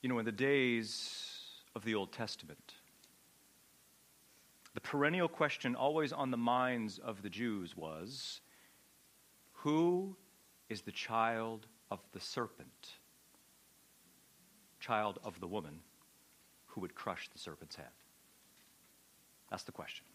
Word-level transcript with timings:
You 0.00 0.08
know, 0.08 0.18
in 0.18 0.24
the 0.24 0.32
days 0.32 1.42
of 1.74 1.84
the 1.84 1.94
Old 1.94 2.12
Testament, 2.12 2.74
the 4.74 4.80
perennial 4.80 5.28
question 5.28 5.74
always 5.74 6.12
on 6.12 6.30
the 6.30 6.36
minds 6.36 6.98
of 6.98 7.22
the 7.22 7.30
Jews 7.30 7.76
was 7.76 8.40
who 9.52 10.16
is 10.68 10.82
the 10.82 10.92
child 10.92 11.66
of 11.90 11.98
the 12.12 12.20
serpent? 12.20 12.92
Child 14.78 15.18
of 15.24 15.40
the 15.40 15.48
woman 15.48 15.80
who 16.66 16.80
would 16.80 16.94
crush 16.94 17.28
the 17.32 17.38
serpent's 17.38 17.74
head? 17.74 17.86
That's 19.50 19.64
the 19.64 19.72
question. 19.72 20.06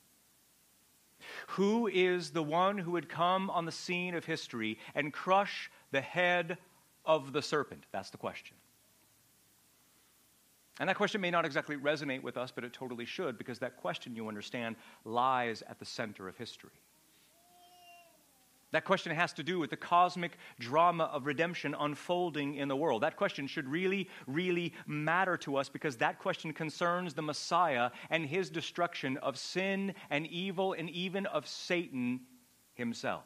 Who 1.48 1.88
is 1.88 2.32
the 2.32 2.44
one 2.44 2.78
who 2.78 2.92
would 2.92 3.10
come 3.10 3.50
on 3.50 3.66
the 3.66 3.72
scene 3.72 4.16
of 4.16 4.24
history 4.24 4.78
and 4.96 5.12
crush 5.12 5.70
the 5.92 6.02
head 6.02 6.58
of 7.06 7.34
the 7.34 7.42
serpent? 7.42 7.86
That's 7.92 8.12
the 8.12 8.18
question. 8.18 8.56
And 10.80 10.90
that 10.90 10.98
question 10.98 11.22
may 11.22 11.30
not 11.30 11.46
exactly 11.46 11.76
resonate 11.76 12.24
with 12.24 12.36
us, 12.36 12.52
but 12.52 12.64
it 12.64 12.74
totally 12.74 13.06
should, 13.06 13.38
because 13.38 13.60
that 13.60 13.78
question, 13.78 14.16
you 14.16 14.28
understand, 14.28 14.76
lies 15.06 15.62
at 15.70 15.78
the 15.80 15.86
center 15.86 16.28
of 16.28 16.36
history. 16.36 16.72
That 18.72 18.86
question 18.86 19.16
has 19.16 19.34
to 19.34 19.44
do 19.44 19.60
with 19.60 19.70
the 19.70 19.78
cosmic 19.78 20.36
drama 20.60 21.04
of 21.04 21.28
redemption 21.28 21.76
unfolding 21.80 22.56
in 22.56 22.68
the 22.68 22.76
world. 22.76 23.04
That 23.04 23.18
question 23.18 23.46
should 23.46 23.68
really, 23.68 24.10
really 24.26 24.74
matter 24.88 25.38
to 25.38 25.58
us 25.58 25.70
because 25.70 25.98
that 25.98 26.18
question 26.18 26.52
concerns 26.54 27.14
the 27.14 27.22
Messiah 27.22 27.92
and 28.10 28.26
his 28.26 28.50
destruction 28.50 29.18
of 29.18 29.38
sin 29.38 29.94
and 30.10 30.26
evil 30.26 30.74
and 30.74 30.90
even 30.90 31.28
of 31.28 31.48
Satan 31.48 32.22
himself. 32.74 33.26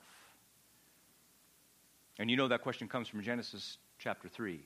And 2.20 2.30
you 2.30 2.36
know 2.36 2.50
that 2.50 2.62
question 2.62 2.90
comes 2.90 3.08
from 3.08 3.22
Genesis 3.24 3.78
chapter 4.00 4.28
3 4.28 4.66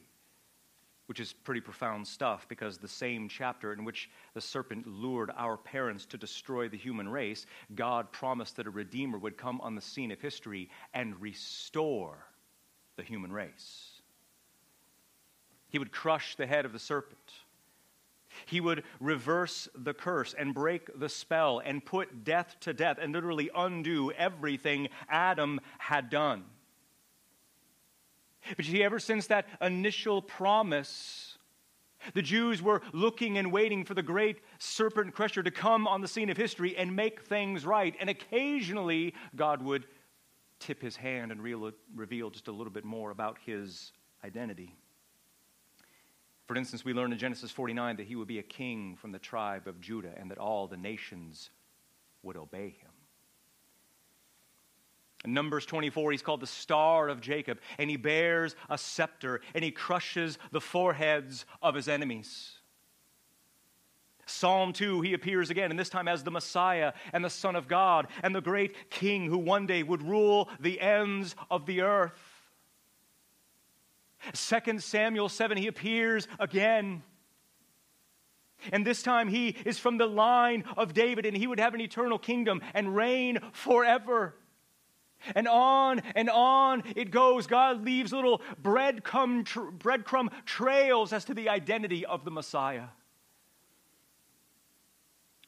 which 1.11 1.19
is 1.19 1.33
pretty 1.33 1.59
profound 1.59 2.07
stuff 2.07 2.47
because 2.47 2.77
the 2.77 2.87
same 2.87 3.27
chapter 3.27 3.73
in 3.73 3.83
which 3.83 4.09
the 4.33 4.39
serpent 4.39 4.87
lured 4.87 5.29
our 5.35 5.57
parents 5.57 6.05
to 6.05 6.17
destroy 6.17 6.69
the 6.69 6.77
human 6.77 7.09
race, 7.09 7.45
God 7.75 8.09
promised 8.13 8.55
that 8.55 8.65
a 8.65 8.69
Redeemer 8.69 9.17
would 9.17 9.37
come 9.37 9.59
on 9.59 9.75
the 9.75 9.81
scene 9.81 10.11
of 10.11 10.21
history 10.21 10.69
and 10.93 11.19
restore 11.19 12.27
the 12.95 13.03
human 13.03 13.29
race. 13.33 13.89
He 15.67 15.79
would 15.79 15.91
crush 15.91 16.37
the 16.37 16.47
head 16.47 16.63
of 16.63 16.71
the 16.71 16.79
serpent. 16.79 17.19
He 18.45 18.61
would 18.61 18.85
reverse 19.01 19.67
the 19.75 19.93
curse 19.93 20.33
and 20.33 20.53
break 20.53 20.97
the 20.97 21.09
spell 21.09 21.59
and 21.59 21.83
put 21.83 22.23
death 22.23 22.55
to 22.61 22.73
death 22.73 22.99
and 23.01 23.11
literally 23.11 23.49
undo 23.53 24.13
everything 24.13 24.87
Adam 25.09 25.59
had 25.77 26.09
done. 26.09 26.45
But 28.55 28.65
you 28.65 28.71
see, 28.73 28.83
ever 28.83 28.99
since 28.99 29.27
that 29.27 29.47
initial 29.61 30.21
promise, 30.21 31.37
the 32.13 32.21
Jews 32.21 32.61
were 32.61 32.81
looking 32.93 33.37
and 33.37 33.51
waiting 33.51 33.85
for 33.85 33.93
the 33.93 34.03
great 34.03 34.39
serpent 34.57 35.13
crusher 35.13 35.43
to 35.43 35.51
come 35.51 35.87
on 35.87 36.01
the 36.01 36.07
scene 36.07 36.29
of 36.29 36.37
history 36.37 36.75
and 36.75 36.95
make 36.95 37.21
things 37.21 37.65
right. 37.65 37.95
And 37.99 38.09
occasionally, 38.09 39.13
God 39.35 39.61
would 39.61 39.85
tip 40.59 40.81
his 40.81 40.95
hand 40.95 41.31
and 41.31 41.41
reveal 41.41 42.29
just 42.29 42.47
a 42.47 42.51
little 42.51 42.73
bit 42.73 42.85
more 42.85 43.11
about 43.11 43.37
his 43.45 43.91
identity. 44.23 44.75
For 46.47 46.55
instance, 46.55 46.83
we 46.83 46.93
learn 46.93 47.13
in 47.13 47.17
Genesis 47.17 47.51
49 47.51 47.95
that 47.97 48.07
he 48.07 48.15
would 48.15 48.27
be 48.27 48.39
a 48.39 48.43
king 48.43 48.97
from 48.99 49.11
the 49.11 49.19
tribe 49.19 49.67
of 49.67 49.79
Judah 49.79 50.11
and 50.17 50.29
that 50.31 50.37
all 50.37 50.67
the 50.67 50.77
nations 50.77 51.49
would 52.23 52.35
obey 52.35 52.75
him. 52.79 52.91
In 55.23 55.33
Numbers 55.33 55.65
24, 55.65 56.11
he's 56.11 56.21
called 56.21 56.39
the 56.39 56.47
Star 56.47 57.07
of 57.07 57.21
Jacob, 57.21 57.59
and 57.77 57.89
he 57.89 57.97
bears 57.97 58.55
a 58.69 58.77
scepter, 58.77 59.41
and 59.53 59.63
he 59.63 59.71
crushes 59.71 60.39
the 60.51 60.61
foreheads 60.61 61.45
of 61.61 61.75
his 61.75 61.87
enemies. 61.87 62.57
Psalm 64.25 64.73
2, 64.73 65.01
he 65.01 65.13
appears 65.13 65.49
again, 65.49 65.69
and 65.69 65.79
this 65.79 65.89
time 65.89 66.07
as 66.07 66.23
the 66.23 66.31
Messiah 66.31 66.93
and 67.13 67.23
the 67.23 67.29
Son 67.29 67.55
of 67.55 67.67
God 67.67 68.07
and 68.23 68.33
the 68.33 68.41
great 68.41 68.89
King 68.89 69.27
who 69.27 69.37
one 69.37 69.67
day 69.67 69.83
would 69.83 70.01
rule 70.01 70.49
the 70.59 70.79
ends 70.79 71.35
of 71.49 71.65
the 71.65 71.81
earth. 71.81 72.19
2 74.33 74.79
Samuel 74.79 75.29
7, 75.29 75.57
he 75.57 75.67
appears 75.67 76.27
again. 76.39 77.03
And 78.71 78.85
this 78.85 79.01
time 79.01 79.27
he 79.27 79.49
is 79.65 79.79
from 79.79 79.97
the 79.97 80.05
line 80.05 80.63
of 80.77 80.93
David, 80.93 81.25
and 81.25 81.35
he 81.35 81.47
would 81.47 81.59
have 81.59 81.73
an 81.73 81.81
eternal 81.81 82.19
kingdom 82.19 82.61
and 82.73 82.95
reign 82.95 83.39
forever. 83.51 84.35
And 85.35 85.47
on 85.47 85.99
and 86.15 86.29
on 86.29 86.83
it 86.95 87.11
goes. 87.11 87.47
God 87.47 87.83
leaves 87.85 88.11
little 88.13 88.41
breadcrumb, 88.61 89.45
tra- 89.45 89.71
breadcrumb 89.71 90.31
trails 90.45 91.13
as 91.13 91.25
to 91.25 91.33
the 91.33 91.49
identity 91.49 92.05
of 92.05 92.25
the 92.25 92.31
Messiah. 92.31 92.87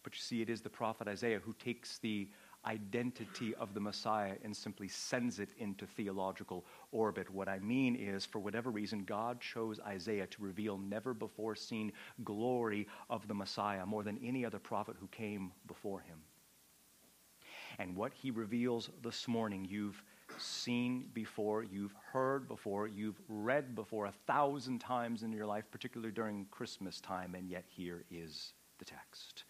But 0.03 0.13
you 0.16 0.22
see, 0.22 0.41
it 0.41 0.50
is 0.50 0.61
the 0.61 0.69
prophet 0.69 1.07
Isaiah 1.07 1.39
who 1.39 1.53
takes 1.53 1.97
the 2.00 2.28
identity 2.66 3.53
of 3.56 3.73
the 3.73 3.79
Messiah 3.79 4.35
and 4.44 4.56
simply 4.56 4.88
sends 4.88 5.39
it 5.39 5.50
into 5.57 5.85
theological 5.85 6.66
orbit. 6.91 7.29
What 7.29 7.50
I 7.50 7.59
mean 7.59 7.95
is, 7.95 8.25
for 8.25 8.40
whatever 8.40 8.69
reason, 8.69 9.03
God 9.03 9.41
chose 9.41 9.79
Isaiah 9.85 10.28
to 10.28 10.41
reveal 10.41 10.78
never 10.78 11.13
before 11.13 11.55
seen 11.55 11.91
glory 12.23 12.88
of 13.09 13.28
the 13.28 13.34
Messiah 13.34 13.85
more 13.85 14.03
than 14.03 14.19
any 14.23 14.45
other 14.45 14.59
prophet 14.59 14.95
who 15.00 15.07
came 15.07 15.51
before 15.67 16.00
him. 16.01 16.17
And 17.79 17.95
what 17.95 18.13
he 18.13 18.31
reveals 18.31 18.89
this 19.01 19.28
morning, 19.28 19.66
you've 19.69 20.01
seen 20.38 21.09
before, 21.13 21.63
you've 21.63 21.95
heard 22.11 22.47
before, 22.47 22.88
you've 22.88 23.19
read 23.28 23.75
before 23.75 24.06
a 24.06 24.13
thousand 24.28 24.79
times 24.79 25.23
in 25.23 25.31
your 25.31 25.45
life, 25.45 25.66
particularly 25.72 26.13
during 26.13 26.45
Christmas 26.51 27.00
time, 27.00 27.35
and 27.35 27.50
yet 27.50 27.66
here 27.67 28.03
is 28.11 28.53
the 28.79 28.85
text 28.85 29.44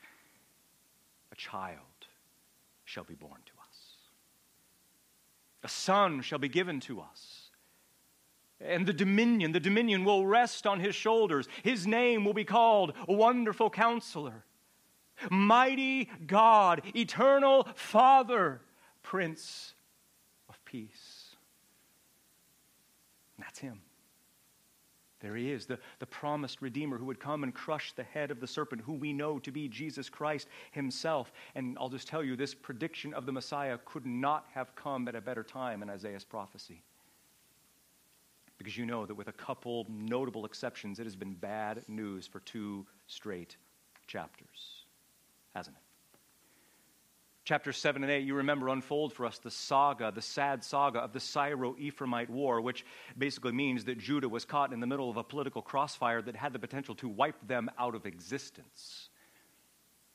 A 1.31 1.35
child 1.35 1.79
shall 2.85 3.03
be 3.03 3.15
born 3.15 3.41
to 3.45 3.53
us, 3.61 3.77
a 5.63 5.69
son 5.69 6.21
shall 6.21 6.39
be 6.39 6.49
given 6.49 6.79
to 6.81 7.01
us. 7.01 7.49
And 8.61 8.85
the 8.85 8.93
dominion, 8.93 9.51
the 9.51 9.59
dominion 9.59 10.05
will 10.05 10.25
rest 10.25 10.65
on 10.65 10.79
his 10.79 10.95
shoulders. 10.95 11.49
His 11.63 11.85
name 11.85 12.23
will 12.23 12.33
be 12.33 12.45
called 12.45 12.93
a 13.09 13.13
wonderful 13.13 13.69
counselor 13.69 14.45
Mighty 15.29 16.09
God, 16.25 16.81
eternal 16.95 17.67
Father, 17.75 18.61
Prince 19.01 19.73
of 20.49 20.63
Peace. 20.65 21.35
And 23.37 23.45
that's 23.45 23.59
Him. 23.59 23.81
There 25.23 25.37
he 25.37 25.51
is, 25.53 25.65
the, 25.65 25.79
the 25.99 26.05
promised 26.05 26.61
Redeemer 26.61 26.97
who 26.97 27.05
would 27.05 27.19
come 27.19 27.43
and 27.43 27.53
crush 27.53 27.93
the 27.93 28.03
head 28.03 28.29
of 28.29 28.41
the 28.41 28.47
serpent, 28.47 28.81
who 28.81 28.91
we 28.91 29.13
know 29.13 29.39
to 29.39 29.51
be 29.51 29.69
Jesus 29.69 30.09
Christ 30.09 30.49
himself. 30.71 31.31
And 31.55 31.77
I'll 31.79 31.87
just 31.87 32.09
tell 32.09 32.21
you, 32.21 32.35
this 32.35 32.53
prediction 32.53 33.13
of 33.13 33.25
the 33.25 33.31
Messiah 33.31 33.77
could 33.85 34.05
not 34.05 34.47
have 34.53 34.75
come 34.75 35.07
at 35.07 35.15
a 35.15 35.21
better 35.21 35.41
time 35.41 35.81
in 35.81 35.89
Isaiah's 35.89 36.25
prophecy. 36.25 36.83
Because 38.57 38.77
you 38.77 38.85
know 38.85 39.05
that 39.05 39.15
with 39.15 39.29
a 39.29 39.33
couple 39.33 39.87
notable 39.89 40.43
exceptions, 40.43 40.99
it 40.99 41.05
has 41.05 41.15
been 41.15 41.35
bad 41.35 41.85
news 41.87 42.27
for 42.27 42.41
two 42.41 42.85
straight 43.07 43.55
chapters 44.07 44.82
hasn't 45.53 45.75
it? 45.75 45.83
Chapter 47.45 47.73
7 47.73 48.03
and 48.03 48.11
8, 48.11 48.23
you 48.23 48.35
remember, 48.35 48.69
unfold 48.69 49.11
for 49.11 49.25
us 49.25 49.37
the 49.37 49.51
saga, 49.51 50.13
the 50.15 50.21
sad 50.21 50.63
saga 50.63 50.99
of 50.99 51.11
the 51.11 51.19
Syro 51.19 51.75
Ephraimite 51.77 52.29
War, 52.29 52.61
which 52.61 52.85
basically 53.17 53.51
means 53.51 53.83
that 53.83 53.97
Judah 53.97 54.29
was 54.29 54.45
caught 54.45 54.71
in 54.71 54.79
the 54.79 54.87
middle 54.87 55.09
of 55.09 55.17
a 55.17 55.25
political 55.25 55.61
crossfire 55.61 56.21
that 56.21 56.37
had 56.37 56.53
the 56.53 56.59
potential 56.59 56.95
to 56.95 57.09
wipe 57.09 57.45
them 57.45 57.69
out 57.77 57.95
of 57.95 58.05
existence. 58.05 59.09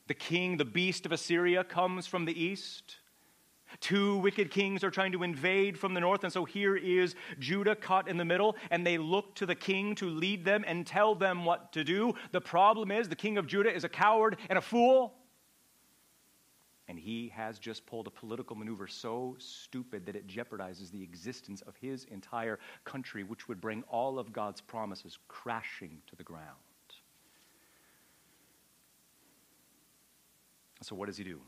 The 0.06 0.14
king, 0.14 0.56
the 0.56 0.64
beast 0.64 1.04
of 1.04 1.12
Assyria, 1.12 1.64
comes 1.64 2.06
from 2.06 2.24
the 2.24 2.42
east. 2.42 2.96
Two 3.80 4.16
wicked 4.16 4.50
kings 4.50 4.82
are 4.82 4.90
trying 4.90 5.12
to 5.12 5.22
invade 5.22 5.78
from 5.78 5.92
the 5.92 6.00
north, 6.00 6.24
and 6.24 6.32
so 6.32 6.46
here 6.46 6.76
is 6.76 7.14
Judah 7.38 7.76
caught 7.76 8.08
in 8.08 8.16
the 8.16 8.24
middle, 8.24 8.56
and 8.70 8.86
they 8.86 8.96
look 8.96 9.34
to 9.34 9.44
the 9.44 9.54
king 9.54 9.94
to 9.96 10.08
lead 10.08 10.46
them 10.46 10.64
and 10.66 10.86
tell 10.86 11.14
them 11.14 11.44
what 11.44 11.74
to 11.74 11.84
do. 11.84 12.14
The 12.32 12.40
problem 12.40 12.90
is 12.90 13.10
the 13.10 13.16
king 13.16 13.36
of 13.36 13.46
Judah 13.46 13.70
is 13.70 13.84
a 13.84 13.88
coward 13.90 14.38
and 14.48 14.58
a 14.58 14.62
fool. 14.62 15.12
And 16.88 16.98
he 16.98 17.30
has 17.34 17.58
just 17.58 17.84
pulled 17.84 18.06
a 18.06 18.10
political 18.10 18.56
maneuver 18.56 18.86
so 18.86 19.36
stupid 19.38 20.06
that 20.06 20.16
it 20.16 20.26
jeopardizes 20.26 20.90
the 20.90 21.02
existence 21.02 21.60
of 21.62 21.76
his 21.76 22.04
entire 22.04 22.58
country, 22.84 23.24
which 23.24 23.46
would 23.46 23.60
bring 23.60 23.84
all 23.88 24.18
of 24.18 24.32
God's 24.32 24.62
promises 24.62 25.18
crashing 25.28 26.00
to 26.06 26.16
the 26.16 26.24
ground. 26.24 26.56
So, 30.80 30.94
what 30.94 31.06
does 31.06 31.16
he 31.16 31.24
do? 31.24 31.40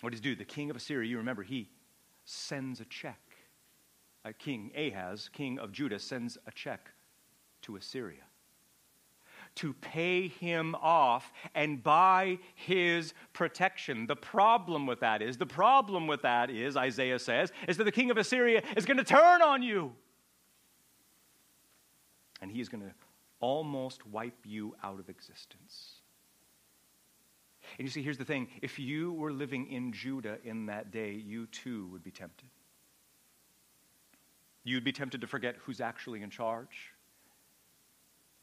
What 0.00 0.10
does 0.10 0.20
he 0.20 0.24
do? 0.24 0.34
The 0.34 0.44
king 0.44 0.70
of 0.70 0.76
Assyria, 0.76 1.08
you 1.08 1.18
remember, 1.18 1.42
he 1.42 1.68
sends 2.24 2.80
a 2.80 2.84
check. 2.86 3.20
Uh, 4.24 4.32
king 4.38 4.72
Ahaz, 4.76 5.28
king 5.32 5.58
of 5.58 5.72
Judah, 5.72 5.98
sends 5.98 6.38
a 6.46 6.50
check 6.50 6.90
to 7.62 7.76
Assyria 7.76 8.27
to 9.58 9.72
pay 9.74 10.28
him 10.28 10.74
off 10.76 11.32
and 11.54 11.82
buy 11.82 12.38
his 12.54 13.14
protection. 13.32 14.06
The 14.06 14.16
problem 14.16 14.86
with 14.86 15.00
that 15.00 15.22
is, 15.22 15.36
the 15.36 15.46
problem 15.46 16.06
with 16.06 16.22
that 16.22 16.50
is, 16.50 16.76
Isaiah 16.76 17.18
says, 17.18 17.52
is 17.66 17.76
that 17.76 17.84
the 17.84 17.92
king 17.92 18.10
of 18.10 18.16
Assyria 18.16 18.62
is 18.76 18.86
going 18.86 18.96
to 18.98 19.04
turn 19.04 19.42
on 19.42 19.62
you. 19.62 19.92
And 22.40 22.50
he 22.50 22.60
is 22.60 22.68
going 22.68 22.82
to 22.82 22.92
almost 23.40 24.06
wipe 24.06 24.44
you 24.44 24.74
out 24.82 25.00
of 25.00 25.08
existence. 25.08 25.96
And 27.78 27.86
you 27.86 27.90
see, 27.90 28.02
here's 28.02 28.18
the 28.18 28.24
thing 28.24 28.48
if 28.62 28.78
you 28.78 29.12
were 29.12 29.32
living 29.32 29.70
in 29.70 29.92
Judah 29.92 30.38
in 30.44 30.66
that 30.66 30.90
day, 30.90 31.12
you 31.12 31.46
too 31.46 31.88
would 31.88 32.02
be 32.02 32.10
tempted. 32.10 32.48
You'd 34.64 34.84
be 34.84 34.92
tempted 34.92 35.20
to 35.20 35.26
forget 35.26 35.56
who's 35.64 35.80
actually 35.80 36.22
in 36.22 36.30
charge, 36.30 36.92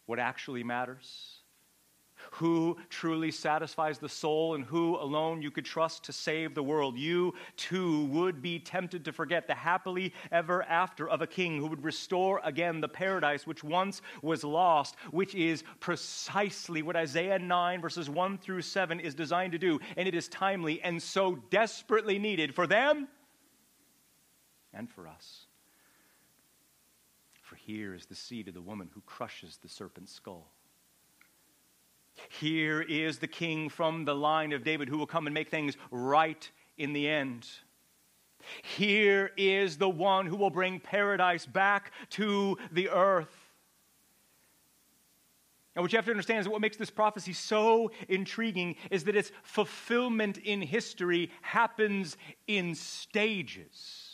what 0.06 0.20
actually 0.20 0.64
matters 0.64 1.42
who 2.32 2.78
truly 2.90 3.32
satisfies 3.32 4.00
the 4.00 4.10
soul 4.10 4.56
and 4.56 4.66
who 4.66 4.98
alone 4.98 5.42
you 5.42 5.52
could 5.52 5.66
trust 5.66 6.04
to 6.04 6.14
save 6.14 6.54
the 6.54 6.64
world. 6.64 6.98
You 6.98 7.34
too 7.58 8.06
would 8.06 8.42
be 8.42 8.60
tempted 8.60 9.06
to 9.06 9.14
forget 9.14 9.48
the 9.48 9.56
happily 9.56 10.14
ever 10.32 10.64
after 10.64 11.08
of 11.08 11.22
a 11.22 11.28
king 11.28 11.60
who 11.60 11.68
would 11.68 11.84
restore 11.84 12.42
again 12.44 12.82
the 12.82 12.88
paradise 12.88 13.46
which 13.46 13.64
once 13.64 14.02
was 14.22 14.44
lost, 14.44 14.96
which 15.12 15.36
is 15.36 15.64
precisely 15.80 16.82
what 16.82 16.96
Isaiah 16.96 17.40
9, 17.40 17.82
verses 17.82 18.10
1 18.10 18.38
through 18.38 18.62
7 18.62 19.00
is 19.00 19.16
designed 19.16 19.52
to 19.54 19.60
do. 19.60 19.80
And 19.98 20.08
it 20.08 20.16
is 20.16 20.28
timely 20.28 20.82
and 20.82 21.02
so 21.02 21.36
desperately 21.50 22.20
needed 22.20 22.54
for 22.54 22.68
them 22.68 23.08
and 24.74 24.90
for 24.90 25.08
us. 25.08 25.45
Here 27.66 27.96
is 27.96 28.06
the 28.06 28.16
seed 28.16 28.48
of 28.48 28.54
the 28.54 28.62
woman 28.62 28.92
who 28.94 29.02
crushes 29.08 29.58
the 29.58 29.68
serpent's 29.68 30.12
skull. 30.12 30.52
Here 32.40 32.82
is 32.82 33.18
the 33.18 33.28
king 33.28 33.70
from 33.70 34.06
the 34.06 34.16
line 34.16 34.52
of 34.52 34.64
David 34.64 34.88
who 34.88 35.00
will 35.00 35.08
come 35.08 35.26
and 35.26 35.34
make 35.34 35.50
things 35.50 35.76
right 35.90 36.48
in 36.78 36.94
the 36.94 37.10
end. 37.10 37.48
Here 38.62 39.32
is 39.36 39.80
the 39.80 39.90
one 39.90 40.28
who 40.28 40.36
will 40.36 40.52
bring 40.52 40.80
paradise 40.80 41.48
back 41.48 41.92
to 42.12 42.60
the 42.72 42.90
earth. 42.90 43.36
And 45.76 45.82
what 45.82 45.92
you 45.92 45.98
have 45.98 46.06
to 46.06 46.12
understand 46.12 46.42
is 46.42 46.48
what 46.48 46.62
makes 46.62 46.78
this 46.78 46.92
prophecy 46.92 47.34
so 47.34 47.90
intriguing 48.08 48.76
is 48.92 49.06
that 49.06 49.16
its 49.16 49.32
fulfillment 49.42 50.38
in 50.38 50.62
history 50.62 51.32
happens 51.42 52.16
in 52.46 52.76
stages. 52.76 54.05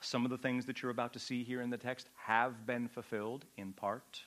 Some 0.00 0.24
of 0.24 0.30
the 0.30 0.38
things 0.38 0.66
that 0.66 0.82
you're 0.82 0.90
about 0.90 1.12
to 1.12 1.18
see 1.18 1.44
here 1.44 1.60
in 1.60 1.70
the 1.70 1.76
text 1.76 2.08
have 2.16 2.66
been 2.66 2.88
fulfilled 2.88 3.44
in 3.56 3.72
part. 3.72 4.22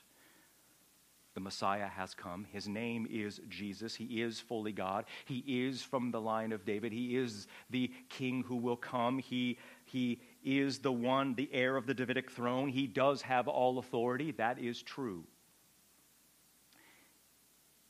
The 1.34 1.40
Messiah 1.40 1.88
has 1.88 2.14
come. 2.14 2.46
His 2.52 2.68
name 2.68 3.08
is 3.10 3.40
Jesus. 3.48 3.96
He 3.96 4.22
is 4.22 4.38
fully 4.38 4.70
God. 4.70 5.04
He 5.24 5.38
is 5.66 5.82
from 5.82 6.12
the 6.12 6.20
line 6.20 6.52
of 6.52 6.64
David. 6.64 6.92
He 6.92 7.16
is 7.16 7.48
the 7.70 7.90
king 8.08 8.44
who 8.46 8.54
will 8.54 8.76
come. 8.76 9.18
He, 9.18 9.58
he 9.84 10.20
is 10.44 10.78
the 10.78 10.92
one, 10.92 11.34
the 11.34 11.50
heir 11.52 11.76
of 11.76 11.86
the 11.86 11.94
Davidic 11.94 12.30
throne. 12.30 12.68
He 12.68 12.86
does 12.86 13.20
have 13.22 13.48
all 13.48 13.78
authority. 13.80 14.30
That 14.30 14.60
is 14.60 14.80
true. 14.80 15.24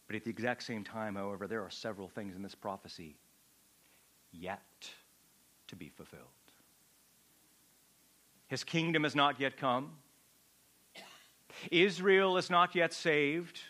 But 0.07 0.17
at 0.17 0.25
the 0.25 0.31
exact 0.31 0.63
same 0.63 0.83
time, 0.83 1.15
however, 1.15 1.47
there 1.47 1.63
are 1.63 1.71
several 1.71 2.09
things 2.09 2.35
in 2.35 2.43
this 2.43 2.55
prophecy 2.55 3.17
yet 4.33 4.63
to 5.69 5.77
be 5.77 5.91
fulfilled. 5.91 6.23
His 8.49 8.65
kingdom 8.65 9.05
has 9.05 9.15
not 9.15 9.41
yet 9.41 9.57
come. 9.57 9.93
Israel 11.71 12.37
is 12.37 12.51
not 12.51 12.75
yet 12.75 12.93
saved. 12.93 13.61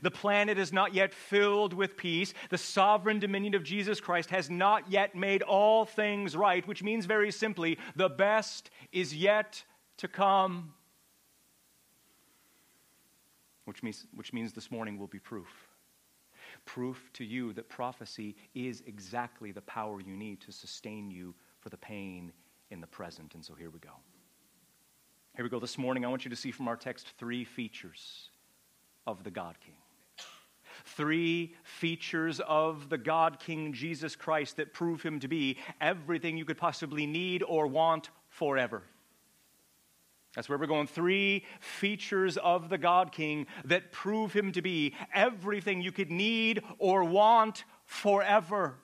The 0.00 0.10
planet 0.10 0.58
is 0.58 0.72
not 0.72 0.94
yet 0.94 1.12
filled 1.12 1.74
with 1.74 1.96
peace. 1.96 2.32
The 2.50 2.58
sovereign 2.58 3.18
dominion 3.18 3.54
of 3.54 3.62
Jesus 3.62 4.00
Christ 4.00 4.30
has 4.30 4.48
not 4.48 4.90
yet 4.90 5.14
made 5.14 5.42
all 5.42 5.84
things 5.84 6.36
right, 6.36 6.66
which 6.66 6.82
means 6.82 7.04
very 7.04 7.30
simply, 7.30 7.78
the 7.96 8.08
best 8.08 8.70
is 8.92 9.14
yet 9.14 9.62
to 9.98 10.08
come. 10.08 10.72
Which 13.64 13.82
means, 13.82 14.06
which 14.14 14.32
means 14.32 14.52
this 14.52 14.70
morning 14.70 14.98
will 14.98 15.06
be 15.08 15.18
proof. 15.18 15.68
Proof 16.64 17.10
to 17.14 17.24
you 17.24 17.52
that 17.54 17.68
prophecy 17.68 18.36
is 18.54 18.82
exactly 18.86 19.52
the 19.52 19.60
power 19.62 20.00
you 20.00 20.16
need 20.16 20.40
to 20.42 20.52
sustain 20.52 21.10
you 21.10 21.34
for 21.60 21.68
the 21.68 21.76
pain 21.76 22.32
in 22.72 22.80
the 22.80 22.86
present. 22.86 23.34
And 23.34 23.44
so 23.44 23.54
here 23.54 23.70
we 23.70 23.78
go. 23.78 23.90
Here 25.36 25.44
we 25.44 25.50
go. 25.50 25.60
This 25.60 25.78
morning, 25.78 26.04
I 26.04 26.08
want 26.08 26.24
you 26.24 26.30
to 26.30 26.36
see 26.36 26.50
from 26.50 26.66
our 26.68 26.76
text 26.76 27.12
three 27.18 27.44
features 27.44 28.30
of 29.06 29.22
the 29.24 29.30
God 29.30 29.56
King. 29.64 29.74
Three 30.84 31.54
features 31.62 32.40
of 32.40 32.88
the 32.88 32.98
God 32.98 33.38
King 33.38 33.72
Jesus 33.72 34.16
Christ 34.16 34.56
that 34.56 34.72
prove 34.72 35.02
him 35.02 35.20
to 35.20 35.28
be 35.28 35.58
everything 35.80 36.36
you 36.36 36.44
could 36.44 36.56
possibly 36.56 37.06
need 37.06 37.42
or 37.42 37.66
want 37.66 38.10
forever. 38.30 38.82
That's 40.34 40.48
where 40.48 40.56
we're 40.56 40.66
going. 40.66 40.86
Three 40.86 41.44
features 41.60 42.38
of 42.38 42.70
the 42.70 42.78
God 42.78 43.12
King 43.12 43.46
that 43.66 43.92
prove 43.92 44.32
him 44.32 44.50
to 44.52 44.62
be 44.62 44.94
everything 45.14 45.82
you 45.82 45.92
could 45.92 46.10
need 46.10 46.62
or 46.78 47.04
want 47.04 47.64
forever. 47.84 48.76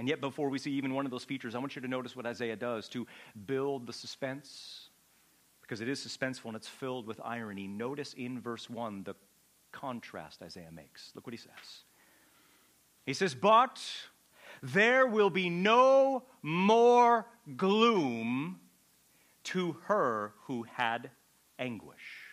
And 0.00 0.08
yet, 0.08 0.22
before 0.22 0.48
we 0.48 0.58
see 0.58 0.70
even 0.70 0.94
one 0.94 1.04
of 1.04 1.10
those 1.10 1.24
features, 1.24 1.54
I 1.54 1.58
want 1.58 1.76
you 1.76 1.82
to 1.82 1.86
notice 1.86 2.16
what 2.16 2.24
Isaiah 2.24 2.56
does 2.56 2.88
to 2.88 3.06
build 3.44 3.86
the 3.86 3.92
suspense, 3.92 4.88
because 5.60 5.82
it 5.82 5.90
is 5.90 6.00
suspenseful 6.00 6.46
and 6.46 6.56
it's 6.56 6.66
filled 6.66 7.06
with 7.06 7.20
irony. 7.22 7.66
Notice 7.66 8.14
in 8.14 8.40
verse 8.40 8.70
1 8.70 9.02
the 9.04 9.14
contrast 9.72 10.40
Isaiah 10.40 10.72
makes. 10.72 11.12
Look 11.14 11.26
what 11.26 11.34
he 11.34 11.36
says. 11.36 11.84
He 13.04 13.12
says, 13.12 13.34
But 13.34 13.78
there 14.62 15.06
will 15.06 15.28
be 15.28 15.50
no 15.50 16.22
more 16.40 17.26
gloom 17.58 18.58
to 19.44 19.76
her 19.84 20.32
who 20.44 20.62
had 20.62 21.10
anguish. 21.58 22.24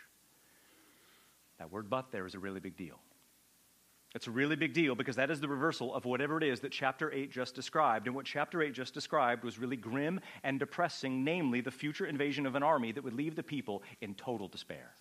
That 1.59 1.69
word 1.69 1.89
but 1.89 2.11
there 2.13 2.25
is 2.25 2.33
a 2.33 2.39
really 2.39 2.61
big 2.61 2.77
deal. 2.77 3.01
It's 4.17 4.25
a 4.25 4.31
really 4.31 4.55
big 4.55 4.73
deal 4.73 4.95
because 4.95 5.15
that 5.17 5.29
is 5.29 5.39
the 5.39 5.47
reversal 5.47 5.93
of 5.93 6.03
whatever 6.03 6.39
it 6.39 6.43
is 6.43 6.59
that 6.61 6.71
chapter 6.71 7.13
8 7.13 7.31
just 7.31 7.53
described. 7.53 8.07
And 8.07 8.15
what 8.15 8.25
chapter 8.25 8.63
8 8.63 8.73
just 8.73 8.95
described 8.95 9.43
was 9.43 9.59
really 9.59 9.75
grim 9.75 10.19
and 10.43 10.57
depressing, 10.57 11.23
namely 11.23 11.61
the 11.61 11.69
future 11.69 12.07
invasion 12.07 12.47
of 12.47 12.55
an 12.55 12.63
army 12.63 12.91
that 12.91 13.03
would 13.03 13.13
leave 13.13 13.35
the 13.35 13.43
people 13.43 13.83
in 14.01 14.15
total 14.15 14.47
despair. 14.47 14.95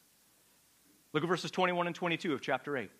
Look 1.15 1.23
at 1.23 1.29
verses 1.31 1.51
21 1.51 1.87
and 1.87 1.97
22 1.97 2.35
of 2.35 2.43
chapter 2.43 2.77
8 2.77 2.91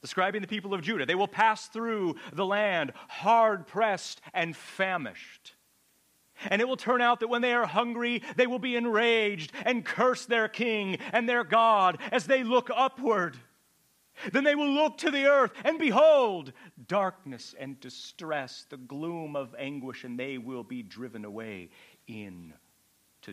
describing 0.00 0.42
the 0.42 0.48
people 0.48 0.74
of 0.74 0.82
Judah. 0.82 1.06
They 1.06 1.16
will 1.16 1.26
pass 1.26 1.66
through 1.66 2.14
the 2.32 2.46
land 2.46 2.92
hard 3.08 3.66
pressed 3.66 4.20
and 4.32 4.56
famished. 4.56 5.54
And 6.50 6.62
it 6.62 6.68
will 6.68 6.76
turn 6.76 7.00
out 7.00 7.18
that 7.18 7.28
when 7.28 7.42
they 7.42 7.52
are 7.52 7.66
hungry, 7.66 8.22
they 8.36 8.46
will 8.46 8.60
be 8.60 8.76
enraged 8.76 9.52
and 9.64 9.84
curse 9.84 10.24
their 10.24 10.46
king 10.46 10.98
and 11.12 11.28
their 11.28 11.42
God 11.42 11.98
as 12.12 12.26
they 12.26 12.44
look 12.44 12.70
upward. 12.72 13.36
Then 14.30 14.44
they 14.44 14.54
will 14.54 14.70
look 14.70 14.98
to 14.98 15.10
the 15.10 15.26
earth, 15.26 15.52
and 15.64 15.78
behold, 15.78 16.52
darkness 16.86 17.54
and 17.58 17.80
distress, 17.80 18.66
the 18.68 18.76
gloom 18.76 19.34
of 19.34 19.54
anguish, 19.58 20.04
and 20.04 20.18
they 20.18 20.38
will 20.38 20.62
be 20.62 20.82
driven 20.82 21.24
away 21.24 21.70
into 22.06 22.52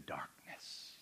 darkness. 0.06 0.96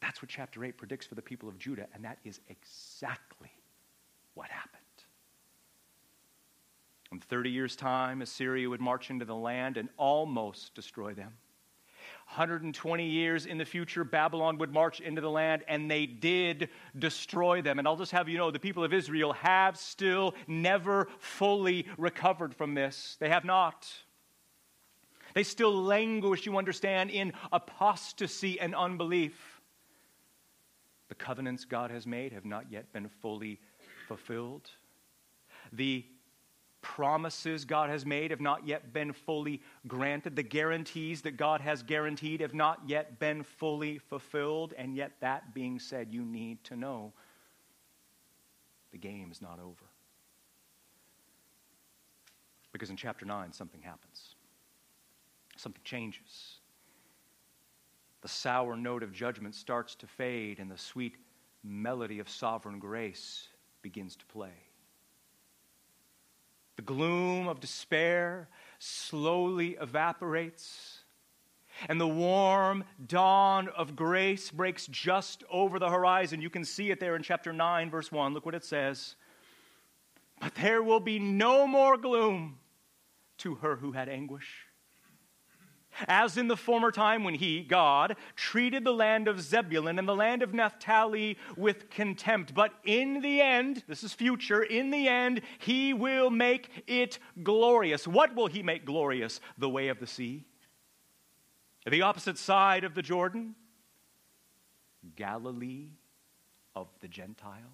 That's 0.00 0.22
what 0.22 0.28
chapter 0.30 0.64
8 0.64 0.76
predicts 0.76 1.06
for 1.06 1.14
the 1.14 1.22
people 1.22 1.48
of 1.48 1.58
Judah, 1.58 1.86
and 1.94 2.04
that 2.04 2.18
is 2.24 2.40
exactly 2.48 3.52
what 4.34 4.48
happened. 4.48 4.82
In 7.12 7.20
30 7.20 7.50
years' 7.50 7.76
time, 7.76 8.22
Assyria 8.22 8.68
would 8.68 8.80
march 8.80 9.10
into 9.10 9.24
the 9.24 9.34
land 9.34 9.76
and 9.76 9.88
almost 9.96 10.74
destroy 10.74 11.14
them. 11.14 11.32
120 12.28 13.06
years 13.06 13.46
in 13.46 13.56
the 13.56 13.64
future, 13.64 14.04
Babylon 14.04 14.58
would 14.58 14.70
march 14.70 15.00
into 15.00 15.22
the 15.22 15.30
land, 15.30 15.64
and 15.66 15.90
they 15.90 16.04
did 16.04 16.68
destroy 16.98 17.62
them. 17.62 17.78
And 17.78 17.88
I'll 17.88 17.96
just 17.96 18.12
have 18.12 18.28
you 18.28 18.36
know 18.36 18.50
the 18.50 18.58
people 18.58 18.84
of 18.84 18.92
Israel 18.92 19.32
have 19.32 19.78
still 19.78 20.34
never 20.46 21.08
fully 21.20 21.86
recovered 21.96 22.54
from 22.54 22.74
this. 22.74 23.16
They 23.18 23.30
have 23.30 23.46
not. 23.46 23.90
They 25.32 25.42
still 25.42 25.74
languish, 25.74 26.44
you 26.44 26.58
understand, 26.58 27.10
in 27.10 27.32
apostasy 27.50 28.60
and 28.60 28.74
unbelief. 28.74 29.62
The 31.08 31.14
covenants 31.14 31.64
God 31.64 31.90
has 31.90 32.06
made 32.06 32.32
have 32.32 32.44
not 32.44 32.70
yet 32.70 32.92
been 32.92 33.08
fully 33.22 33.58
fulfilled. 34.06 34.68
The 35.72 36.04
promises 36.80 37.64
God 37.64 37.90
has 37.90 38.06
made 38.06 38.30
have 38.30 38.40
not 38.40 38.66
yet 38.66 38.92
been 38.92 39.12
fully 39.12 39.60
granted. 39.86 40.36
The 40.36 40.42
guarantees 40.42 41.22
that 41.22 41.36
God 41.36 41.60
has 41.60 41.82
guaranteed 41.82 42.40
have 42.40 42.54
not 42.54 42.80
yet 42.86 43.18
been 43.18 43.42
fully 43.42 43.98
fulfilled. 43.98 44.74
And 44.76 44.94
yet, 44.94 45.12
that 45.20 45.54
being 45.54 45.78
said, 45.78 46.08
you 46.10 46.24
need 46.24 46.62
to 46.64 46.76
know 46.76 47.12
the 48.92 48.98
game 48.98 49.30
is 49.30 49.42
not 49.42 49.58
over. 49.60 49.84
Because 52.72 52.90
in 52.90 52.96
chapter 52.96 53.24
9, 53.24 53.52
something 53.52 53.80
happens, 53.80 54.34
something 55.56 55.82
changes. 55.84 56.58
The 58.20 58.28
sour 58.28 58.76
note 58.76 59.02
of 59.02 59.12
judgment 59.12 59.54
starts 59.54 59.94
to 59.96 60.06
fade, 60.06 60.58
and 60.58 60.70
the 60.70 60.78
sweet 60.78 61.16
melody 61.64 62.18
of 62.18 62.28
sovereign 62.28 62.78
grace 62.78 63.48
begins 63.82 64.16
to 64.16 64.26
play. 64.26 64.67
The 66.78 66.82
gloom 66.82 67.48
of 67.48 67.58
despair 67.58 68.48
slowly 68.78 69.76
evaporates, 69.80 71.00
And 71.88 72.00
the 72.00 72.06
warm 72.06 72.84
dawn 73.04 73.66
of 73.70 73.96
grace 73.96 74.52
breaks 74.52 74.86
just 74.86 75.42
over 75.50 75.80
the 75.80 75.90
horizon. 75.90 76.40
You 76.40 76.50
can 76.50 76.64
see 76.64 76.92
it 76.92 77.00
there 77.00 77.16
in 77.16 77.24
chapter 77.24 77.52
9, 77.52 77.90
verse 77.90 78.12
1. 78.12 78.32
Look 78.32 78.46
what 78.46 78.54
it 78.54 78.64
says. 78.64 79.16
But 80.40 80.54
there 80.54 80.80
will 80.80 81.00
be 81.00 81.18
no 81.18 81.66
more 81.66 81.96
gloom 81.96 82.60
to 83.38 83.56
her 83.56 83.74
who 83.74 83.90
had 83.90 84.08
anguish. 84.08 84.67
As 86.06 86.36
in 86.36 86.48
the 86.48 86.56
former 86.56 86.90
time 86.90 87.24
when 87.24 87.34
he, 87.34 87.62
God, 87.62 88.16
treated 88.36 88.84
the 88.84 88.92
land 88.92 89.26
of 89.26 89.40
Zebulun 89.40 89.98
and 89.98 90.08
the 90.08 90.14
land 90.14 90.42
of 90.42 90.54
Naphtali 90.54 91.36
with 91.56 91.90
contempt. 91.90 92.54
But 92.54 92.72
in 92.84 93.20
the 93.20 93.40
end, 93.40 93.82
this 93.88 94.04
is 94.04 94.12
future, 94.12 94.62
in 94.62 94.90
the 94.90 95.08
end, 95.08 95.40
he 95.58 95.92
will 95.92 96.30
make 96.30 96.84
it 96.86 97.18
glorious. 97.42 98.06
What 98.06 98.34
will 98.34 98.46
he 98.46 98.62
make 98.62 98.84
glorious? 98.84 99.40
The 99.56 99.68
way 99.68 99.88
of 99.88 99.98
the 99.98 100.06
sea? 100.06 100.44
The 101.86 102.02
opposite 102.02 102.38
side 102.38 102.84
of 102.84 102.94
the 102.94 103.02
Jordan? 103.02 103.54
Galilee 105.16 105.88
of 106.74 106.88
the 107.00 107.08
Gentiles? 107.08 107.64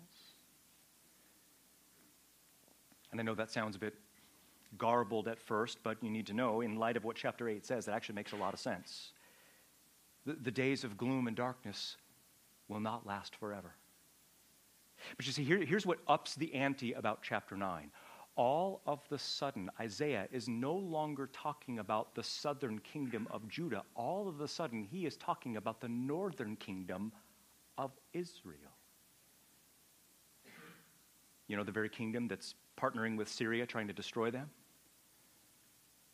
And 3.10 3.20
I 3.20 3.24
know 3.24 3.34
that 3.34 3.50
sounds 3.50 3.76
a 3.76 3.78
bit 3.78 3.94
garbled 4.78 5.28
at 5.28 5.40
first, 5.40 5.78
but 5.82 6.02
you 6.02 6.10
need 6.10 6.26
to 6.26 6.34
know, 6.34 6.60
in 6.60 6.76
light 6.76 6.96
of 6.96 7.04
what 7.04 7.16
chapter 7.16 7.48
8 7.48 7.64
says, 7.64 7.86
that 7.86 7.94
actually 7.94 8.16
makes 8.16 8.32
a 8.32 8.36
lot 8.36 8.54
of 8.54 8.60
sense. 8.60 9.12
The, 10.26 10.34
the 10.34 10.50
days 10.50 10.84
of 10.84 10.96
gloom 10.96 11.26
and 11.26 11.36
darkness 11.36 11.96
will 12.68 12.80
not 12.80 13.06
last 13.06 13.36
forever. 13.36 13.74
But 15.16 15.26
you 15.26 15.32
see, 15.32 15.44
here, 15.44 15.58
here's 15.58 15.86
what 15.86 15.98
ups 16.08 16.34
the 16.34 16.54
ante 16.54 16.92
about 16.92 17.22
chapter 17.22 17.56
9. 17.56 17.90
All 18.36 18.80
of 18.86 19.00
the 19.08 19.18
sudden, 19.18 19.70
Isaiah 19.78 20.26
is 20.32 20.48
no 20.48 20.74
longer 20.74 21.28
talking 21.32 21.78
about 21.78 22.14
the 22.14 22.22
southern 22.22 22.80
kingdom 22.80 23.28
of 23.30 23.48
Judah. 23.48 23.82
All 23.94 24.28
of 24.28 24.40
a 24.40 24.48
sudden, 24.48 24.82
he 24.82 25.06
is 25.06 25.16
talking 25.16 25.56
about 25.56 25.80
the 25.80 25.88
northern 25.88 26.56
kingdom 26.56 27.12
of 27.78 27.92
Israel. 28.12 28.58
You 31.46 31.56
know, 31.56 31.64
the 31.64 31.72
very 31.72 31.88
kingdom 31.88 32.26
that's 32.26 32.54
partnering 32.76 33.16
with 33.16 33.28
Syria, 33.28 33.66
trying 33.66 33.86
to 33.86 33.92
destroy 33.92 34.30
them? 34.30 34.50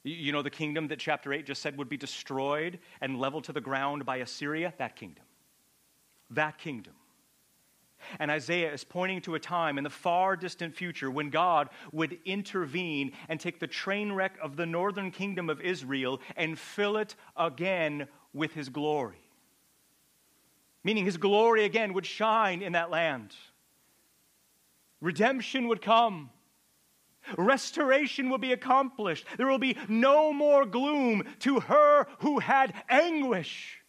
You 0.02 0.32
know, 0.32 0.42
the 0.42 0.50
kingdom 0.50 0.88
that 0.88 0.98
chapter 0.98 1.32
8 1.32 1.46
just 1.46 1.60
said 1.60 1.76
would 1.76 1.88
be 1.88 1.98
destroyed 1.98 2.78
and 3.00 3.18
leveled 3.18 3.44
to 3.44 3.52
the 3.52 3.60
ground 3.60 4.06
by 4.06 4.18
Assyria? 4.18 4.72
That 4.78 4.96
kingdom. 4.96 5.24
That 6.30 6.58
kingdom. 6.58 6.94
And 8.18 8.30
Isaiah 8.30 8.72
is 8.72 8.82
pointing 8.82 9.20
to 9.22 9.34
a 9.34 9.40
time 9.40 9.76
in 9.76 9.84
the 9.84 9.90
far 9.90 10.36
distant 10.36 10.74
future 10.74 11.10
when 11.10 11.28
God 11.28 11.68
would 11.92 12.18
intervene 12.24 13.12
and 13.28 13.38
take 13.38 13.60
the 13.60 13.66
train 13.66 14.12
wreck 14.12 14.38
of 14.42 14.56
the 14.56 14.64
northern 14.64 15.10
kingdom 15.10 15.50
of 15.50 15.60
Israel 15.60 16.20
and 16.34 16.58
fill 16.58 16.96
it 16.96 17.14
again 17.36 18.08
with 18.32 18.54
his 18.54 18.70
glory. 18.70 19.20
Meaning 20.82 21.04
his 21.04 21.18
glory 21.18 21.64
again 21.64 21.92
would 21.92 22.06
shine 22.06 22.62
in 22.62 22.72
that 22.72 22.90
land. 22.90 23.34
Redemption 25.02 25.68
would 25.68 25.82
come. 25.82 26.30
Restoration 27.36 28.30
will 28.30 28.38
be 28.38 28.52
accomplished. 28.52 29.26
There 29.36 29.46
will 29.46 29.58
be 29.58 29.76
no 29.88 30.32
more 30.32 30.66
gloom 30.66 31.24
to 31.40 31.60
her 31.60 32.06
who 32.20 32.38
had 32.38 32.74
anguish. 32.88 33.80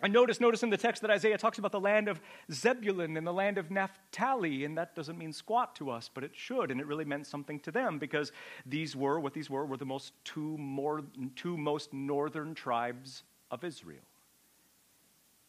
And 0.00 0.12
notice, 0.12 0.38
notice 0.38 0.62
in 0.62 0.68
the 0.68 0.76
text 0.76 1.00
that 1.00 1.10
Isaiah 1.10 1.38
talks 1.38 1.58
about 1.58 1.72
the 1.72 1.80
land 1.80 2.08
of 2.08 2.20
Zebulun 2.52 3.16
and 3.16 3.26
the 3.26 3.32
land 3.32 3.56
of 3.56 3.70
Naphtali, 3.70 4.64
and 4.64 4.76
that 4.76 4.94
doesn't 4.94 5.16
mean 5.16 5.32
squat 5.32 5.74
to 5.76 5.88
us, 5.88 6.10
but 6.12 6.22
it 6.22 6.32
should, 6.34 6.70
and 6.70 6.78
it 6.78 6.86
really 6.86 7.06
meant 7.06 7.26
something 7.26 7.58
to 7.60 7.70
them 7.70 7.98
because 7.98 8.30
these 8.66 8.94
were 8.94 9.18
what 9.18 9.32
these 9.32 9.48
were 9.48 9.64
were 9.64 9.78
the 9.78 9.86
most 9.86 10.12
two 10.24 10.58
more 10.58 11.02
two 11.36 11.56
most 11.56 11.94
northern 11.94 12.54
tribes 12.54 13.22
of 13.50 13.64
Israel. 13.64 14.04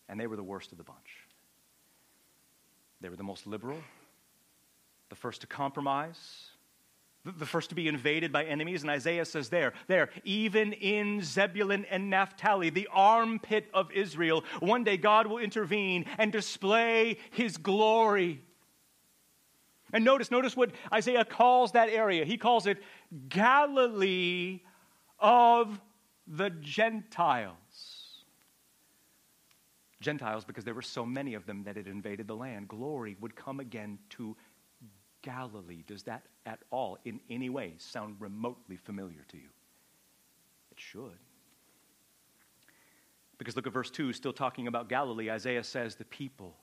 And 0.07 0.17
they 0.17 0.27
were 0.27 0.37
the 0.37 0.43
worst 0.43 0.71
of 0.71 0.77
the 0.77 0.85
bunch. 0.85 1.27
They 3.01 3.09
were 3.09 3.17
the 3.17 3.23
most 3.23 3.47
liberal, 3.47 3.81
the 5.09 5.15
first 5.15 5.41
to 5.41 5.47
compromise, 5.47 6.49
the 7.23 7.45
first 7.45 7.69
to 7.69 7.75
be 7.75 7.87
invaded 7.87 8.31
by 8.31 8.45
enemies. 8.45 8.83
And 8.83 8.89
Isaiah 8.89 9.25
says, 9.25 9.49
There, 9.49 9.73
there, 9.87 10.09
even 10.23 10.73
in 10.73 11.21
Zebulun 11.23 11.85
and 11.89 12.09
Naphtali, 12.09 12.69
the 12.69 12.87
armpit 12.91 13.67
of 13.73 13.91
Israel, 13.91 14.43
one 14.59 14.83
day 14.83 14.97
God 14.97 15.27
will 15.27 15.39
intervene 15.39 16.05
and 16.17 16.31
display 16.31 17.17
his 17.31 17.57
glory. 17.57 18.41
And 19.93 20.03
notice, 20.03 20.29
notice 20.29 20.57
what 20.57 20.71
Isaiah 20.93 21.25
calls 21.25 21.71
that 21.71 21.89
area. 21.89 22.25
He 22.25 22.37
calls 22.37 22.67
it 22.67 22.77
Galilee 23.29 24.61
of 25.19 25.79
the 26.27 26.49
Gentiles. 26.49 27.55
Gentiles, 30.01 30.45
because 30.45 30.63
there 30.63 30.73
were 30.73 30.81
so 30.81 31.05
many 31.05 31.33
of 31.33 31.45
them 31.45 31.63
that 31.63 31.77
had 31.77 31.87
invaded 31.87 32.27
the 32.27 32.35
land. 32.35 32.67
Glory 32.67 33.15
would 33.19 33.35
come 33.35 33.59
again 33.59 33.97
to 34.11 34.35
Galilee. 35.25 35.83
Does 35.87 36.03
that 36.03 36.23
at 36.45 36.59
all, 36.69 36.99
in 37.03 37.19
any 37.29 37.49
way, 37.49 37.73
sound 37.79 38.15
remotely 38.19 38.77
familiar 38.77 39.25
to 39.29 39.37
you? 39.37 39.49
It 40.71 40.79
should. 40.79 41.17
Because 43.39 43.55
look 43.55 43.67
at 43.67 43.73
verse 43.73 43.89
2, 43.89 44.13
still 44.13 44.31
talking 44.31 44.67
about 44.67 44.87
Galilee. 44.87 45.31
Isaiah 45.31 45.63
says, 45.63 45.95
The 45.95 46.05
people 46.05 46.55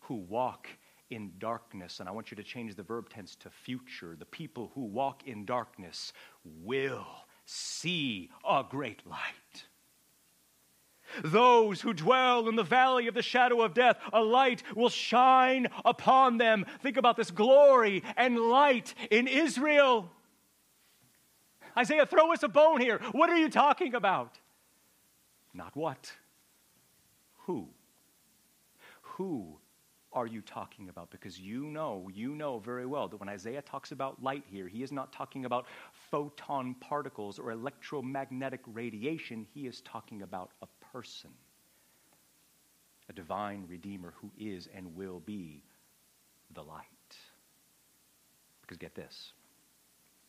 who 0.00 0.16
walk 0.16 0.68
in 1.08 1.32
darkness, 1.38 2.00
and 2.00 2.08
I 2.08 2.12
want 2.12 2.30
you 2.30 2.36
to 2.36 2.42
change 2.42 2.74
the 2.74 2.82
verb 2.82 3.08
tense 3.08 3.34
to 3.36 3.50
future. 3.50 4.14
The 4.16 4.26
people 4.26 4.70
who 4.74 4.82
walk 4.82 5.26
in 5.26 5.46
darkness 5.46 6.12
will 6.44 7.06
see 7.46 8.30
a 8.48 8.62
great 8.68 9.06
light. 9.06 9.64
Those 11.22 11.80
who 11.80 11.92
dwell 11.92 12.48
in 12.48 12.56
the 12.56 12.62
valley 12.62 13.06
of 13.06 13.14
the 13.14 13.22
shadow 13.22 13.62
of 13.62 13.74
death, 13.74 13.98
a 14.12 14.22
light 14.22 14.62
will 14.74 14.88
shine 14.88 15.68
upon 15.84 16.38
them. 16.38 16.66
Think 16.82 16.96
about 16.96 17.16
this 17.16 17.30
glory 17.30 18.02
and 18.16 18.38
light 18.38 18.94
in 19.10 19.26
Israel. 19.26 20.10
Isaiah, 21.76 22.06
throw 22.06 22.32
us 22.32 22.42
a 22.42 22.48
bone 22.48 22.80
here. 22.80 23.00
What 23.12 23.28
are 23.30 23.36
you 23.36 23.50
talking 23.50 23.94
about? 23.94 24.38
Not 25.52 25.76
what. 25.76 26.12
Who? 27.46 27.68
Who 29.02 29.58
are 30.12 30.26
you 30.26 30.40
talking 30.40 30.88
about? 30.88 31.10
Because 31.10 31.38
you 31.38 31.64
know, 31.66 32.08
you 32.12 32.34
know 32.34 32.58
very 32.58 32.86
well 32.86 33.06
that 33.08 33.18
when 33.18 33.28
Isaiah 33.28 33.60
talks 33.60 33.92
about 33.92 34.22
light 34.22 34.44
here, 34.46 34.66
he 34.66 34.82
is 34.82 34.90
not 34.90 35.12
talking 35.12 35.44
about 35.44 35.66
photon 36.10 36.74
particles 36.80 37.38
or 37.38 37.50
electromagnetic 37.50 38.60
radiation. 38.66 39.46
He 39.52 39.66
is 39.66 39.82
talking 39.82 40.22
about 40.22 40.52
a 40.62 40.66
person, 40.92 41.30
a 43.08 43.12
divine 43.12 43.64
Redeemer 43.68 44.14
who 44.20 44.30
is 44.38 44.68
and 44.74 44.94
will 44.96 45.20
be 45.20 45.62
the 46.54 46.62
light. 46.62 46.84
Because 48.62 48.78
get 48.78 48.94
this 48.94 49.32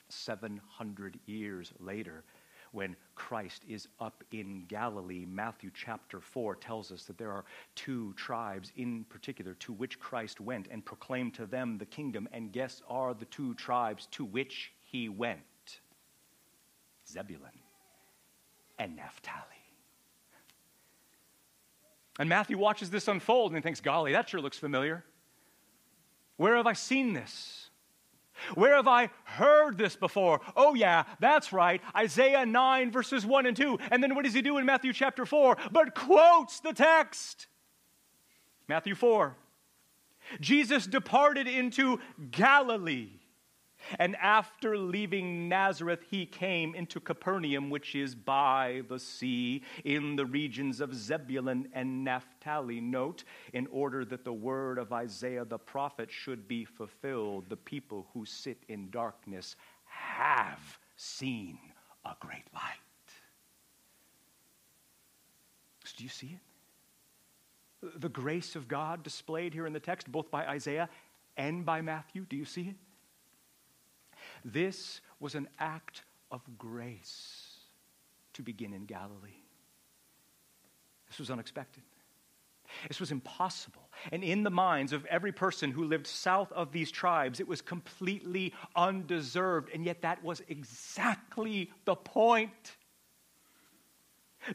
700 0.09 1.19
years 1.25 1.73
later, 1.79 2.23
when 2.71 2.95
Christ 3.15 3.63
is 3.67 3.87
up 3.99 4.23
in 4.31 4.65
Galilee, 4.67 5.25
Matthew 5.25 5.71
chapter 5.73 6.19
4 6.19 6.55
tells 6.55 6.91
us 6.91 7.03
that 7.05 7.17
there 7.17 7.31
are 7.31 7.45
two 7.75 8.13
tribes 8.13 8.71
in 8.75 9.05
particular 9.05 9.55
to 9.55 9.73
which 9.73 9.99
Christ 9.99 10.39
went 10.41 10.67
and 10.69 10.83
proclaimed 10.83 11.33
to 11.35 11.45
them 11.45 11.77
the 11.77 11.85
kingdom. 11.85 12.27
And 12.31 12.51
guess 12.51 12.81
are 12.89 13.13
the 13.13 13.25
two 13.25 13.53
tribes 13.55 14.07
to 14.11 14.25
which 14.25 14.71
he 14.83 15.09
went? 15.09 15.39
Zebulun 17.07 17.51
and 18.79 18.95
Naphtali. 18.95 19.56
And 22.19 22.29
Matthew 22.29 22.57
watches 22.57 22.89
this 22.89 23.07
unfold 23.07 23.51
and 23.51 23.57
he 23.57 23.61
thinks, 23.61 23.81
golly, 23.81 24.13
that 24.13 24.29
sure 24.29 24.41
looks 24.41 24.57
familiar. 24.57 25.03
Where 26.37 26.55
have 26.55 26.67
I 26.67 26.73
seen 26.73 27.13
this? 27.13 27.69
Where 28.53 28.75
have 28.75 28.87
I 28.87 29.09
heard 29.23 29.77
this 29.77 29.95
before? 29.95 30.41
Oh, 30.55 30.75
yeah, 30.75 31.03
that's 31.19 31.51
right. 31.51 31.81
Isaiah 31.95 32.45
9, 32.45 32.91
verses 32.91 33.25
1 33.25 33.45
and 33.47 33.57
2. 33.57 33.79
And 33.91 34.01
then 34.03 34.13
what 34.15 34.25
does 34.25 34.33
he 34.33 34.41
do 34.41 34.57
in 34.57 34.65
Matthew 34.65 34.93
chapter 34.93 35.25
4? 35.25 35.57
But 35.71 35.95
quotes 35.95 36.59
the 36.59 36.73
text. 36.73 37.47
Matthew 38.67 38.95
4. 38.95 39.35
Jesus 40.39 40.85
departed 40.85 41.47
into 41.47 41.99
Galilee 42.29 43.16
and 43.99 44.15
after 44.17 44.77
leaving 44.77 45.47
Nazareth, 45.49 46.01
he 46.09 46.25
came 46.25 46.75
into 46.75 46.99
Capernaum, 46.99 47.69
which 47.69 47.95
is 47.95 48.15
by 48.15 48.83
the 48.89 48.99
sea, 48.99 49.63
in 49.83 50.15
the 50.15 50.25
regions 50.25 50.81
of 50.81 50.93
Zebulun 50.93 51.69
and 51.73 52.03
Naphtali. 52.03 52.81
Note, 52.81 53.23
in 53.53 53.67
order 53.67 54.05
that 54.05 54.23
the 54.23 54.33
word 54.33 54.77
of 54.77 54.93
Isaiah 54.93 55.45
the 55.45 55.57
prophet 55.57 56.11
should 56.11 56.47
be 56.47 56.65
fulfilled, 56.65 57.45
the 57.49 57.57
people 57.57 58.07
who 58.13 58.25
sit 58.25 58.63
in 58.67 58.89
darkness 58.89 59.55
have 59.85 60.79
seen 60.95 61.57
a 62.05 62.15
great 62.19 62.45
light. 62.53 62.73
So 65.83 65.93
do 65.97 66.03
you 66.03 66.09
see 66.09 66.35
it? 66.35 68.01
The 68.01 68.09
grace 68.09 68.55
of 68.55 68.67
God 68.67 69.03
displayed 69.03 69.53
here 69.53 69.67
in 69.67 69.73
the 69.73 69.79
text, 69.79 70.11
both 70.11 70.31
by 70.31 70.45
Isaiah 70.45 70.89
and 71.37 71.65
by 71.65 71.81
Matthew. 71.81 72.25
Do 72.27 72.35
you 72.35 72.45
see 72.45 72.69
it? 72.69 72.75
This 74.47 75.01
was 75.19 75.35
an 75.35 75.49
act 75.59 76.03
of 76.31 76.41
grace 76.57 77.57
to 78.33 78.41
begin 78.41 78.73
in 78.73 78.85
Galilee. 78.85 79.43
This 81.09 81.19
was 81.19 81.29
unexpected. 81.29 81.83
This 82.87 83.01
was 83.01 83.11
impossible. 83.11 83.89
And 84.11 84.23
in 84.23 84.43
the 84.43 84.49
minds 84.49 84.93
of 84.93 85.05
every 85.07 85.33
person 85.33 85.71
who 85.71 85.83
lived 85.83 86.07
south 86.07 86.51
of 86.53 86.71
these 86.71 86.91
tribes, 86.91 87.41
it 87.41 87.47
was 87.47 87.61
completely 87.61 88.53
undeserved. 88.73 89.69
And 89.73 89.83
yet, 89.83 90.01
that 90.03 90.23
was 90.23 90.41
exactly 90.47 91.71
the 91.83 91.95
point. 91.95 92.77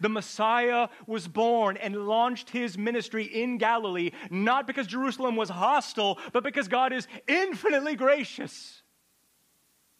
The 0.00 0.08
Messiah 0.08 0.88
was 1.06 1.28
born 1.28 1.76
and 1.76 2.06
launched 2.06 2.48
his 2.48 2.78
ministry 2.78 3.24
in 3.24 3.58
Galilee, 3.58 4.12
not 4.30 4.66
because 4.66 4.86
Jerusalem 4.86 5.36
was 5.36 5.50
hostile, 5.50 6.18
but 6.32 6.44
because 6.44 6.66
God 6.68 6.94
is 6.94 7.06
infinitely 7.28 7.94
gracious 7.94 8.81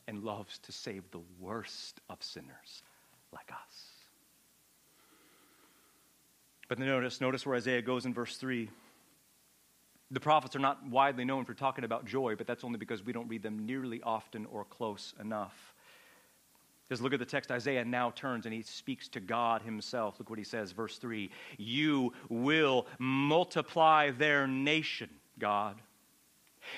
and 0.06 0.23
loves 0.23 0.59
to 0.59 0.73
save 0.73 1.11
the 1.11 1.21
worst 1.40 2.00
of 2.09 2.23
sinners 2.23 2.82
like 3.32 3.50
us. 3.50 3.92
But 6.68 6.78
notice, 6.78 7.21
notice 7.21 7.44
where 7.44 7.56
Isaiah 7.56 7.82
goes 7.82 8.06
in 8.06 8.14
verse 8.14 8.37
3. 8.37 8.68
The 10.11 10.21
prophets 10.21 10.56
are 10.56 10.61
not 10.61 10.87
widely 10.88 11.25
known 11.25 11.44
for 11.44 11.54
talking 11.54 11.85
about 11.85 12.04
joy, 12.04 12.35
but 12.37 12.47
that's 12.47 12.64
only 12.64 12.78
because 12.78 13.04
we 13.04 13.12
don't 13.12 13.28
read 13.28 13.42
them 13.42 13.64
nearly 13.66 14.02
often 14.02 14.47
or 14.47 14.64
close 14.64 15.14
enough. 15.21 15.75
Just 16.88 17.02
look 17.02 17.14
at 17.14 17.18
the 17.18 17.25
text. 17.25 17.50
Isaiah 17.50 17.85
now 17.85 18.11
turns 18.11 18.44
and 18.44 18.54
he 18.54 18.62
speaks 18.62 19.09
to 19.09 19.21
God 19.21 19.62
himself. 19.62 20.18
Look 20.18 20.28
what 20.28 20.38
he 20.38 20.44
says, 20.44 20.73
verse 20.73 20.99
3 20.99 21.30
You 21.56 22.12
will 22.28 22.87
multiply 22.99 24.11
their 24.11 24.47
nation, 24.47 25.09
God. 25.38 25.80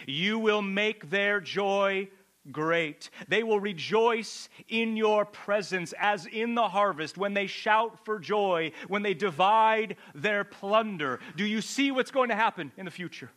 You 0.07 0.39
will 0.39 0.63
make 0.63 1.11
their 1.11 1.41
joy 1.41 2.09
great. 2.53 3.11
They 3.29 3.43
will 3.43 3.61
rejoice 3.61 4.49
in 4.69 4.97
your 4.97 5.25
presence 5.25 5.95
as 5.99 6.27
in 6.27 6.55
the 6.55 6.69
harvest 6.69 7.17
when 7.17 7.35
they 7.35 7.47
shout 7.47 8.05
for 8.05 8.19
joy, 8.19 8.73
when 8.89 9.03
they 9.03 9.15
divide 9.15 9.97
their 10.15 10.45
plunder. 10.45 11.21
Do 11.37 11.45
you 11.45 11.61
see 11.61 11.91
what's 11.91 12.11
going 12.11 12.29
to 12.29 12.35
happen 12.35 12.73
in 12.77 12.85
the 12.85 12.91
future? 12.91 13.31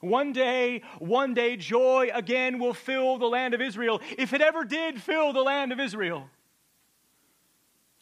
One 0.00 0.32
day, 0.32 0.82
one 1.00 1.34
day, 1.34 1.56
joy 1.56 2.10
again 2.14 2.60
will 2.60 2.74
fill 2.74 3.18
the 3.18 3.26
land 3.26 3.54
of 3.54 3.60
Israel, 3.60 4.00
if 4.16 4.32
it 4.32 4.40
ever 4.40 4.64
did 4.64 5.02
fill 5.02 5.32
the 5.32 5.42
land 5.42 5.72
of 5.72 5.80
Israel. 5.80 6.28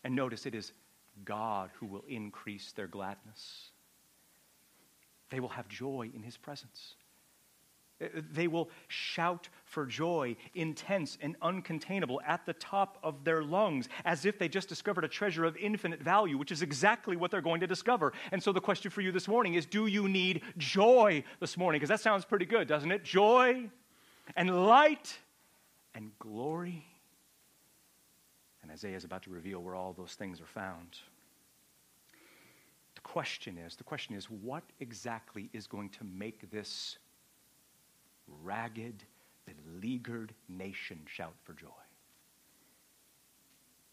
And 0.04 0.14
notice 0.14 0.44
it 0.44 0.54
is 0.54 0.72
God 1.24 1.70
who 1.80 1.86
will 1.86 2.04
increase 2.06 2.72
their 2.72 2.86
gladness. 2.86 3.70
They 5.30 5.40
will 5.40 5.48
have 5.48 5.68
joy 5.68 6.10
in 6.14 6.22
his 6.22 6.36
presence. 6.36 6.95
Uh, 8.00 8.06
they 8.32 8.46
will 8.46 8.68
shout 8.88 9.48
for 9.64 9.86
joy, 9.86 10.36
intense 10.54 11.16
and 11.20 11.38
uncontainable, 11.40 12.18
at 12.26 12.44
the 12.44 12.52
top 12.54 12.98
of 13.02 13.24
their 13.24 13.42
lungs, 13.42 13.88
as 14.04 14.26
if 14.26 14.38
they 14.38 14.48
just 14.48 14.68
discovered 14.68 15.04
a 15.04 15.08
treasure 15.08 15.44
of 15.44 15.56
infinite 15.56 16.02
value, 16.02 16.36
which 16.36 16.52
is 16.52 16.62
exactly 16.62 17.16
what 17.16 17.30
they're 17.30 17.40
going 17.40 17.60
to 17.60 17.66
discover. 17.66 18.12
And 18.32 18.42
so, 18.42 18.52
the 18.52 18.60
question 18.60 18.90
for 18.90 19.00
you 19.00 19.12
this 19.12 19.28
morning 19.28 19.54
is 19.54 19.64
Do 19.64 19.86
you 19.86 20.08
need 20.08 20.42
joy 20.58 21.24
this 21.40 21.56
morning? 21.56 21.78
Because 21.78 21.88
that 21.88 22.00
sounds 22.00 22.24
pretty 22.24 22.46
good, 22.46 22.68
doesn't 22.68 22.90
it? 22.90 23.02
Joy 23.02 23.70
and 24.36 24.66
light 24.66 25.18
and 25.94 26.10
glory. 26.18 26.84
And 28.62 28.70
Isaiah 28.70 28.96
is 28.96 29.04
about 29.04 29.22
to 29.22 29.30
reveal 29.30 29.62
where 29.62 29.74
all 29.74 29.92
those 29.92 30.14
things 30.14 30.40
are 30.40 30.46
found. 30.46 30.98
The 32.96 33.00
question 33.00 33.56
is 33.58 33.76
the 33.76 33.84
question 33.84 34.14
is, 34.14 34.26
what 34.26 34.64
exactly 34.80 35.48
is 35.52 35.66
going 35.66 35.88
to 35.90 36.04
make 36.04 36.50
this? 36.50 36.98
Ragged, 38.42 39.04
beleaguered 39.46 40.34
nation 40.48 41.00
shout 41.06 41.34
for 41.44 41.52
joy? 41.52 41.68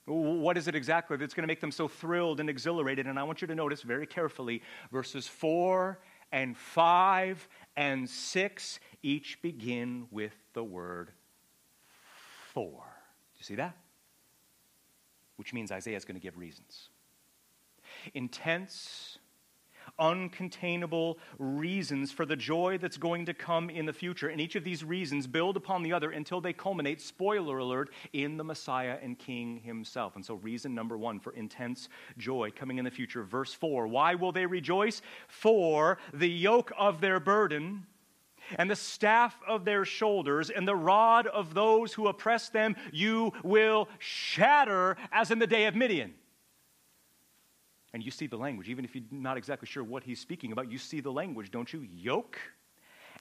What 0.05 0.57
is 0.57 0.67
it 0.67 0.75
exactly 0.75 1.15
that's 1.15 1.33
going 1.33 1.43
to 1.43 1.47
make 1.47 1.61
them 1.61 1.71
so 1.71 1.87
thrilled 1.87 2.39
and 2.41 2.49
exhilarated? 2.49 3.07
And 3.07 3.17
I 3.17 3.23
want 3.23 3.41
you 3.41 3.47
to 3.47 3.55
notice 3.55 3.81
very 3.83 4.05
carefully 4.05 4.61
verses 4.91 5.27
4 5.27 5.97
and 6.33 6.57
5 6.57 7.47
and 7.77 8.09
6 8.09 8.79
each 9.01 9.41
begin 9.41 10.07
with 10.11 10.33
the 10.53 10.63
word 10.63 11.11
for. 12.53 12.71
Do 12.71 13.39
you 13.39 13.45
see 13.45 13.55
that? 13.55 13.77
Which 15.37 15.53
means 15.53 15.71
Isaiah 15.71 15.97
is 15.97 16.05
going 16.05 16.19
to 16.19 16.21
give 16.21 16.37
reasons. 16.37 16.89
Intense, 18.13 19.19
uncontainable 19.99 21.17
reasons 21.37 22.11
for 22.11 22.25
the 22.25 22.35
joy 22.35 22.77
that's 22.77 22.97
going 22.97 23.25
to 23.25 23.33
come 23.33 23.69
in 23.69 23.85
the 23.85 23.93
future. 23.93 24.29
And 24.29 24.41
each 24.41 24.55
of 24.55 24.63
these 24.63 24.83
reasons 24.83 25.27
build 25.27 25.57
upon 25.57 25.83
the 25.83 25.93
other 25.93 26.11
until 26.11 26.41
they 26.41 26.53
culminate, 26.53 27.01
spoiler 27.01 27.57
alert, 27.59 27.89
in 28.13 28.37
the 28.37 28.43
Messiah 28.43 28.97
and 29.01 29.17
King 29.17 29.61
himself. 29.63 30.15
And 30.15 30.25
so, 30.25 30.35
reason 30.35 30.73
number 30.73 30.97
one 30.97 31.19
for 31.19 31.33
intense 31.33 31.89
joy 32.17 32.51
coming 32.55 32.77
in 32.77 32.85
the 32.85 32.91
future. 32.91 33.23
Verse 33.23 33.53
4 33.53 33.87
Why 33.87 34.15
will 34.15 34.31
they 34.31 34.45
rejoice? 34.45 35.01
For 35.27 35.97
the 36.13 36.29
yoke 36.29 36.71
of 36.77 37.01
their 37.01 37.19
burden 37.19 37.85
and 38.57 38.69
the 38.69 38.75
staff 38.75 39.37
of 39.47 39.65
their 39.65 39.85
shoulders 39.85 40.49
and 40.49 40.67
the 40.67 40.75
rod 40.75 41.27
of 41.27 41.53
those 41.53 41.93
who 41.93 42.07
oppress 42.07 42.49
them 42.49 42.75
you 42.91 43.31
will 43.43 43.87
shatter 43.99 44.97
as 45.11 45.31
in 45.31 45.39
the 45.39 45.47
day 45.47 45.65
of 45.65 45.75
Midian. 45.75 46.13
And 47.93 48.03
you 48.03 48.09
see 48.09 48.25
the 48.25 48.37
language, 48.37 48.69
even 48.69 48.85
if 48.85 48.95
you're 48.95 49.03
not 49.11 49.37
exactly 49.37 49.67
sure 49.67 49.83
what 49.83 50.03
he's 50.03 50.19
speaking 50.19 50.51
about, 50.51 50.71
you 50.71 50.79
see 50.79 50.99
the 50.99 51.11
language, 51.11 51.51
don't 51.51 51.71
you? 51.71 51.87
Yoke 51.93 52.39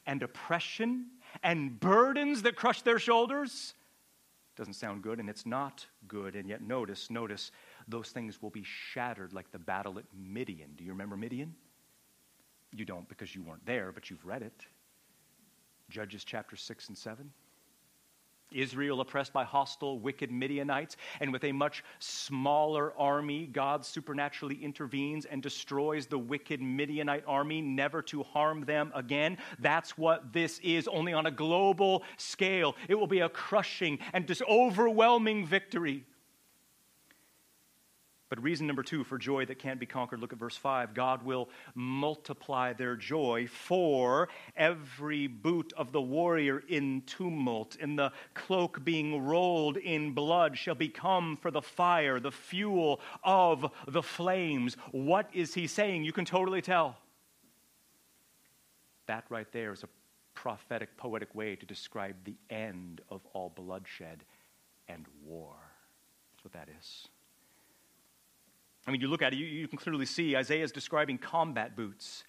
and 0.07 0.23
oppression 0.23 1.07
and 1.43 1.79
burdens 1.79 2.43
that 2.43 2.57
crush 2.57 2.83
their 2.83 2.99
shoulders. 2.99 3.75
Doesn't 4.57 4.75
sound 4.75 5.03
good, 5.03 5.19
and 5.19 5.29
it's 5.29 5.47
not 5.47 5.87
good. 6.09 6.37
And 6.37 6.49
yet, 6.49 6.63
notice, 6.63 7.11
notice, 7.11 7.53
those 7.89 8.09
things 8.09 8.41
will 8.43 8.51
be 8.51 8.65
shattered 8.65 9.33
like 9.33 9.51
the 9.51 9.59
battle 9.59 9.99
at 9.99 10.05
Midian. 10.15 10.71
Do 10.77 10.85
you 10.85 10.91
remember 10.91 11.17
Midian? 11.17 11.55
You 12.75 12.85
don't 12.85 13.09
because 13.09 13.35
you 13.35 13.43
weren't 13.43 13.65
there, 13.67 13.93
but 13.93 14.09
you've 14.09 14.25
read 14.25 14.43
it. 14.43 14.67
Judges 15.91 16.25
chapter 16.25 16.57
6 16.57 16.89
and 16.89 16.97
7. 16.97 17.31
Israel 18.55 19.01
oppressed 19.01 19.33
by 19.33 19.45
hostile, 19.45 19.99
wicked 19.99 20.31
Midianites, 20.31 20.97
and 21.21 21.33
with 21.33 21.45
a 21.45 21.53
much 21.53 21.85
smaller 21.99 22.93
army, 22.99 23.47
God 23.47 23.85
supernaturally 23.85 24.63
intervenes 24.63 25.25
and 25.25 25.43
destroys 25.43 26.07
the 26.07 26.19
wicked 26.19 26.61
Midianite 26.61 27.25
army, 27.27 27.61
never 27.61 28.03
to 28.03 28.23
harm 28.23 28.65
them 28.65 28.93
again. 28.95 29.39
That's 29.59 29.97
what 29.99 30.33
this 30.33 30.59
is, 30.63 30.89
only 30.89 31.13
on 31.13 31.27
a 31.27 31.31
global 31.31 32.03
scale. 32.17 32.77
It 32.89 32.95
will 32.95 33.07
be 33.07 33.21
a 33.21 33.29
crushing 33.29 33.99
and 34.13 34.27
just 34.27 34.43
overwhelming 34.49 35.47
victory. 35.47 36.05
But 38.33 38.43
reason 38.43 38.67
number 38.67 38.83
two 38.83 39.05
for 39.05 39.19
joy 39.19 39.45
that 39.45 39.59
can't 39.59 39.79
be 39.79 39.85
conquered, 39.85 40.21
look 40.21 40.33
at 40.33 40.39
verse 40.39 40.57
5. 40.57 40.95
God 40.95 41.23
will 41.23 41.51
multiply 41.75 42.73
their 42.73 42.97
joy 42.97 43.47
for 43.47 44.31
every 44.57 45.27
boot 45.27 45.75
of 45.77 45.93
the 45.93 46.01
warrior 46.01 46.63
in 46.67 47.03
tumult, 47.03 47.77
and 47.79 47.99
the 47.99 48.11
cloak 48.33 48.83
being 48.85 49.23
rolled 49.23 49.77
in 49.77 50.13
blood 50.15 50.57
shall 50.57 50.75
become 50.75 51.37
for 51.43 51.51
the 51.51 51.61
fire, 51.61 52.21
the 52.21 52.33
fuel 52.33 53.03
of 53.23 53.71
the 53.87 54.03
flames. 54.03 54.79
What 54.93 55.29
is 55.35 55.53
he 55.53 55.67
saying? 55.67 56.05
You 56.05 56.15
can 56.15 56.25
totally 56.25 56.63
tell. 56.63 56.97
That 59.09 59.27
right 59.29 59.53
there 59.53 59.75
is 59.75 59.83
a 59.83 59.89
prophetic, 60.33 60.97
poetic 60.97 61.35
way 61.35 61.55
to 61.55 61.67
describe 61.67 62.17
the 62.25 62.39
end 62.49 63.03
of 63.11 63.21
all 63.35 63.51
bloodshed 63.51 64.25
and 64.89 65.05
war. 65.23 65.53
That's 66.33 66.45
what 66.45 66.55
that 66.55 66.71
is. 66.81 67.09
I 68.87 68.91
mean, 68.91 69.01
you 69.01 69.09
look 69.09 69.23
at 69.23 69.33
it, 69.33 69.37
you, 69.37 69.47
you 69.47 69.69
can 69.69 69.79
clearly 69.79 70.07
see 70.07 70.37
Isaiah 70.37 70.65
is 70.65 70.73
describing 70.73 71.19
combat 71.19 71.77
boots 71.77 72.25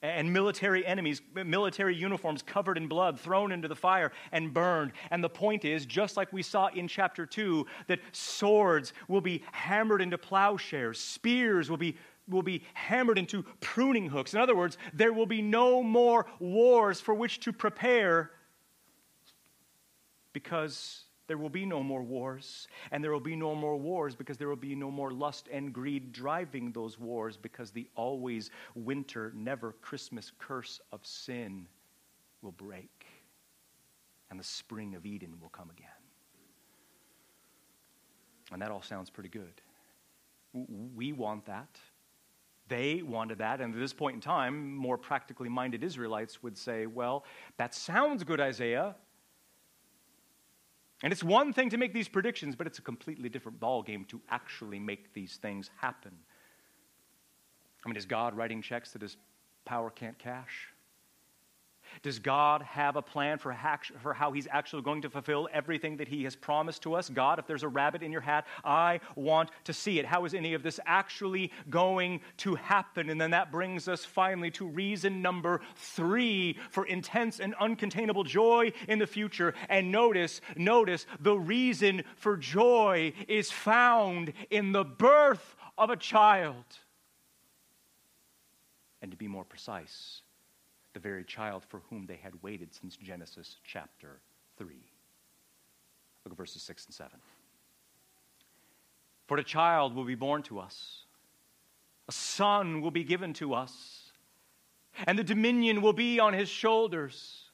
and 0.00 0.32
military 0.32 0.86
enemies, 0.86 1.20
military 1.34 1.94
uniforms 1.94 2.42
covered 2.42 2.76
in 2.76 2.86
blood, 2.86 3.18
thrown 3.18 3.50
into 3.50 3.66
the 3.66 3.74
fire 3.74 4.12
and 4.30 4.54
burned. 4.54 4.92
And 5.10 5.24
the 5.24 5.28
point 5.28 5.64
is, 5.64 5.86
just 5.86 6.16
like 6.16 6.32
we 6.32 6.42
saw 6.42 6.68
in 6.68 6.86
chapter 6.86 7.26
2, 7.26 7.66
that 7.88 7.98
swords 8.12 8.92
will 9.08 9.20
be 9.20 9.42
hammered 9.50 10.00
into 10.00 10.16
plowshares, 10.16 11.00
spears 11.00 11.68
will 11.68 11.78
be, 11.78 11.96
will 12.28 12.42
be 12.42 12.62
hammered 12.74 13.18
into 13.18 13.42
pruning 13.60 14.08
hooks. 14.08 14.34
In 14.34 14.40
other 14.40 14.54
words, 14.54 14.78
there 14.92 15.12
will 15.12 15.26
be 15.26 15.42
no 15.42 15.82
more 15.82 16.26
wars 16.38 17.00
for 17.00 17.14
which 17.14 17.40
to 17.40 17.52
prepare 17.52 18.30
because 20.32 21.02
there 21.28 21.38
will 21.38 21.50
be 21.50 21.64
no 21.64 21.82
more 21.82 22.02
wars, 22.02 22.66
and 22.90 23.04
there 23.04 23.12
will 23.12 23.20
be 23.20 23.36
no 23.36 23.54
more 23.54 23.76
wars 23.76 24.16
because 24.16 24.38
there 24.38 24.48
will 24.48 24.56
be 24.56 24.74
no 24.74 24.90
more 24.90 25.12
lust 25.12 25.48
and 25.52 25.72
greed 25.72 26.10
driving 26.10 26.72
those 26.72 26.98
wars 26.98 27.36
because 27.36 27.70
the 27.70 27.86
always 27.94 28.50
winter, 28.74 29.30
never 29.36 29.72
Christmas 29.80 30.32
curse 30.38 30.80
of 30.90 31.06
sin 31.06 31.66
will 32.42 32.52
break, 32.52 33.06
and 34.30 34.40
the 34.40 34.44
spring 34.44 34.94
of 34.94 35.04
Eden 35.06 35.34
will 35.40 35.50
come 35.50 35.70
again. 35.70 35.86
And 38.50 38.62
that 38.62 38.70
all 38.70 38.82
sounds 38.82 39.10
pretty 39.10 39.28
good. 39.28 39.60
We 40.96 41.12
want 41.12 41.44
that. 41.46 41.78
They 42.68 43.02
wanted 43.02 43.38
that. 43.38 43.60
And 43.60 43.74
at 43.74 43.80
this 43.80 43.92
point 43.92 44.14
in 44.14 44.20
time, 44.20 44.74
more 44.74 44.96
practically 44.96 45.48
minded 45.48 45.84
Israelites 45.84 46.42
would 46.42 46.56
say, 46.56 46.86
well, 46.86 47.24
that 47.58 47.74
sounds 47.74 48.24
good, 48.24 48.40
Isaiah. 48.40 48.94
And 51.02 51.12
it's 51.12 51.22
one 51.22 51.52
thing 51.52 51.70
to 51.70 51.76
make 51.76 51.92
these 51.92 52.08
predictions, 52.08 52.56
but 52.56 52.66
it's 52.66 52.78
a 52.78 52.82
completely 52.82 53.28
different 53.28 53.60
ballgame 53.60 54.06
to 54.08 54.20
actually 54.30 54.80
make 54.80 55.12
these 55.12 55.36
things 55.36 55.70
happen. 55.80 56.12
I 57.84 57.88
mean, 57.88 57.96
is 57.96 58.06
God 58.06 58.36
writing 58.36 58.62
checks 58.62 58.92
that 58.92 59.02
his 59.02 59.16
power 59.64 59.90
can't 59.90 60.18
cash? 60.18 60.68
Does 62.02 62.18
God 62.18 62.62
have 62.62 62.96
a 62.96 63.02
plan 63.02 63.38
for, 63.38 63.56
for 64.02 64.14
how 64.14 64.32
He's 64.32 64.48
actually 64.50 64.82
going 64.82 65.02
to 65.02 65.10
fulfill 65.10 65.48
everything 65.52 65.96
that 65.98 66.08
He 66.08 66.24
has 66.24 66.36
promised 66.36 66.82
to 66.82 66.94
us? 66.94 67.08
God, 67.08 67.38
if 67.38 67.46
there's 67.46 67.62
a 67.62 67.68
rabbit 67.68 68.02
in 68.02 68.12
your 68.12 68.20
hat, 68.20 68.46
I 68.64 69.00
want 69.16 69.50
to 69.64 69.72
see 69.72 69.98
it. 69.98 70.06
How 70.06 70.24
is 70.24 70.34
any 70.34 70.54
of 70.54 70.62
this 70.62 70.78
actually 70.86 71.52
going 71.70 72.20
to 72.38 72.54
happen? 72.54 73.10
And 73.10 73.20
then 73.20 73.30
that 73.32 73.50
brings 73.50 73.88
us 73.88 74.04
finally 74.04 74.50
to 74.52 74.66
reason 74.66 75.22
number 75.22 75.60
three 75.76 76.56
for 76.70 76.84
intense 76.86 77.40
and 77.40 77.54
uncontainable 77.56 78.26
joy 78.26 78.72
in 78.86 78.98
the 78.98 79.06
future. 79.06 79.54
And 79.68 79.90
notice, 79.90 80.40
notice, 80.56 81.06
the 81.20 81.38
reason 81.38 82.04
for 82.16 82.36
joy 82.36 83.12
is 83.26 83.50
found 83.50 84.32
in 84.50 84.72
the 84.72 84.84
birth 84.84 85.56
of 85.76 85.90
a 85.90 85.96
child. 85.96 86.64
And 89.00 89.10
to 89.12 89.16
be 89.16 89.28
more 89.28 89.44
precise, 89.44 90.22
the 90.98 91.08
very 91.08 91.22
child 91.22 91.62
for 91.68 91.80
whom 91.90 92.06
they 92.06 92.18
had 92.20 92.42
waited 92.42 92.74
since 92.74 92.96
Genesis 92.96 93.58
chapter 93.62 94.18
3. 94.56 94.74
Look 96.24 96.32
at 96.32 96.36
verses 96.36 96.60
6 96.62 96.86
and 96.86 96.94
7. 96.94 97.12
For 99.28 99.36
a 99.36 99.44
child 99.44 99.94
will 99.94 100.04
be 100.04 100.16
born 100.16 100.42
to 100.44 100.58
us, 100.58 101.04
a 102.08 102.12
son 102.12 102.80
will 102.80 102.90
be 102.90 103.04
given 103.04 103.32
to 103.34 103.54
us, 103.54 104.10
and 105.06 105.16
the 105.16 105.22
dominion 105.22 105.82
will 105.82 105.92
be 105.92 106.18
on 106.18 106.32
his 106.32 106.48
shoulders. 106.48 107.44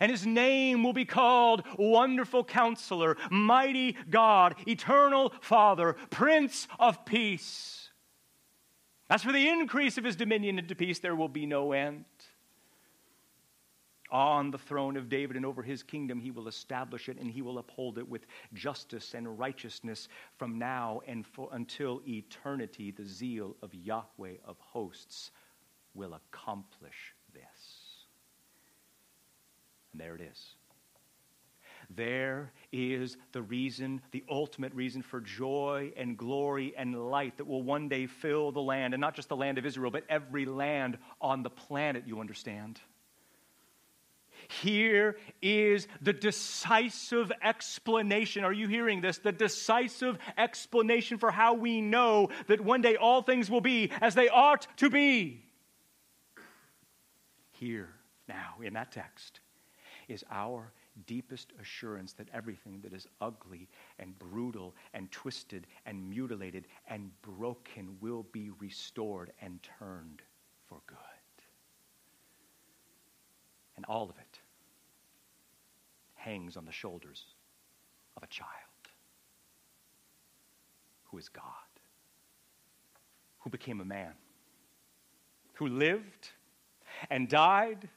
And 0.00 0.10
his 0.10 0.26
name 0.26 0.82
will 0.82 0.92
be 0.92 1.04
called 1.04 1.62
Wonderful 1.78 2.42
Counselor, 2.42 3.16
Mighty 3.30 3.96
God, 4.10 4.56
Eternal 4.66 5.32
Father, 5.40 5.94
Prince 6.10 6.66
of 6.80 7.04
Peace. 7.04 7.86
As 9.08 9.22
for 9.22 9.32
the 9.32 9.48
increase 9.48 9.98
of 9.98 10.04
his 10.04 10.16
dominion 10.16 10.58
into 10.58 10.74
peace, 10.74 10.98
there 10.98 11.14
will 11.14 11.28
be 11.28 11.46
no 11.46 11.72
end. 11.72 12.04
On 14.10 14.50
the 14.50 14.58
throne 14.58 14.96
of 14.96 15.08
David 15.08 15.36
and 15.36 15.44
over 15.44 15.62
his 15.62 15.82
kingdom, 15.82 16.20
he 16.20 16.30
will 16.30 16.48
establish 16.48 17.08
it 17.08 17.18
and 17.18 17.30
he 17.30 17.42
will 17.42 17.58
uphold 17.58 17.98
it 17.98 18.08
with 18.08 18.26
justice 18.54 19.14
and 19.14 19.38
righteousness 19.38 20.08
from 20.36 20.58
now 20.58 21.00
and 21.06 21.26
for, 21.26 21.48
until 21.52 22.00
eternity. 22.06 22.92
The 22.92 23.04
zeal 23.04 23.56
of 23.62 23.74
Yahweh 23.74 24.36
of 24.44 24.58
hosts 24.60 25.32
will 25.94 26.14
accomplish 26.14 27.14
this. 27.32 27.42
And 29.92 30.00
there 30.00 30.14
it 30.14 30.20
is. 30.20 30.54
There 31.90 32.52
is 32.72 33.16
the 33.32 33.42
reason, 33.42 34.02
the 34.10 34.24
ultimate 34.28 34.74
reason 34.74 35.02
for 35.02 35.20
joy 35.20 35.92
and 35.96 36.16
glory 36.16 36.74
and 36.76 37.10
light 37.10 37.36
that 37.38 37.46
will 37.46 37.62
one 37.62 37.88
day 37.88 38.06
fill 38.06 38.50
the 38.52 38.60
land, 38.60 38.94
and 38.94 39.00
not 39.00 39.14
just 39.14 39.28
the 39.28 39.36
land 39.36 39.58
of 39.58 39.66
Israel, 39.66 39.90
but 39.90 40.04
every 40.08 40.46
land 40.46 40.98
on 41.20 41.42
the 41.42 41.50
planet, 41.50 42.04
you 42.06 42.20
understand. 42.20 42.80
Here 44.48 45.16
is 45.42 45.88
the 46.00 46.12
decisive 46.12 47.32
explanation. 47.42 48.44
Are 48.44 48.52
you 48.52 48.68
hearing 48.68 49.00
this? 49.00 49.18
The 49.18 49.32
decisive 49.32 50.18
explanation 50.38 51.18
for 51.18 51.30
how 51.30 51.54
we 51.54 51.80
know 51.80 52.30
that 52.46 52.60
one 52.60 52.82
day 52.82 52.96
all 52.96 53.22
things 53.22 53.50
will 53.50 53.60
be 53.60 53.90
as 54.00 54.14
they 54.14 54.28
ought 54.28 54.66
to 54.78 54.90
be. 54.90 55.44
Here, 57.52 57.88
now, 58.28 58.54
in 58.62 58.74
that 58.74 58.92
text, 58.92 59.40
is 60.08 60.24
our 60.30 60.72
deepest 61.06 61.52
assurance 61.60 62.12
that 62.14 62.28
everything 62.32 62.80
that 62.82 62.92
is 62.92 63.06
ugly 63.20 63.68
and 63.98 64.18
brutal 64.18 64.74
and 64.94 65.10
twisted 65.10 65.66
and 65.84 66.08
mutilated 66.08 66.66
and 66.88 67.10
broken 67.22 67.96
will 68.00 68.24
be 68.32 68.50
restored 68.58 69.32
and 69.40 69.60
turned 69.78 70.22
for 70.66 70.80
good. 70.86 71.15
And 73.76 73.84
all 73.86 74.04
of 74.04 74.16
it 74.18 74.40
hangs 76.14 76.56
on 76.56 76.64
the 76.64 76.72
shoulders 76.72 77.24
of 78.16 78.22
a 78.22 78.26
child 78.26 78.50
who 81.04 81.18
is 81.18 81.28
God, 81.28 81.44
who 83.40 83.50
became 83.50 83.80
a 83.80 83.84
man, 83.84 84.12
who 85.54 85.68
lived 85.68 86.30
and 87.10 87.28
died 87.28 87.88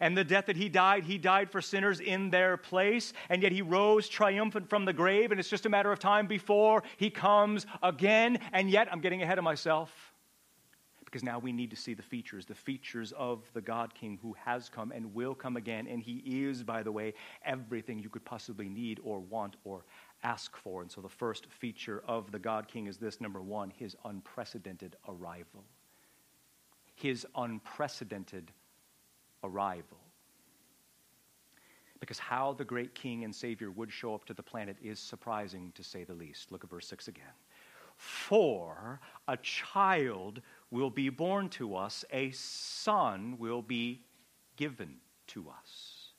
and 0.00 0.16
the 0.16 0.24
death 0.24 0.46
that 0.46 0.56
he 0.56 0.68
died, 0.68 1.04
he 1.04 1.18
died 1.18 1.50
for 1.50 1.60
sinners 1.60 2.00
in 2.00 2.30
their 2.30 2.56
place. 2.56 3.12
And 3.28 3.42
yet 3.42 3.52
he 3.52 3.62
rose 3.62 4.08
triumphant 4.08 4.68
from 4.68 4.84
the 4.84 4.92
grave. 4.92 5.30
And 5.30 5.40
it's 5.40 5.48
just 5.48 5.66
a 5.66 5.68
matter 5.68 5.92
of 5.92 5.98
time 5.98 6.26
before 6.26 6.82
he 6.96 7.10
comes 7.10 7.66
again. 7.82 8.38
And 8.52 8.70
yet, 8.70 8.88
I'm 8.92 9.00
getting 9.00 9.22
ahead 9.22 9.38
of 9.38 9.44
myself 9.44 10.07
because 11.08 11.22
now 11.22 11.38
we 11.38 11.52
need 11.52 11.70
to 11.70 11.76
see 11.76 11.94
the 11.94 12.02
features, 12.02 12.44
the 12.44 12.54
features 12.54 13.14
of 13.16 13.42
the 13.54 13.62
God 13.62 13.94
King 13.94 14.18
who 14.20 14.36
has 14.44 14.68
come 14.68 14.92
and 14.92 15.14
will 15.14 15.34
come 15.34 15.56
again. 15.56 15.86
And 15.86 16.02
he 16.02 16.22
is, 16.44 16.62
by 16.62 16.82
the 16.82 16.92
way, 16.92 17.14
everything 17.46 17.98
you 17.98 18.10
could 18.10 18.26
possibly 18.26 18.68
need 18.68 19.00
or 19.02 19.18
want 19.18 19.56
or 19.64 19.86
ask 20.22 20.54
for. 20.54 20.82
And 20.82 20.90
so 20.90 21.00
the 21.00 21.08
first 21.08 21.46
feature 21.46 22.02
of 22.06 22.30
the 22.30 22.38
God 22.38 22.68
King 22.68 22.88
is 22.88 22.98
this 22.98 23.22
number 23.22 23.40
one, 23.40 23.70
his 23.70 23.96
unprecedented 24.04 24.96
arrival. 25.08 25.64
His 26.94 27.26
unprecedented 27.34 28.52
arrival. 29.42 29.96
Because 32.00 32.18
how 32.18 32.52
the 32.52 32.66
great 32.66 32.94
king 32.94 33.24
and 33.24 33.34
savior 33.34 33.70
would 33.70 33.90
show 33.90 34.14
up 34.14 34.26
to 34.26 34.34
the 34.34 34.42
planet 34.42 34.76
is 34.82 34.98
surprising 34.98 35.72
to 35.74 35.82
say 35.82 36.04
the 36.04 36.12
least. 36.12 36.52
Look 36.52 36.64
at 36.64 36.70
verse 36.70 36.86
6 36.86 37.08
again. 37.08 37.24
For 37.96 39.00
a 39.26 39.36
child 39.38 40.40
will 40.70 40.90
be 40.90 41.08
born 41.08 41.48
to 41.48 41.74
us, 41.74 42.04
a 42.12 42.30
son 42.32 43.36
will 43.38 43.62
be 43.62 44.02
given 44.56 44.96
to 45.28 45.48
us. 45.48 46.12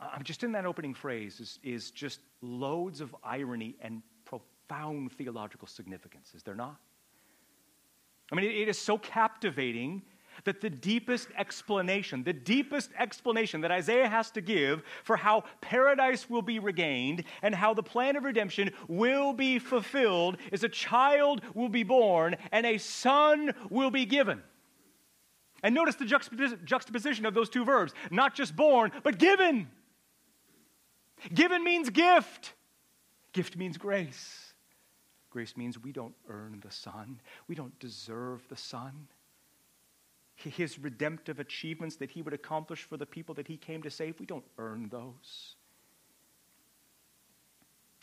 I'm 0.00 0.22
just 0.22 0.42
in 0.42 0.52
that 0.52 0.66
opening 0.66 0.94
phrase 0.94 1.40
is, 1.40 1.58
is 1.62 1.90
just 1.90 2.20
loads 2.40 3.00
of 3.00 3.14
irony 3.22 3.76
and 3.80 4.02
profound 4.24 5.12
theological 5.12 5.68
significance, 5.68 6.32
is 6.34 6.42
there 6.42 6.54
not? 6.54 6.80
I 8.32 8.34
mean, 8.34 8.46
it, 8.46 8.54
it 8.54 8.68
is 8.68 8.78
so 8.78 8.98
captivating 8.98 10.02
that 10.44 10.60
the 10.60 10.70
deepest 10.70 11.28
explanation, 11.36 12.24
the 12.24 12.32
deepest 12.32 12.90
explanation 12.98 13.60
that 13.60 13.70
Isaiah 13.70 14.08
has 14.08 14.30
to 14.32 14.40
give 14.40 14.82
for 15.04 15.16
how 15.16 15.44
paradise 15.60 16.28
will 16.28 16.42
be 16.42 16.58
regained 16.58 17.24
and 17.42 17.54
how 17.54 17.74
the 17.74 17.82
plan 17.82 18.16
of 18.16 18.24
redemption 18.24 18.70
will 18.88 19.32
be 19.32 19.58
fulfilled 19.58 20.36
is 20.52 20.64
a 20.64 20.68
child 20.68 21.40
will 21.54 21.68
be 21.68 21.82
born 21.82 22.36
and 22.52 22.66
a 22.66 22.78
son 22.78 23.54
will 23.70 23.90
be 23.90 24.04
given. 24.04 24.42
And 25.62 25.74
notice 25.74 25.94
the 25.94 26.04
juxtaposition 26.04 27.24
of 27.24 27.32
those 27.32 27.48
two 27.48 27.64
verbs 27.64 27.94
not 28.10 28.34
just 28.34 28.54
born, 28.54 28.92
but 29.02 29.18
given. 29.18 29.68
Given 31.32 31.64
means 31.64 31.88
gift, 31.88 32.52
gift 33.32 33.56
means 33.56 33.78
grace. 33.78 34.52
Grace 35.30 35.56
means 35.56 35.76
we 35.78 35.90
don't 35.90 36.14
earn 36.28 36.60
the 36.64 36.70
Son, 36.70 37.20
we 37.48 37.56
don't 37.56 37.76
deserve 37.80 38.46
the 38.48 38.56
Son 38.56 39.08
his 40.36 40.78
redemptive 40.78 41.38
achievements 41.38 41.96
that 41.96 42.10
he 42.10 42.22
would 42.22 42.34
accomplish 42.34 42.82
for 42.82 42.96
the 42.96 43.06
people 43.06 43.34
that 43.36 43.46
he 43.46 43.56
came 43.56 43.82
to 43.82 43.90
save, 43.90 44.18
we 44.18 44.26
don't 44.26 44.44
earn 44.58 44.88
those. 44.90 45.56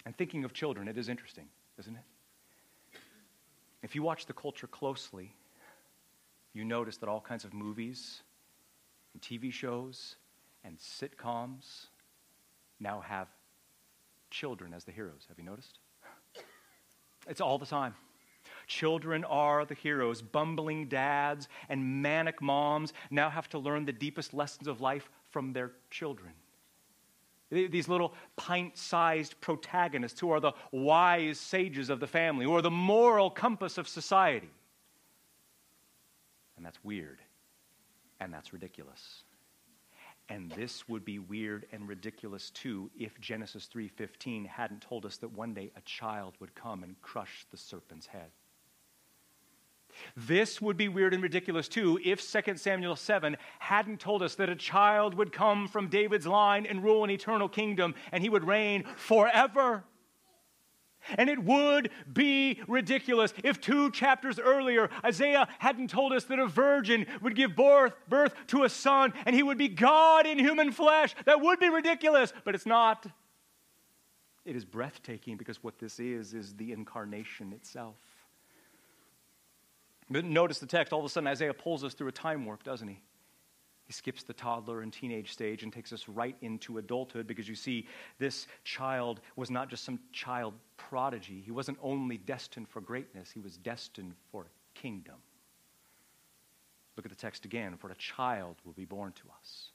And 0.05 0.17
thinking 0.17 0.43
of 0.43 0.53
children, 0.53 0.87
it 0.87 0.97
is 0.97 1.09
interesting, 1.09 1.47
isn't 1.77 1.95
it? 1.95 2.99
If 3.83 3.95
you 3.95 4.03
watch 4.03 4.25
the 4.25 4.33
culture 4.33 4.67
closely, 4.67 5.35
you 6.53 6.63
notice 6.63 6.97
that 6.97 7.09
all 7.09 7.21
kinds 7.21 7.43
of 7.45 7.53
movies 7.53 8.21
and 9.13 9.21
TV 9.21 9.51
shows 9.51 10.15
and 10.63 10.77
sitcoms 10.77 11.87
now 12.79 13.01
have 13.01 13.27
children 14.29 14.73
as 14.73 14.83
the 14.83 14.91
heroes. 14.91 15.25
Have 15.27 15.37
you 15.37 15.45
noticed? 15.45 15.79
It's 17.27 17.41
all 17.41 17.57
the 17.57 17.65
time. 17.65 17.95
Children 18.71 19.25
are 19.25 19.65
the 19.65 19.73
heroes. 19.73 20.21
Bumbling 20.21 20.87
dads 20.87 21.49
and 21.67 22.01
manic 22.01 22.41
moms 22.41 22.93
now 23.09 23.29
have 23.29 23.49
to 23.49 23.59
learn 23.59 23.83
the 23.83 23.91
deepest 23.91 24.33
lessons 24.33 24.65
of 24.65 24.79
life 24.79 25.09
from 25.29 25.51
their 25.51 25.73
children. 25.89 26.31
These 27.49 27.89
little 27.89 28.15
pint 28.37 28.77
sized 28.77 29.41
protagonists 29.41 30.21
who 30.21 30.31
are 30.31 30.39
the 30.39 30.53
wise 30.71 31.37
sages 31.37 31.89
of 31.89 31.99
the 31.99 32.07
family, 32.07 32.45
who 32.45 32.55
are 32.55 32.61
the 32.61 32.71
moral 32.71 33.29
compass 33.29 33.77
of 33.77 33.89
society. 33.89 34.49
And 36.55 36.65
that's 36.65 36.81
weird. 36.81 37.19
And 38.21 38.33
that's 38.33 38.53
ridiculous. 38.53 39.25
And 40.29 40.49
this 40.51 40.87
would 40.87 41.03
be 41.03 41.19
weird 41.19 41.65
and 41.73 41.89
ridiculous 41.89 42.51
too 42.51 42.89
if 42.97 43.19
Genesis 43.19 43.67
3:15 43.67 44.45
hadn't 44.45 44.81
told 44.81 45.05
us 45.05 45.17
that 45.17 45.29
one 45.33 45.53
day 45.53 45.73
a 45.75 45.81
child 45.81 46.35
would 46.39 46.55
come 46.55 46.83
and 46.83 47.01
crush 47.01 47.45
the 47.51 47.57
serpent's 47.57 48.07
head. 48.07 48.31
This 50.15 50.61
would 50.61 50.77
be 50.77 50.87
weird 50.87 51.13
and 51.13 51.23
ridiculous 51.23 51.67
too 51.67 51.99
if 52.03 52.21
2 52.29 52.57
Samuel 52.57 52.95
7 52.95 53.37
hadn't 53.59 53.99
told 53.99 54.23
us 54.23 54.35
that 54.35 54.49
a 54.49 54.55
child 54.55 55.13
would 55.15 55.31
come 55.31 55.67
from 55.67 55.87
David's 55.87 56.27
line 56.27 56.65
and 56.65 56.83
rule 56.83 57.03
an 57.03 57.09
eternal 57.09 57.49
kingdom 57.49 57.95
and 58.11 58.23
he 58.23 58.29
would 58.29 58.45
reign 58.45 58.83
forever. 58.95 59.83
And 61.17 61.29
it 61.29 61.43
would 61.43 61.89
be 62.11 62.61
ridiculous 62.67 63.33
if 63.43 63.59
two 63.59 63.91
chapters 63.91 64.39
earlier 64.39 64.89
Isaiah 65.03 65.47
hadn't 65.59 65.89
told 65.89 66.13
us 66.13 66.25
that 66.25 66.39
a 66.39 66.47
virgin 66.47 67.07
would 67.21 67.35
give 67.35 67.55
birth, 67.55 67.93
birth 68.07 68.35
to 68.47 68.63
a 68.63 68.69
son 68.69 69.13
and 69.25 69.35
he 69.35 69.43
would 69.43 69.57
be 69.57 69.67
God 69.67 70.27
in 70.27 70.37
human 70.37 70.71
flesh. 70.71 71.15
That 71.25 71.41
would 71.41 71.59
be 71.59 71.69
ridiculous, 71.69 72.33
but 72.43 72.55
it's 72.55 72.65
not. 72.65 73.07
It 74.45 74.55
is 74.55 74.65
breathtaking 74.65 75.37
because 75.37 75.63
what 75.63 75.79
this 75.79 75.99
is 75.99 76.33
is 76.33 76.53
the 76.53 76.71
incarnation 76.71 77.53
itself. 77.53 77.95
Notice 80.11 80.59
the 80.59 80.65
text, 80.65 80.91
all 80.91 80.99
of 80.99 81.05
a 81.05 81.09
sudden 81.09 81.27
Isaiah 81.27 81.53
pulls 81.53 81.83
us 81.83 81.93
through 81.93 82.09
a 82.09 82.11
time 82.11 82.45
warp, 82.45 82.63
doesn't 82.63 82.87
he? 82.87 83.01
He 83.85 83.93
skips 83.93 84.23
the 84.23 84.33
toddler 84.33 84.81
and 84.81 84.91
teenage 84.91 85.31
stage 85.31 85.63
and 85.63 85.71
takes 85.71 85.91
us 85.93 86.07
right 86.07 86.35
into 86.41 86.77
adulthood 86.77 87.27
because 87.27 87.47
you 87.47 87.55
see, 87.55 87.87
this 88.19 88.47
child 88.63 89.21
was 89.35 89.49
not 89.49 89.69
just 89.69 89.83
some 89.83 89.99
child 90.11 90.53
prodigy. 90.77 91.41
He 91.43 91.51
wasn't 91.51 91.77
only 91.81 92.17
destined 92.17 92.67
for 92.67 92.81
greatness, 92.81 93.31
he 93.31 93.39
was 93.39 93.57
destined 93.57 94.13
for 94.31 94.47
kingdom. 94.73 95.15
Look 96.97 97.05
at 97.05 97.11
the 97.11 97.17
text 97.17 97.45
again 97.45 97.77
for 97.77 97.89
a 97.89 97.95
child 97.95 98.57
will 98.65 98.73
be 98.73 98.85
born 98.85 99.13
to 99.13 99.23
us, 99.39 99.69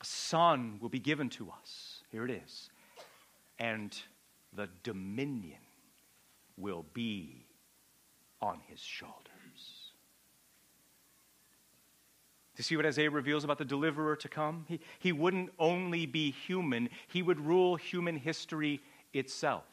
a 0.00 0.04
son 0.04 0.78
will 0.80 0.88
be 0.88 0.98
given 0.98 1.28
to 1.30 1.50
us. 1.50 2.02
Here 2.10 2.24
it 2.24 2.30
is. 2.30 2.70
And 3.58 3.96
the 4.52 4.68
dominion 4.82 5.60
will 6.56 6.84
be 6.92 7.45
on 8.46 8.60
his 8.68 8.80
shoulders. 8.80 9.16
To 12.56 12.62
see 12.62 12.76
what 12.76 12.86
Isaiah 12.86 13.10
reveals 13.10 13.44
about 13.44 13.58
the 13.58 13.64
deliverer 13.64 14.16
to 14.16 14.28
come? 14.28 14.64
He, 14.68 14.80
he 14.98 15.12
wouldn't 15.12 15.50
only 15.58 16.06
be 16.06 16.30
human, 16.30 16.88
he 17.08 17.22
would 17.22 17.40
rule 17.40 17.76
human 17.76 18.16
history 18.16 18.80
itself. 19.12 19.64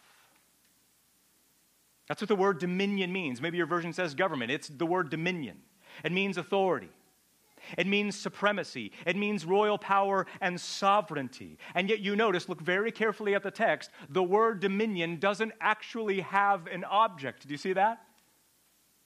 That's 2.07 2.21
what 2.21 2.27
the 2.27 2.35
word 2.35 2.59
dominion 2.59 3.13
means. 3.13 3.39
Maybe 3.39 3.57
your 3.57 3.67
version 3.67 3.93
says 3.93 4.13
government. 4.13 4.51
It's 4.51 4.67
the 4.67 4.85
word 4.85 5.09
dominion. 5.09 5.59
It 6.03 6.11
means 6.11 6.37
authority. 6.37 6.89
It 7.77 7.87
means 7.87 8.17
supremacy. 8.17 8.91
It 9.05 9.15
means 9.15 9.45
royal 9.45 9.77
power 9.77 10.27
and 10.41 10.59
sovereignty. 10.59 11.57
And 11.75 11.89
yet, 11.89 11.99
you 11.99 12.17
notice, 12.17 12.49
look 12.49 12.59
very 12.59 12.91
carefully 12.91 13.35
at 13.35 13.43
the 13.43 13.51
text, 13.51 13.89
the 14.09 14.23
word 14.23 14.59
dominion 14.59 15.17
doesn't 15.17 15.53
actually 15.61 16.19
have 16.21 16.67
an 16.67 16.83
object. 16.83 17.47
Do 17.47 17.53
you 17.53 17.57
see 17.57 17.73
that? 17.73 18.01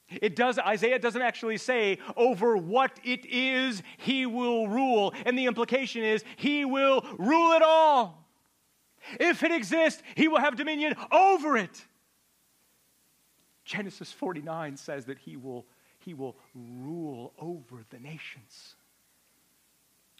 It 0.09 0.35
does, 0.35 0.57
Isaiah 0.57 0.99
doesn't 0.99 1.21
actually 1.21 1.57
say 1.57 1.99
over 2.15 2.55
what 2.55 2.97
it 3.03 3.25
is 3.25 3.83
he 3.97 4.25
will 4.25 4.67
rule. 4.67 5.13
And 5.25 5.37
the 5.37 5.45
implication 5.45 6.03
is 6.03 6.23
he 6.37 6.63
will 6.63 7.05
rule 7.17 7.51
it 7.53 7.61
all. 7.61 8.25
If 9.19 9.43
it 9.43 9.51
exists, 9.51 10.01
he 10.15 10.27
will 10.27 10.39
have 10.39 10.55
dominion 10.55 10.95
over 11.11 11.57
it. 11.57 11.85
Genesis 13.65 14.11
49 14.13 14.77
says 14.77 15.05
that 15.05 15.19
he 15.19 15.35
will, 15.35 15.65
he 15.99 16.13
will 16.13 16.37
rule 16.55 17.33
over 17.37 17.85
the 17.89 17.99
nations. 17.99 18.75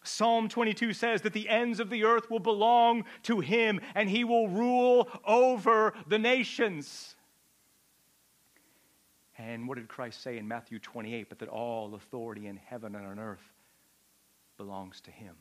Psalm 0.04 0.48
22 0.48 0.94
says 0.94 1.22
that 1.22 1.34
the 1.34 1.50
ends 1.50 1.80
of 1.80 1.90
the 1.90 2.04
earth 2.04 2.30
will 2.30 2.40
belong 2.40 3.04
to 3.24 3.40
him 3.40 3.80
and 3.96 4.10
he 4.10 4.24
will 4.24 4.48
rule 4.48 5.10
over 5.26 5.94
the 6.08 6.20
nations. 6.20 7.17
And 9.38 9.68
what 9.68 9.78
did 9.78 9.88
Christ 9.88 10.24
say 10.24 10.38
in 10.38 10.48
Matthew 10.48 10.80
28? 10.80 11.30
But 11.30 11.40
that 11.40 11.50
all 11.50 11.94
authority 11.96 12.48
in 12.48 12.58
heaven 12.58 12.96
and 12.96 13.06
on 13.06 13.20
earth 13.20 13.54
belongs 14.58 15.00
to 15.02 15.12
him. 15.12 15.36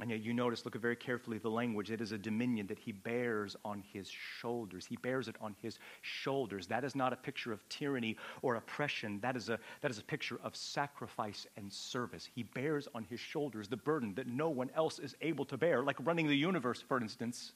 And 0.00 0.10
yet, 0.10 0.20
you 0.20 0.32
notice, 0.32 0.64
look 0.64 0.76
very 0.76 0.94
carefully 0.94 1.38
the 1.38 1.50
language. 1.50 1.90
It 1.90 2.00
is 2.00 2.12
a 2.12 2.18
dominion 2.18 2.68
that 2.68 2.78
he 2.78 2.92
bears 2.92 3.56
on 3.64 3.82
his 3.92 4.08
shoulders. 4.08 4.86
He 4.86 4.94
bears 4.96 5.26
it 5.26 5.34
on 5.40 5.56
his 5.60 5.80
shoulders. 6.02 6.68
That 6.68 6.84
is 6.84 6.94
not 6.94 7.12
a 7.12 7.16
picture 7.16 7.52
of 7.52 7.68
tyranny 7.68 8.16
or 8.42 8.54
oppression. 8.54 9.18
That 9.20 9.36
is 9.36 9.48
a, 9.48 9.58
that 9.80 9.90
is 9.90 9.98
a 9.98 10.04
picture 10.04 10.38
of 10.44 10.54
sacrifice 10.54 11.48
and 11.56 11.72
service. 11.72 12.28
He 12.32 12.44
bears 12.44 12.86
on 12.94 13.06
his 13.10 13.18
shoulders 13.18 13.66
the 13.66 13.76
burden 13.76 14.14
that 14.14 14.28
no 14.28 14.48
one 14.48 14.70
else 14.76 15.00
is 15.00 15.16
able 15.20 15.44
to 15.46 15.56
bear, 15.56 15.82
like 15.82 15.96
running 16.06 16.28
the 16.28 16.36
universe, 16.36 16.80
for 16.80 17.00
instance. 17.00 17.52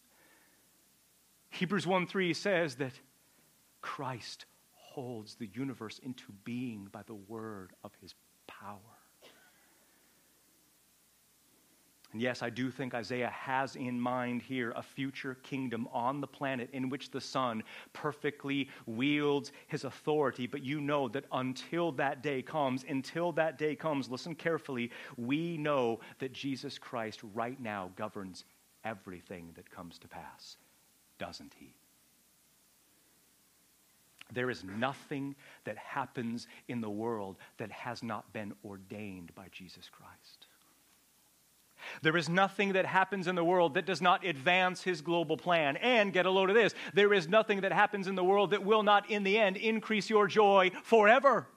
Hebrews 1.50 1.86
1 1.86 2.08
3 2.08 2.34
says 2.34 2.74
that 2.76 2.92
Christ 3.82 4.46
holds 4.72 5.34
the 5.34 5.50
universe 5.54 5.98
into 6.02 6.32
being 6.44 6.88
by 6.90 7.02
the 7.06 7.14
word 7.14 7.72
of 7.84 7.92
his 8.00 8.14
power. 8.46 8.78
And 12.12 12.20
yes, 12.20 12.42
I 12.42 12.50
do 12.50 12.70
think 12.70 12.94
Isaiah 12.94 13.30
has 13.30 13.74
in 13.74 13.98
mind 13.98 14.42
here 14.42 14.72
a 14.76 14.82
future 14.82 15.36
kingdom 15.42 15.88
on 15.92 16.20
the 16.20 16.26
planet 16.26 16.68
in 16.74 16.90
which 16.90 17.10
the 17.10 17.20
Son 17.20 17.62
perfectly 17.94 18.68
wields 18.84 19.52
his 19.66 19.84
authority. 19.84 20.46
But 20.46 20.62
you 20.62 20.80
know 20.80 21.08
that 21.08 21.24
until 21.32 21.90
that 21.92 22.22
day 22.22 22.42
comes, 22.42 22.84
until 22.86 23.32
that 23.32 23.56
day 23.56 23.74
comes, 23.74 24.10
listen 24.10 24.34
carefully, 24.34 24.90
we 25.16 25.56
know 25.56 26.00
that 26.18 26.34
Jesus 26.34 26.78
Christ 26.78 27.20
right 27.34 27.58
now 27.58 27.90
governs 27.96 28.44
everything 28.84 29.50
that 29.54 29.70
comes 29.70 29.98
to 30.00 30.08
pass, 30.08 30.58
doesn't 31.18 31.54
he? 31.58 31.74
There 34.32 34.50
is 34.50 34.64
nothing 34.64 35.34
that 35.64 35.76
happens 35.76 36.46
in 36.68 36.80
the 36.80 36.90
world 36.90 37.36
that 37.58 37.70
has 37.70 38.02
not 38.02 38.32
been 38.32 38.54
ordained 38.64 39.34
by 39.34 39.46
Jesus 39.50 39.88
Christ. 39.90 40.46
There 42.00 42.16
is 42.16 42.28
nothing 42.28 42.74
that 42.74 42.86
happens 42.86 43.26
in 43.26 43.34
the 43.34 43.44
world 43.44 43.74
that 43.74 43.86
does 43.86 44.00
not 44.00 44.24
advance 44.24 44.82
his 44.82 45.00
global 45.00 45.36
plan. 45.36 45.76
And 45.78 46.12
get 46.12 46.26
a 46.26 46.30
load 46.30 46.48
of 46.48 46.54
this 46.54 46.74
there 46.94 47.12
is 47.12 47.28
nothing 47.28 47.62
that 47.62 47.72
happens 47.72 48.06
in 48.06 48.14
the 48.14 48.24
world 48.24 48.50
that 48.50 48.64
will 48.64 48.82
not, 48.82 49.10
in 49.10 49.22
the 49.24 49.38
end, 49.38 49.56
increase 49.56 50.08
your 50.08 50.26
joy 50.26 50.70
forever. 50.84 51.48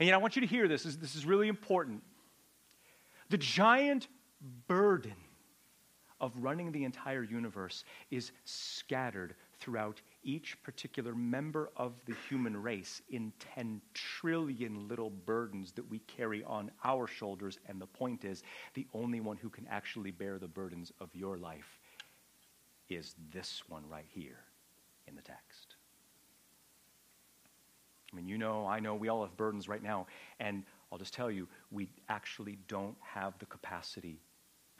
And 0.00 0.06
yet, 0.06 0.14
I 0.14 0.18
want 0.18 0.36
you 0.36 0.40
to 0.40 0.48
hear 0.48 0.68
this. 0.68 0.82
This 0.82 1.14
is 1.14 1.26
really 1.26 1.48
important. 1.48 2.02
The 3.28 3.38
giant 3.38 4.08
burden 4.66 5.14
of 6.20 6.32
running 6.36 6.72
the 6.72 6.84
entire 6.84 7.22
universe 7.22 7.84
is 8.10 8.32
scattered 8.44 9.34
throughout 9.62 10.00
each 10.24 10.60
particular 10.64 11.14
member 11.14 11.70
of 11.76 11.92
the 12.06 12.14
human 12.28 12.60
race 12.60 13.00
in 13.10 13.32
10 13.54 13.80
trillion 13.94 14.88
little 14.88 15.10
burdens 15.10 15.70
that 15.72 15.88
we 15.88 16.00
carry 16.00 16.42
on 16.42 16.70
our 16.82 17.06
shoulders. 17.06 17.58
And 17.68 17.80
the 17.80 17.86
point 17.86 18.24
is, 18.24 18.42
the 18.74 18.86
only 18.92 19.20
one 19.20 19.36
who 19.36 19.48
can 19.48 19.66
actually 19.70 20.10
bear 20.10 20.38
the 20.40 20.48
burdens 20.48 20.90
of 21.00 21.14
your 21.14 21.38
life 21.38 21.78
is 22.88 23.14
this 23.32 23.62
one 23.68 23.84
right 23.88 24.06
here 24.08 24.40
in 25.06 25.14
the 25.14 25.22
text. 25.22 25.76
I 28.12 28.16
mean, 28.16 28.28
you 28.28 28.38
know, 28.38 28.66
I 28.66 28.80
know, 28.80 28.96
we 28.96 29.08
all 29.08 29.22
have 29.22 29.36
burdens 29.36 29.68
right 29.68 29.82
now. 29.82 30.06
And 30.40 30.64
I'll 30.90 30.98
just 30.98 31.14
tell 31.14 31.30
you, 31.30 31.48
we 31.70 31.88
actually 32.08 32.58
don't 32.66 32.96
have 33.00 33.38
the 33.38 33.46
capacity 33.46 34.20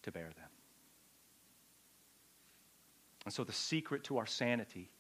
to 0.02 0.10
bear 0.10 0.30
them. 0.36 0.61
And 3.24 3.32
so, 3.32 3.44
the 3.44 3.52
secret 3.52 4.04
to 4.04 4.18
our 4.18 4.26
sanity, 4.26 4.90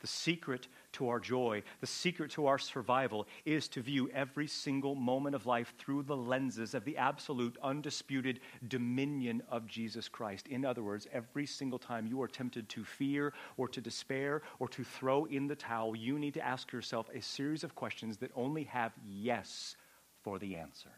the 0.00 0.06
secret 0.06 0.68
to 0.92 1.08
our 1.08 1.20
joy, 1.20 1.62
the 1.80 1.86
secret 1.86 2.30
to 2.32 2.46
our 2.46 2.58
survival 2.58 3.26
is 3.44 3.68
to 3.68 3.80
view 3.80 4.10
every 4.12 4.46
single 4.46 4.94
moment 4.94 5.34
of 5.34 5.46
life 5.46 5.74
through 5.78 6.02
the 6.02 6.16
lenses 6.16 6.74
of 6.74 6.84
the 6.84 6.96
absolute, 6.96 7.56
undisputed 7.62 8.40
dominion 8.68 9.42
of 9.48 9.66
Jesus 9.66 10.08
Christ. 10.08 10.48
In 10.48 10.64
other 10.64 10.82
words, 10.82 11.06
every 11.12 11.46
single 11.46 11.78
time 11.78 12.06
you 12.06 12.20
are 12.22 12.28
tempted 12.28 12.68
to 12.70 12.84
fear 12.84 13.32
or 13.56 13.68
to 13.68 13.80
despair 13.80 14.42
or 14.58 14.68
to 14.68 14.84
throw 14.84 15.24
in 15.26 15.46
the 15.46 15.56
towel, 15.56 15.96
you 15.96 16.18
need 16.18 16.34
to 16.34 16.44
ask 16.44 16.72
yourself 16.72 17.08
a 17.14 17.22
series 17.22 17.64
of 17.64 17.74
questions 17.74 18.18
that 18.18 18.30
only 18.34 18.64
have 18.64 18.92
yes 19.06 19.76
for 20.22 20.38
the 20.38 20.56
answer. 20.56 20.90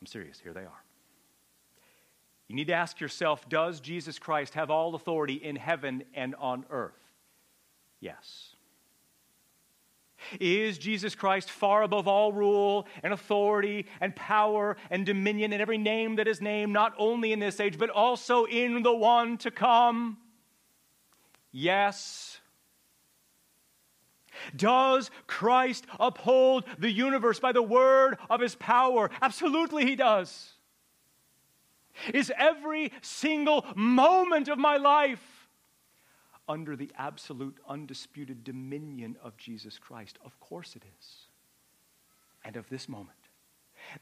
I'm 0.00 0.06
serious, 0.06 0.40
here 0.40 0.52
they 0.52 0.64
are. 0.64 0.84
You 2.52 2.56
need 2.56 2.66
to 2.66 2.74
ask 2.74 3.00
yourself 3.00 3.48
Does 3.48 3.80
Jesus 3.80 4.18
Christ 4.18 4.52
have 4.52 4.70
all 4.70 4.94
authority 4.94 5.36
in 5.36 5.56
heaven 5.56 6.04
and 6.12 6.34
on 6.34 6.66
earth? 6.68 7.00
Yes. 7.98 8.54
Is 10.38 10.76
Jesus 10.76 11.14
Christ 11.14 11.50
far 11.50 11.82
above 11.82 12.06
all 12.06 12.30
rule 12.30 12.86
and 13.02 13.14
authority 13.14 13.86
and 14.02 14.14
power 14.14 14.76
and 14.90 15.06
dominion 15.06 15.54
and 15.54 15.62
every 15.62 15.78
name 15.78 16.16
that 16.16 16.28
is 16.28 16.42
named, 16.42 16.74
not 16.74 16.92
only 16.98 17.32
in 17.32 17.38
this 17.38 17.58
age, 17.58 17.78
but 17.78 17.88
also 17.88 18.44
in 18.44 18.82
the 18.82 18.94
one 18.94 19.38
to 19.38 19.50
come? 19.50 20.18
Yes. 21.52 22.38
Does 24.54 25.10
Christ 25.26 25.86
uphold 25.98 26.64
the 26.78 26.92
universe 26.92 27.40
by 27.40 27.52
the 27.52 27.62
word 27.62 28.18
of 28.28 28.42
his 28.42 28.54
power? 28.56 29.10
Absolutely, 29.22 29.86
he 29.86 29.96
does. 29.96 30.51
Is 32.12 32.32
every 32.36 32.92
single 33.02 33.66
moment 33.76 34.48
of 34.48 34.58
my 34.58 34.76
life 34.76 35.48
under 36.48 36.76
the 36.76 36.90
absolute, 36.96 37.58
undisputed 37.68 38.44
dominion 38.44 39.16
of 39.22 39.36
Jesus 39.36 39.78
Christ? 39.78 40.18
Of 40.24 40.38
course 40.40 40.76
it 40.76 40.82
is. 40.98 41.26
And 42.44 42.56
of 42.56 42.68
this 42.68 42.88
moment, 42.88 43.18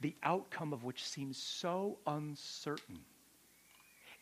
the 0.00 0.16
outcome 0.22 0.72
of 0.72 0.84
which 0.84 1.04
seems 1.04 1.36
so 1.36 1.98
uncertain, 2.06 3.00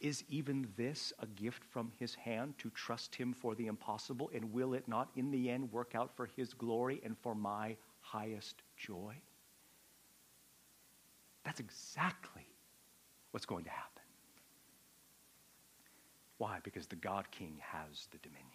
Is 0.01 0.23
even 0.29 0.69
this 0.77 1.13
a 1.19 1.27
gift 1.27 1.65
from 1.65 1.91
his 1.99 2.15
hand 2.15 2.55
to 2.59 2.71
trust 2.71 3.17
him 3.17 3.33
for 3.33 3.55
the 3.57 3.67
impossible? 3.67 4.31
And 4.33 4.53
will 4.53 4.75
it 4.75 4.87
not 4.87 5.11
in 5.17 5.31
the 5.31 5.51
end 5.51 5.73
work 5.73 5.95
out 5.95 6.15
for 6.15 6.27
his 6.37 6.55
glory 6.55 7.01
and 7.05 7.19
for 7.19 7.35
my 7.35 7.77
highest 8.01 8.63
joy? 8.77 9.15
That's 11.45 11.59
exactly 11.59 12.47
what's 13.31 13.47
going 13.47 13.65
to 13.65 13.71
happen. 13.71 14.03
Why? 16.39 16.59
Because 16.63 16.87
the 16.87 16.97
God 16.97 17.31
King 17.31 17.59
has 17.61 18.09
the 18.11 18.19
dominion. 18.19 18.47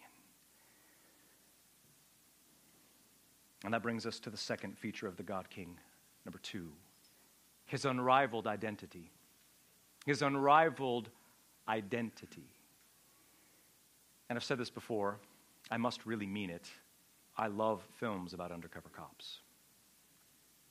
And 3.64 3.72
that 3.72 3.82
brings 3.82 4.06
us 4.06 4.18
to 4.20 4.30
the 4.30 4.36
second 4.36 4.78
feature 4.78 5.06
of 5.06 5.16
the 5.16 5.22
God 5.22 5.48
King, 5.50 5.78
number 6.24 6.38
two 6.38 6.72
his 7.66 7.84
unrivaled 7.84 8.46
identity. 8.46 9.10
His 10.04 10.22
unrivaled 10.22 11.08
identity. 11.66 12.50
And 14.28 14.36
I've 14.36 14.44
said 14.44 14.58
this 14.58 14.70
before, 14.70 15.18
I 15.70 15.76
must 15.76 16.04
really 16.06 16.26
mean 16.26 16.50
it. 16.50 16.68
I 17.36 17.46
love 17.46 17.82
films 17.98 18.34
about 18.34 18.52
undercover 18.52 18.90
cops. 18.90 19.38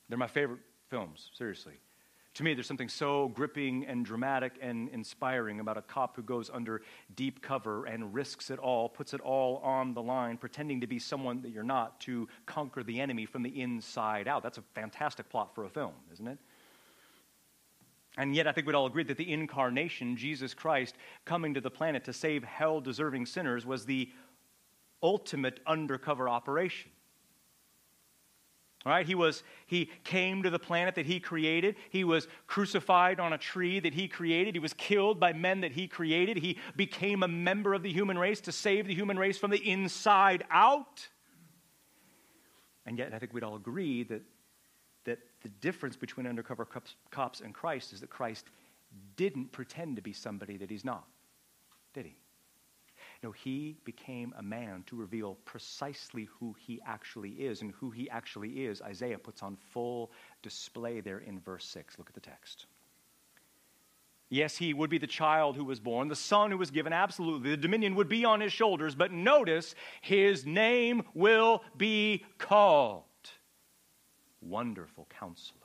They're 0.07 0.17
my 0.17 0.27
favorite 0.27 0.59
films, 0.89 1.31
seriously. 1.33 1.73
To 2.35 2.43
me, 2.43 2.55
there's 2.55 2.67
something 2.67 2.89
so 2.89 3.27
gripping 3.27 3.85
and 3.85 4.03
dramatic 4.03 4.53
and 4.59 4.89
inspiring 4.89 5.59
about 5.59 5.77
a 5.77 5.83
cop 5.83 6.15
who 6.15 6.23
goes 6.23 6.49
under 6.51 6.81
deep 7.15 7.43
cover 7.43 7.85
and 7.85 8.11
risks 8.11 8.49
it 8.49 8.57
all, 8.57 8.89
puts 8.89 9.13
it 9.13 9.21
all 9.21 9.57
on 9.57 9.93
the 9.93 10.01
line, 10.01 10.37
pretending 10.37 10.81
to 10.81 10.87
be 10.87 10.97
someone 10.97 11.43
that 11.43 11.51
you're 11.51 11.63
not 11.63 11.99
to 12.01 12.27
conquer 12.47 12.81
the 12.81 12.99
enemy 12.99 13.27
from 13.27 13.43
the 13.43 13.61
inside 13.61 14.27
out. 14.27 14.41
That's 14.41 14.57
a 14.57 14.63
fantastic 14.73 15.29
plot 15.29 15.53
for 15.53 15.65
a 15.65 15.69
film, 15.69 15.93
isn't 16.11 16.27
it? 16.27 16.39
And 18.17 18.35
yet, 18.35 18.47
I 18.47 18.51
think 18.51 18.65
we'd 18.65 18.75
all 18.75 18.87
agree 18.87 19.03
that 19.03 19.17
the 19.17 19.31
incarnation, 19.31 20.17
Jesus 20.17 20.55
Christ 20.55 20.95
coming 21.25 21.53
to 21.53 21.61
the 21.61 21.71
planet 21.71 22.03
to 22.05 22.13
save 22.13 22.43
hell 22.43 22.81
deserving 22.81 23.27
sinners, 23.27 23.65
was 23.65 23.85
the 23.85 24.09
ultimate 25.03 25.59
undercover 25.67 26.29
operation. 26.29 26.89
Right? 28.85 29.05
He 29.05 29.15
was 29.15 29.43
he 29.65 29.89
came 30.03 30.43
to 30.43 30.49
the 30.49 30.59
planet 30.59 30.95
that 30.95 31.05
he 31.05 31.21
created. 31.21 31.77
He 31.89 32.03
was 32.03 32.27
crucified 32.47 33.19
on 33.19 33.31
a 33.31 33.37
tree 33.37 33.79
that 33.79 33.93
he 33.93 34.09
created. 34.09 34.55
He 34.55 34.59
was 34.59 34.73
killed 34.73 35.21
by 35.21 35.31
men 35.31 35.61
that 35.61 35.71
he 35.71 35.87
created. 35.87 36.37
He 36.37 36.57
became 36.75 37.23
a 37.23 37.27
member 37.27 37.73
of 37.73 37.81
the 37.81 37.93
human 37.93 38.17
race 38.17 38.41
to 38.41 38.51
save 38.51 38.87
the 38.87 38.93
human 38.93 39.17
race 39.17 39.37
from 39.37 39.51
the 39.51 39.69
inside 39.71 40.43
out. 40.51 41.07
And 42.85 42.97
yet 42.97 43.13
I 43.13 43.19
think 43.19 43.33
we'd 43.33 43.43
all 43.43 43.55
agree 43.55 44.03
that 44.03 44.21
that 45.05 45.19
the 45.43 45.49
difference 45.49 45.95
between 45.95 46.27
undercover 46.27 46.67
cops 47.09 47.41
and 47.41 47.53
Christ 47.53 47.93
is 47.93 48.01
that 48.01 48.09
Christ 48.09 48.45
didn't 49.15 49.51
pretend 49.51 49.95
to 49.95 50.01
be 50.01 50.13
somebody 50.13 50.57
that 50.57 50.69
he's 50.69 50.85
not. 50.85 51.07
Did 51.93 52.05
he? 52.05 52.15
No, 53.23 53.31
he 53.31 53.77
became 53.85 54.33
a 54.37 54.43
man 54.43 54.83
to 54.87 54.97
reveal 54.97 55.35
precisely 55.45 56.27
who 56.39 56.53
he 56.59 56.81
actually 56.85 57.31
is. 57.31 57.61
And 57.61 57.71
who 57.71 57.89
he 57.89 58.09
actually 58.09 58.65
is, 58.65 58.81
Isaiah 58.81 59.17
puts 59.17 59.41
on 59.41 59.55
full 59.55 60.11
display 60.41 60.99
there 60.99 61.19
in 61.19 61.39
verse 61.39 61.65
6. 61.65 61.97
Look 61.97 62.09
at 62.09 62.15
the 62.15 62.19
text. 62.19 62.65
Yes, 64.29 64.57
he 64.57 64.73
would 64.73 64.89
be 64.89 64.97
the 64.97 65.07
child 65.07 65.55
who 65.55 65.63
was 65.63 65.79
born, 65.79 66.07
the 66.07 66.15
son 66.15 66.51
who 66.51 66.57
was 66.57 66.71
given, 66.71 66.91
absolutely. 66.91 67.51
The 67.51 67.57
dominion 67.57 67.95
would 67.95 68.09
be 68.09 68.25
on 68.25 68.41
his 68.41 68.51
shoulders, 68.51 68.95
but 68.95 69.11
notice 69.11 69.75
his 70.01 70.45
name 70.45 71.03
will 71.13 71.63
be 71.77 72.25
called 72.39 73.03
Wonderful 74.41 75.07
Counselor, 75.17 75.59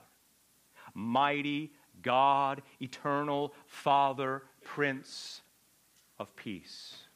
Mighty 0.93 1.73
God, 2.03 2.63
Eternal 2.81 3.55
Father, 3.67 4.43
Prince 4.63 5.41
of 6.19 6.37
Peace. 6.37 7.08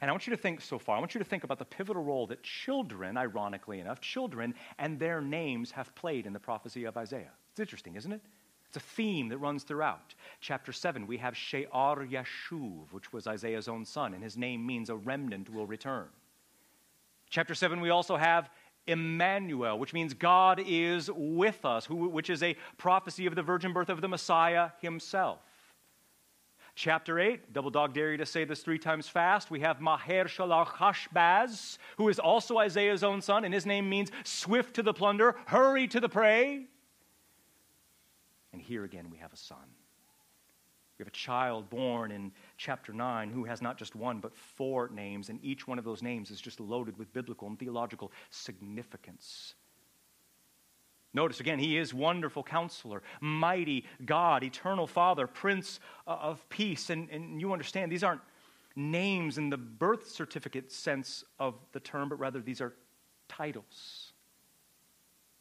And 0.00 0.10
I 0.10 0.12
want 0.12 0.26
you 0.26 0.32
to 0.32 0.40
think 0.40 0.60
so 0.60 0.78
far, 0.78 0.96
I 0.96 0.98
want 1.00 1.14
you 1.14 1.18
to 1.18 1.24
think 1.24 1.44
about 1.44 1.58
the 1.58 1.64
pivotal 1.64 2.02
role 2.02 2.26
that 2.28 2.42
children, 2.42 3.16
ironically 3.16 3.80
enough, 3.80 4.00
children 4.00 4.54
and 4.78 4.98
their 4.98 5.20
names 5.20 5.70
have 5.70 5.94
played 5.94 6.26
in 6.26 6.32
the 6.32 6.40
prophecy 6.40 6.84
of 6.84 6.96
Isaiah. 6.96 7.32
It's 7.50 7.60
interesting, 7.60 7.96
isn't 7.96 8.12
it? 8.12 8.20
It's 8.66 8.76
a 8.76 8.80
theme 8.80 9.28
that 9.28 9.38
runs 9.38 9.62
throughout. 9.62 10.14
Chapter 10.40 10.72
7, 10.72 11.06
we 11.06 11.16
have 11.18 11.36
She'ar 11.36 11.96
Yashuv, 11.96 12.92
which 12.92 13.12
was 13.12 13.28
Isaiah's 13.28 13.68
own 13.68 13.84
son, 13.84 14.14
and 14.14 14.22
his 14.22 14.36
name 14.36 14.66
means 14.66 14.90
a 14.90 14.96
remnant 14.96 15.48
will 15.48 15.66
return. 15.66 16.08
Chapter 17.30 17.54
7, 17.54 17.80
we 17.80 17.90
also 17.90 18.16
have 18.16 18.50
Emmanuel, 18.86 19.78
which 19.78 19.92
means 19.92 20.12
God 20.12 20.60
is 20.66 21.08
with 21.14 21.64
us, 21.64 21.88
which 21.88 22.30
is 22.30 22.42
a 22.42 22.56
prophecy 22.76 23.26
of 23.26 23.34
the 23.34 23.42
virgin 23.42 23.72
birth 23.72 23.88
of 23.88 24.00
the 24.00 24.08
Messiah 24.08 24.70
himself. 24.80 25.38
Chapter 26.76 27.20
8, 27.20 27.52
double 27.52 27.70
dog 27.70 27.94
dare 27.94 28.10
you 28.10 28.16
to 28.16 28.26
say 28.26 28.44
this 28.44 28.62
three 28.62 28.80
times 28.80 29.06
fast. 29.06 29.48
We 29.48 29.60
have 29.60 29.80
Maher 29.80 30.24
Shalal 30.24 30.66
Hashbaz, 30.66 31.78
who 31.96 32.08
is 32.08 32.18
also 32.18 32.58
Isaiah's 32.58 33.04
own 33.04 33.22
son, 33.22 33.44
and 33.44 33.54
his 33.54 33.64
name 33.64 33.88
means 33.88 34.10
swift 34.24 34.74
to 34.74 34.82
the 34.82 34.92
plunder, 34.92 35.36
hurry 35.46 35.86
to 35.88 36.00
the 36.00 36.08
prey. 36.08 36.66
And 38.52 38.60
here 38.60 38.82
again 38.82 39.08
we 39.10 39.18
have 39.18 39.32
a 39.32 39.36
son. 39.36 39.58
We 40.98 41.02
have 41.02 41.08
a 41.08 41.16
child 41.16 41.70
born 41.70 42.10
in 42.10 42.32
chapter 42.56 42.92
9 42.92 43.30
who 43.30 43.44
has 43.44 43.62
not 43.62 43.78
just 43.78 43.94
one, 43.94 44.18
but 44.18 44.34
four 44.34 44.88
names, 44.88 45.28
and 45.28 45.38
each 45.44 45.68
one 45.68 45.78
of 45.78 45.84
those 45.84 46.02
names 46.02 46.30
is 46.32 46.40
just 46.40 46.58
loaded 46.58 46.98
with 46.98 47.12
biblical 47.12 47.46
and 47.46 47.58
theological 47.58 48.10
significance. 48.30 49.54
Notice 51.14 51.38
again, 51.38 51.60
he 51.60 51.78
is 51.78 51.94
wonderful 51.94 52.42
counselor, 52.42 53.02
mighty 53.20 53.84
God, 54.04 54.42
eternal 54.42 54.88
Father, 54.88 55.28
Prince 55.28 55.78
of 56.06 56.46
Peace. 56.48 56.90
And, 56.90 57.08
and 57.08 57.40
you 57.40 57.52
understand, 57.52 57.92
these 57.92 58.02
aren't 58.02 58.20
names 58.74 59.38
in 59.38 59.48
the 59.48 59.56
birth 59.56 60.08
certificate 60.10 60.72
sense 60.72 61.22
of 61.38 61.54
the 61.72 61.78
term, 61.78 62.08
but 62.08 62.18
rather 62.18 62.40
these 62.40 62.60
are 62.60 62.74
titles. 63.28 64.12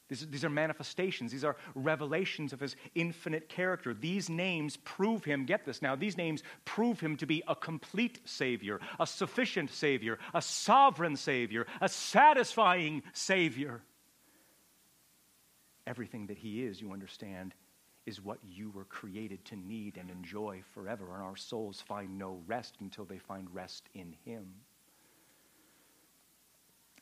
These, 0.09 0.27
these 0.27 0.45
are 0.45 0.49
manifestations. 0.49 1.31
These 1.31 1.43
are 1.43 1.55
revelations 1.73 2.53
of 2.53 2.59
his 2.59 2.75
infinite 2.93 3.49
character. 3.49 3.95
These 3.95 4.29
names 4.29 4.77
prove 4.77 5.23
him, 5.23 5.45
get 5.45 5.65
this 5.65 5.81
now, 5.81 5.95
these 5.95 6.17
names 6.17 6.43
prove 6.65 6.99
him 6.99 7.17
to 7.17 7.25
be 7.25 7.41
a 7.47 7.55
complete 7.55 8.19
Savior, 8.25 8.79
a 8.99 9.07
sufficient 9.07 9.71
Savior, 9.71 10.19
a 10.35 10.41
sovereign 10.41 11.15
Savior, 11.15 11.65
a 11.81 11.89
satisfying 11.89 13.01
Savior. 13.13 13.81
Everything 15.85 16.27
that 16.27 16.37
He 16.37 16.63
is, 16.63 16.81
you 16.81 16.91
understand, 16.91 17.53
is 18.05 18.21
what 18.21 18.39
you 18.43 18.69
were 18.69 18.85
created 18.85 19.45
to 19.45 19.55
need 19.55 19.97
and 19.97 20.09
enjoy 20.09 20.61
forever. 20.73 21.13
And 21.13 21.23
our 21.23 21.35
souls 21.35 21.81
find 21.81 22.17
no 22.17 22.41
rest 22.47 22.75
until 22.79 23.05
they 23.05 23.17
find 23.17 23.53
rest 23.53 23.89
in 23.93 24.15
Him. 24.25 24.53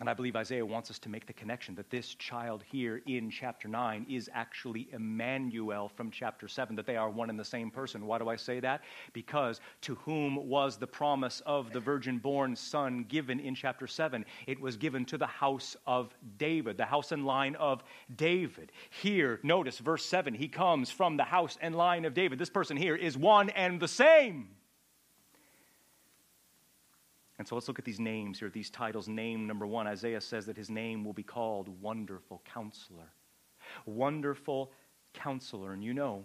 And 0.01 0.09
I 0.09 0.15
believe 0.15 0.35
Isaiah 0.35 0.65
wants 0.65 0.89
us 0.89 0.97
to 0.97 1.09
make 1.09 1.27
the 1.27 1.33
connection 1.33 1.75
that 1.75 1.91
this 1.91 2.15
child 2.15 2.63
here 2.65 3.03
in 3.05 3.29
chapter 3.29 3.67
9 3.67 4.07
is 4.09 4.31
actually 4.33 4.89
Emmanuel 4.93 5.89
from 5.89 6.09
chapter 6.09 6.47
7, 6.47 6.75
that 6.75 6.87
they 6.87 6.97
are 6.97 7.11
one 7.11 7.29
and 7.29 7.39
the 7.39 7.45
same 7.45 7.69
person. 7.69 8.07
Why 8.07 8.17
do 8.17 8.27
I 8.27 8.35
say 8.35 8.59
that? 8.61 8.81
Because 9.13 9.61
to 9.81 9.93
whom 9.93 10.49
was 10.49 10.77
the 10.77 10.87
promise 10.87 11.43
of 11.45 11.71
the 11.71 11.79
virgin 11.79 12.17
born 12.17 12.55
son 12.55 13.05
given 13.09 13.39
in 13.39 13.53
chapter 13.53 13.85
7? 13.85 14.25
It 14.47 14.59
was 14.59 14.75
given 14.75 15.05
to 15.05 15.19
the 15.19 15.27
house 15.27 15.77
of 15.85 16.15
David, 16.39 16.77
the 16.77 16.85
house 16.85 17.11
and 17.11 17.23
line 17.23 17.53
of 17.57 17.83
David. 18.15 18.71
Here, 18.89 19.39
notice 19.43 19.77
verse 19.77 20.03
7, 20.03 20.33
he 20.33 20.47
comes 20.47 20.89
from 20.89 21.15
the 21.15 21.25
house 21.25 21.59
and 21.61 21.75
line 21.75 22.05
of 22.05 22.15
David. 22.15 22.39
This 22.39 22.49
person 22.49 22.75
here 22.75 22.95
is 22.95 23.19
one 23.19 23.51
and 23.51 23.79
the 23.79 23.87
same. 23.87 24.49
And 27.41 27.47
so 27.47 27.55
let's 27.55 27.67
look 27.67 27.79
at 27.79 27.85
these 27.85 27.99
names 27.99 28.37
here, 28.37 28.51
these 28.51 28.69
titles. 28.69 29.07
Name 29.07 29.47
number 29.47 29.65
one 29.65 29.87
Isaiah 29.87 30.21
says 30.21 30.45
that 30.45 30.55
his 30.55 30.69
name 30.69 31.03
will 31.03 31.11
be 31.11 31.23
called 31.23 31.69
Wonderful 31.81 32.39
Counselor. 32.45 33.11
Wonderful 33.87 34.71
Counselor. 35.15 35.73
And 35.73 35.83
you 35.83 35.91
know, 35.91 36.23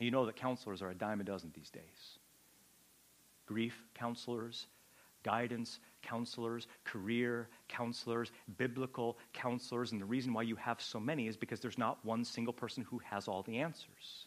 you 0.00 0.10
know 0.10 0.26
that 0.26 0.34
counselors 0.34 0.82
are 0.82 0.90
a 0.90 0.96
dime 0.96 1.20
a 1.20 1.22
dozen 1.22 1.52
these 1.54 1.70
days. 1.70 2.18
Grief 3.46 3.84
counselors, 3.94 4.66
guidance 5.22 5.78
counselors, 6.02 6.66
career 6.82 7.48
counselors, 7.68 8.32
biblical 8.58 9.16
counselors. 9.32 9.92
And 9.92 10.00
the 10.00 10.06
reason 10.06 10.34
why 10.34 10.42
you 10.42 10.56
have 10.56 10.82
so 10.82 10.98
many 10.98 11.28
is 11.28 11.36
because 11.36 11.60
there's 11.60 11.78
not 11.78 12.04
one 12.04 12.24
single 12.24 12.52
person 12.52 12.82
who 12.90 12.98
has 12.98 13.28
all 13.28 13.44
the 13.44 13.58
answers. 13.58 14.26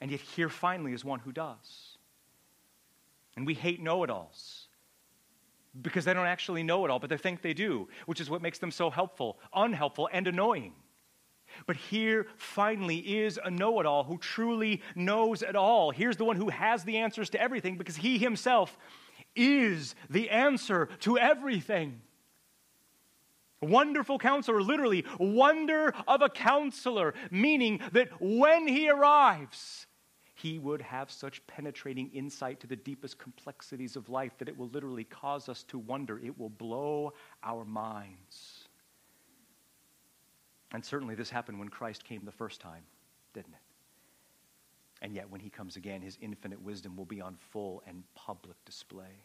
And 0.00 0.10
yet, 0.10 0.18
here 0.18 0.48
finally 0.48 0.92
is 0.92 1.04
one 1.04 1.20
who 1.20 1.30
does. 1.30 1.93
And 3.36 3.46
we 3.46 3.54
hate 3.54 3.82
know 3.82 4.04
it 4.04 4.10
alls 4.10 4.68
because 5.80 6.04
they 6.04 6.14
don't 6.14 6.26
actually 6.26 6.62
know 6.62 6.84
it 6.84 6.90
all, 6.90 6.98
but 6.98 7.10
they 7.10 7.16
think 7.16 7.42
they 7.42 7.54
do, 7.54 7.88
which 8.06 8.20
is 8.20 8.30
what 8.30 8.42
makes 8.42 8.58
them 8.58 8.70
so 8.70 8.90
helpful, 8.90 9.38
unhelpful, 9.52 10.08
and 10.12 10.26
annoying. 10.28 10.72
But 11.66 11.76
here 11.76 12.26
finally 12.36 12.98
is 12.98 13.38
a 13.42 13.50
know 13.50 13.80
it 13.80 13.86
all 13.86 14.04
who 14.04 14.18
truly 14.18 14.82
knows 14.94 15.42
it 15.42 15.56
all. 15.56 15.90
Here's 15.90 16.16
the 16.16 16.24
one 16.24 16.36
who 16.36 16.48
has 16.48 16.84
the 16.84 16.98
answers 16.98 17.30
to 17.30 17.40
everything 17.40 17.76
because 17.76 17.96
he 17.96 18.18
himself 18.18 18.76
is 19.36 19.94
the 20.10 20.30
answer 20.30 20.88
to 21.00 21.18
everything. 21.18 22.00
Wonderful 23.60 24.18
counselor, 24.18 24.62
literally, 24.62 25.04
wonder 25.18 25.94
of 26.06 26.22
a 26.22 26.28
counselor, 26.28 27.14
meaning 27.30 27.80
that 27.92 28.10
when 28.20 28.68
he 28.68 28.90
arrives, 28.90 29.86
he 30.34 30.58
would 30.58 30.82
have 30.82 31.10
such 31.10 31.46
penetrating 31.46 32.10
insight 32.12 32.60
to 32.60 32.66
the 32.66 32.76
deepest 32.76 33.18
complexities 33.18 33.94
of 33.96 34.08
life 34.08 34.36
that 34.38 34.48
it 34.48 34.58
will 34.58 34.68
literally 34.68 35.04
cause 35.04 35.48
us 35.48 35.62
to 35.64 35.78
wonder. 35.78 36.18
It 36.18 36.38
will 36.38 36.50
blow 36.50 37.12
our 37.42 37.64
minds. 37.64 38.68
And 40.72 40.84
certainly 40.84 41.14
this 41.14 41.30
happened 41.30 41.60
when 41.60 41.68
Christ 41.68 42.04
came 42.04 42.24
the 42.24 42.32
first 42.32 42.60
time, 42.60 42.82
didn't 43.32 43.52
it? 43.52 43.60
And 45.02 45.14
yet, 45.14 45.30
when 45.30 45.40
he 45.40 45.50
comes 45.50 45.76
again, 45.76 46.00
his 46.00 46.18
infinite 46.20 46.60
wisdom 46.62 46.96
will 46.96 47.04
be 47.04 47.20
on 47.20 47.36
full 47.52 47.82
and 47.86 48.02
public 48.14 48.56
display. 48.64 49.22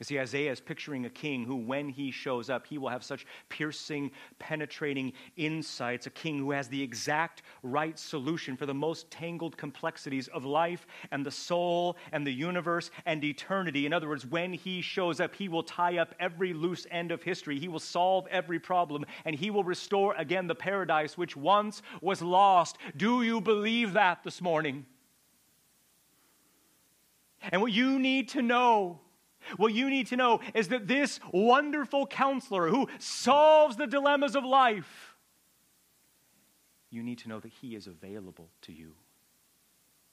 You 0.00 0.04
see, 0.04 0.18
Isaiah 0.18 0.50
is 0.50 0.58
picturing 0.58 1.06
a 1.06 1.10
king 1.10 1.44
who, 1.44 1.54
when 1.54 1.88
he 1.88 2.10
shows 2.10 2.50
up, 2.50 2.66
he 2.66 2.78
will 2.78 2.88
have 2.88 3.04
such 3.04 3.24
piercing, 3.48 4.10
penetrating 4.40 5.12
insights. 5.36 6.08
A 6.08 6.10
king 6.10 6.38
who 6.38 6.50
has 6.50 6.66
the 6.66 6.82
exact 6.82 7.42
right 7.62 7.96
solution 7.96 8.56
for 8.56 8.66
the 8.66 8.74
most 8.74 9.08
tangled 9.12 9.56
complexities 9.56 10.26
of 10.28 10.44
life 10.44 10.88
and 11.12 11.24
the 11.24 11.30
soul 11.30 11.96
and 12.10 12.26
the 12.26 12.32
universe 12.32 12.90
and 13.06 13.22
eternity. 13.22 13.86
In 13.86 13.92
other 13.92 14.08
words, 14.08 14.26
when 14.26 14.52
he 14.52 14.82
shows 14.82 15.20
up, 15.20 15.32
he 15.32 15.48
will 15.48 15.62
tie 15.62 15.98
up 15.98 16.12
every 16.18 16.52
loose 16.52 16.88
end 16.90 17.12
of 17.12 17.22
history. 17.22 17.60
He 17.60 17.68
will 17.68 17.78
solve 17.78 18.26
every 18.32 18.58
problem 18.58 19.04
and 19.24 19.36
he 19.36 19.50
will 19.50 19.64
restore 19.64 20.14
again 20.16 20.48
the 20.48 20.56
paradise 20.56 21.16
which 21.16 21.36
once 21.36 21.82
was 22.00 22.20
lost. 22.20 22.78
Do 22.96 23.22
you 23.22 23.40
believe 23.40 23.92
that 23.92 24.24
this 24.24 24.42
morning? 24.42 24.86
And 27.52 27.62
what 27.62 27.70
you 27.70 28.00
need 28.00 28.30
to 28.30 28.42
know 28.42 29.00
what 29.56 29.72
you 29.72 29.90
need 29.90 30.06
to 30.08 30.16
know 30.16 30.40
is 30.54 30.68
that 30.68 30.86
this 30.86 31.20
wonderful 31.32 32.06
counselor 32.06 32.68
who 32.68 32.88
solves 32.98 33.76
the 33.76 33.86
dilemmas 33.86 34.36
of 34.36 34.44
life, 34.44 35.16
you 36.90 37.02
need 37.02 37.18
to 37.18 37.28
know 37.28 37.40
that 37.40 37.52
he 37.60 37.74
is 37.74 37.86
available 37.86 38.48
to 38.62 38.72
you 38.72 38.92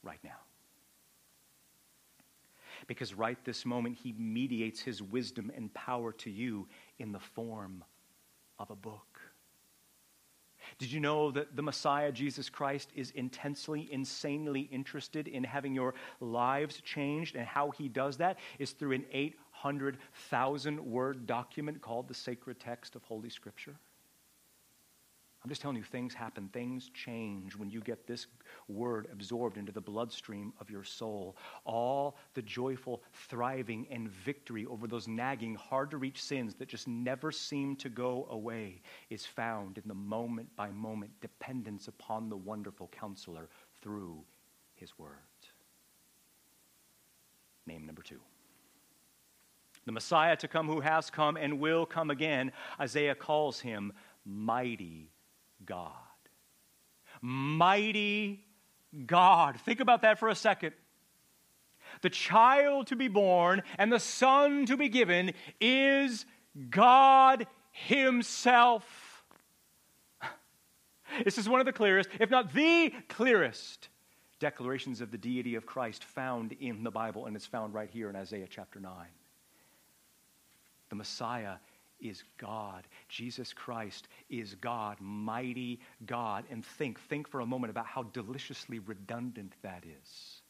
right 0.03 0.19
now. 0.23 0.39
Because 2.87 3.13
right 3.13 3.37
this 3.45 3.65
moment, 3.65 3.97
he 4.01 4.13
mediates 4.13 4.81
his 4.81 5.01
wisdom 5.01 5.51
and 5.55 5.71
power 5.73 6.11
to 6.13 6.31
you 6.31 6.67
in 6.97 7.11
the 7.11 7.19
form 7.19 7.83
of 8.57 8.71
a 8.71 8.75
book. 8.75 9.10
Did 10.77 10.91
you 10.91 10.99
know 10.99 11.31
that 11.31 11.55
the 11.55 11.61
Messiah, 11.61 12.11
Jesus 12.11 12.49
Christ, 12.49 12.91
is 12.95 13.11
intensely, 13.11 13.87
insanely 13.91 14.61
interested 14.71 15.27
in 15.27 15.43
having 15.43 15.73
your 15.73 15.93
lives 16.19 16.81
changed? 16.81 17.35
And 17.35 17.45
how 17.45 17.71
he 17.71 17.87
does 17.87 18.17
that 18.17 18.39
is 18.59 18.71
through 18.71 18.93
an 18.93 19.05
800,000 19.11 20.79
word 20.79 21.27
document 21.27 21.81
called 21.81 22.07
the 22.07 22.13
sacred 22.13 22.59
text 22.59 22.95
of 22.95 23.03
Holy 23.03 23.29
Scripture. 23.29 23.75
I'm 25.43 25.49
just 25.49 25.61
telling 25.61 25.77
you, 25.77 25.83
things 25.83 26.13
happen. 26.13 26.49
Things 26.53 26.91
change 26.93 27.55
when 27.55 27.71
you 27.71 27.81
get 27.81 28.05
this 28.05 28.27
word 28.67 29.07
absorbed 29.11 29.57
into 29.57 29.71
the 29.71 29.81
bloodstream 29.81 30.53
of 30.61 30.69
your 30.69 30.83
soul. 30.83 31.35
All 31.65 32.15
the 32.35 32.43
joyful 32.43 33.01
thriving 33.11 33.87
and 33.89 34.07
victory 34.07 34.67
over 34.67 34.85
those 34.85 35.07
nagging, 35.07 35.55
hard 35.55 35.89
to 35.91 35.97
reach 35.97 36.21
sins 36.21 36.53
that 36.55 36.67
just 36.67 36.87
never 36.87 37.31
seem 37.31 37.75
to 37.77 37.89
go 37.89 38.27
away 38.29 38.81
is 39.09 39.25
found 39.25 39.79
in 39.79 39.83
the 39.87 39.95
moment 39.95 40.55
by 40.55 40.69
moment 40.69 41.11
dependence 41.21 41.87
upon 41.87 42.29
the 42.29 42.37
wonderful 42.37 42.87
counselor 42.91 43.49
through 43.81 44.23
his 44.75 44.99
word. 44.99 45.17
Name 47.65 47.87
number 47.87 48.03
two. 48.03 48.19
The 49.87 49.91
Messiah 49.91 50.35
to 50.35 50.47
come 50.47 50.67
who 50.67 50.81
has 50.81 51.09
come 51.09 51.35
and 51.35 51.59
will 51.59 51.87
come 51.87 52.11
again, 52.11 52.51
Isaiah 52.79 53.15
calls 53.15 53.59
him 53.59 53.91
mighty 54.23 55.09
God. 55.65 55.91
Mighty 57.21 58.43
God. 59.05 59.59
Think 59.61 59.79
about 59.79 60.01
that 60.01 60.19
for 60.19 60.29
a 60.29 60.35
second. 60.35 60.73
The 62.01 62.09
child 62.09 62.87
to 62.87 62.95
be 62.95 63.07
born 63.07 63.63
and 63.77 63.91
the 63.91 63.99
son 63.99 64.65
to 64.67 64.77
be 64.77 64.89
given 64.89 65.33
is 65.59 66.25
God 66.69 67.47
Himself. 67.71 69.23
This 71.25 71.37
is 71.37 71.49
one 71.49 71.59
of 71.59 71.65
the 71.65 71.73
clearest, 71.73 72.09
if 72.19 72.29
not 72.29 72.53
the 72.53 72.93
clearest, 73.09 73.89
declarations 74.39 75.01
of 75.01 75.11
the 75.11 75.17
deity 75.17 75.55
of 75.55 75.65
Christ 75.65 76.03
found 76.03 76.53
in 76.53 76.83
the 76.83 76.91
Bible, 76.91 77.25
and 77.25 77.35
it's 77.35 77.45
found 77.45 77.73
right 77.73 77.89
here 77.89 78.09
in 78.09 78.15
Isaiah 78.15 78.47
chapter 78.49 78.79
9. 78.79 78.91
The 80.89 80.95
Messiah 80.95 81.55
is 82.01 82.23
God. 82.37 82.87
Jesus 83.07 83.53
Christ 83.53 84.07
is 84.29 84.55
God, 84.55 84.97
mighty 84.99 85.79
God. 86.05 86.45
And 86.49 86.65
think, 86.65 86.99
think 86.99 87.27
for 87.27 87.39
a 87.39 87.45
moment 87.45 87.71
about 87.71 87.85
how 87.85 88.03
deliciously 88.03 88.79
redundant 88.79 89.53
that 89.61 89.83
is. 89.85 90.41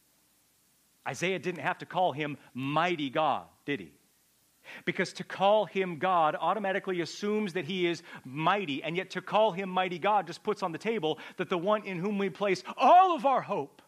Isaiah 1.07 1.39
didn't 1.39 1.61
have 1.61 1.79
to 1.79 1.85
call 1.85 2.11
him 2.11 2.37
mighty 2.53 3.09
God, 3.09 3.45
did 3.65 3.79
he? 3.79 3.91
Because 4.85 5.13
to 5.13 5.23
call 5.23 5.65
him 5.65 5.97
God 5.97 6.35
automatically 6.39 7.01
assumes 7.01 7.53
that 7.53 7.65
he 7.65 7.87
is 7.87 8.03
mighty, 8.23 8.83
and 8.83 8.95
yet 8.95 9.11
to 9.11 9.21
call 9.21 9.51
him 9.51 9.69
mighty 9.69 9.99
God 9.99 10.27
just 10.27 10.43
puts 10.43 10.61
on 10.61 10.71
the 10.71 10.77
table 10.77 11.17
that 11.37 11.49
the 11.49 11.57
one 11.57 11.83
in 11.83 11.97
whom 11.97 12.17
we 12.17 12.29
place 12.29 12.63
all 12.77 13.15
of 13.15 13.25
our 13.25 13.41
hope 13.41 13.81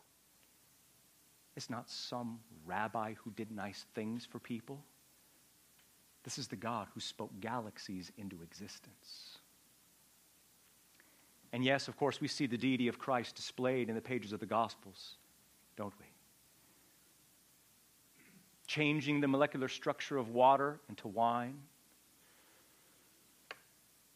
is 1.55 1.69
not 1.69 1.89
some 1.89 2.39
rabbi 2.65 3.13
who 3.23 3.31
did 3.31 3.51
nice 3.51 3.85
things 3.93 4.25
for 4.25 4.39
people. 4.39 4.83
This 6.23 6.37
is 6.37 6.47
the 6.47 6.55
God 6.55 6.87
who 6.93 6.99
spoke 6.99 7.31
galaxies 7.39 8.11
into 8.17 8.41
existence. 8.41 9.39
And 11.51 11.63
yes, 11.63 11.87
of 11.87 11.97
course, 11.97 12.19
we 12.19 12.27
see 12.27 12.47
the 12.47 12.57
deity 12.57 12.87
of 12.87 12.97
Christ 12.97 13.35
displayed 13.35 13.89
in 13.89 13.95
the 13.95 14.01
pages 14.01 14.33
of 14.33 14.39
the 14.39 14.45
Gospels, 14.45 15.15
don't 15.75 15.93
we? 15.99 16.05
Changing 18.65 19.21
the 19.21 19.27
molecular 19.27 19.67
structure 19.67 20.17
of 20.17 20.29
water 20.29 20.79
into 20.89 21.07
wine, 21.07 21.59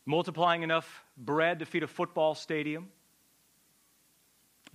multiplying 0.06 0.64
enough 0.64 1.04
bread 1.18 1.60
to 1.60 1.66
feed 1.66 1.84
a 1.84 1.88
football 1.88 2.34
stadium, 2.34 2.88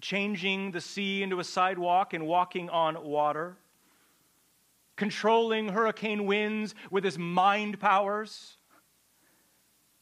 changing 0.00 0.70
the 0.70 0.80
sea 0.80 1.22
into 1.22 1.40
a 1.40 1.44
sidewalk 1.44 2.12
and 2.12 2.26
walking 2.26 2.68
on 2.68 3.02
water 3.02 3.56
controlling 4.96 5.68
hurricane 5.68 6.26
winds 6.26 6.74
with 6.90 7.04
his 7.04 7.18
mind 7.18 7.80
powers, 7.80 8.56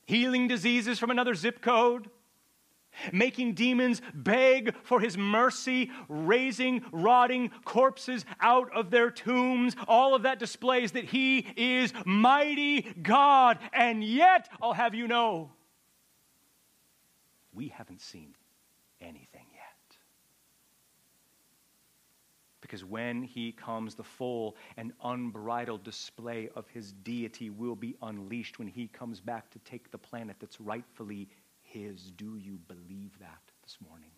healing 0.05 0.49
diseases 0.49 0.99
from 0.99 1.11
another 1.11 1.35
zip 1.35 1.61
code, 1.61 2.11
making 3.13 3.55
demons 3.55 4.03
beg 4.13 4.75
for 4.83 5.01
his 5.01 5.17
mercy, 5.17 5.91
raising 6.09 6.83
rotting 6.91 7.51
corpses 7.65 8.25
out 8.41 8.69
of 8.75 8.91
their 8.91 9.11
tombs. 9.11 9.77
All 9.87 10.15
of 10.15 10.25
that 10.25 10.39
displays 10.39 10.93
that 10.93 11.05
he 11.05 11.47
is 11.57 11.93
mighty 12.05 12.83
God. 13.01 13.59
And 13.73 14.03
yet, 14.03 14.49
I'll 14.61 14.73
have 14.73 14.95
you 14.95 15.07
know, 15.07 15.53
we 17.53 17.69
haven't 17.69 18.01
seen 18.01 18.35
anything 19.01 19.30
because 22.71 22.85
when 22.85 23.25
he 23.25 23.51
comes, 23.51 23.97
the 23.97 24.05
full 24.05 24.57
and 24.77 24.93
unbridled 25.03 25.83
display 25.83 26.49
of 26.55 26.69
his 26.69 26.93
deity 26.93 27.51
will 27.51 27.75
be 27.75 27.97
unleashed 28.01 28.61
when 28.61 28.69
he 28.69 28.87
comes 28.87 29.21
back 29.21 29.51
to 29.51 29.59
take 29.61 29.91
the 29.91 29.99
planet 29.99 30.37
that's 30.39 30.61
rightfully 30.61 31.29
his. 31.63 32.13
Do 32.13 32.37
you 32.37 32.61
believe 32.69 33.19
that 33.19 33.41
this 33.65 33.77
morning? 33.89 34.13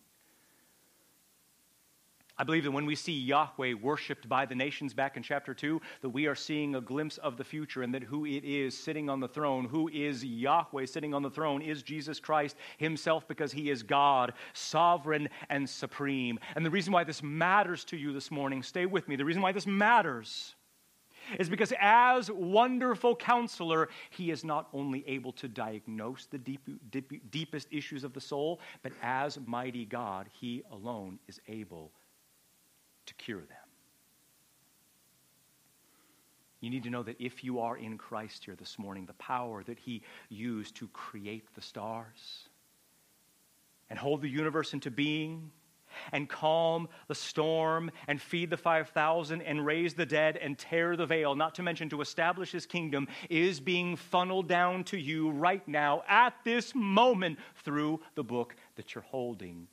I 2.35 2.43
believe 2.43 2.63
that 2.63 2.71
when 2.71 2.87
we 2.87 2.95
see 2.95 3.13
Yahweh 3.13 3.73
worshiped 3.73 4.27
by 4.27 4.47
the 4.47 4.55
nations 4.55 4.91
back 4.95 5.17
in 5.17 5.21
chapter 5.21 5.53
2, 5.53 5.79
that 6.01 6.09
we 6.09 6.25
are 6.25 6.33
seeing 6.33 6.73
a 6.73 6.81
glimpse 6.81 7.19
of 7.19 7.37
the 7.37 7.43
future 7.43 7.83
and 7.83 7.93
that 7.93 8.01
who 8.01 8.25
it 8.25 8.43
is 8.43 8.75
sitting 8.75 9.07
on 9.07 9.19
the 9.19 9.27
throne, 9.27 9.65
who 9.65 9.87
is 9.89 10.25
Yahweh 10.25 10.87
sitting 10.87 11.13
on 11.13 11.21
the 11.21 11.29
throne, 11.29 11.61
is 11.61 11.83
Jesus 11.83 12.19
Christ 12.19 12.55
himself 12.77 13.27
because 13.27 13.51
he 13.51 13.69
is 13.69 13.83
God, 13.83 14.33
sovereign 14.53 15.29
and 15.49 15.69
supreme. 15.69 16.39
And 16.55 16.65
the 16.65 16.71
reason 16.71 16.91
why 16.91 17.03
this 17.03 17.21
matters 17.21 17.85
to 17.85 17.97
you 17.97 18.13
this 18.13 18.31
morning, 18.31 18.63
stay 18.63 18.87
with 18.87 19.07
me, 19.07 19.15
the 19.15 19.25
reason 19.25 19.43
why 19.43 19.51
this 19.51 19.67
matters 19.67 20.55
is 21.39 21.49
because 21.49 21.71
as 21.79 22.31
wonderful 22.31 23.15
counselor, 23.15 23.89
he 24.09 24.31
is 24.31 24.43
not 24.43 24.69
only 24.73 25.03
able 25.07 25.31
to 25.33 25.47
diagnose 25.47 26.25
the 26.25 26.39
deep, 26.39 26.67
deep, 26.89 27.31
deepest 27.31 27.67
issues 27.71 28.03
of 28.03 28.13
the 28.13 28.19
soul, 28.19 28.59
but 28.81 28.91
as 29.03 29.37
mighty 29.45 29.85
God, 29.85 30.27
he 30.33 30.63
alone 30.71 31.19
is 31.27 31.39
able 31.47 31.91
to 33.05 33.13
cure 33.15 33.39
them. 33.39 33.57
You 36.63 36.69
need 36.69 36.83
to 36.83 36.89
know 36.89 37.03
that 37.03 37.19
if 37.19 37.43
you 37.43 37.59
are 37.59 37.75
in 37.75 37.97
Christ 37.97 38.45
here 38.45 38.55
this 38.55 38.79
morning, 38.79 39.05
the 39.05 39.13
power 39.13 39.63
that 39.63 39.79
He 39.79 40.01
used 40.29 40.75
to 40.75 40.87
create 40.89 41.43
the 41.55 41.61
stars 41.61 42.47
and 43.89 43.99
hold 43.99 44.21
the 44.21 44.29
universe 44.29 44.73
into 44.73 44.89
being 44.89 45.51
and 46.11 46.29
calm 46.29 46.87
the 47.07 47.15
storm 47.15 47.91
and 48.07 48.21
feed 48.21 48.49
the 48.49 48.57
5,000 48.57 49.41
and 49.41 49.65
raise 49.65 49.93
the 49.93 50.05
dead 50.05 50.37
and 50.37 50.57
tear 50.57 50.95
the 50.95 51.05
veil, 51.05 51.35
not 51.35 51.53
to 51.55 51.63
mention 51.63 51.89
to 51.89 51.99
establish 51.99 52.51
His 52.53 52.65
kingdom, 52.65 53.09
is 53.29 53.59
being 53.59 53.97
funneled 53.97 54.47
down 54.47 54.85
to 54.85 54.97
you 54.97 55.31
right 55.31 55.67
now 55.67 56.03
at 56.07 56.33
this 56.45 56.73
moment 56.73 57.39
through 57.63 57.99
the 58.15 58.23
book 58.23 58.55
that 58.75 58.95
you're 58.95 59.03
holding 59.03 59.67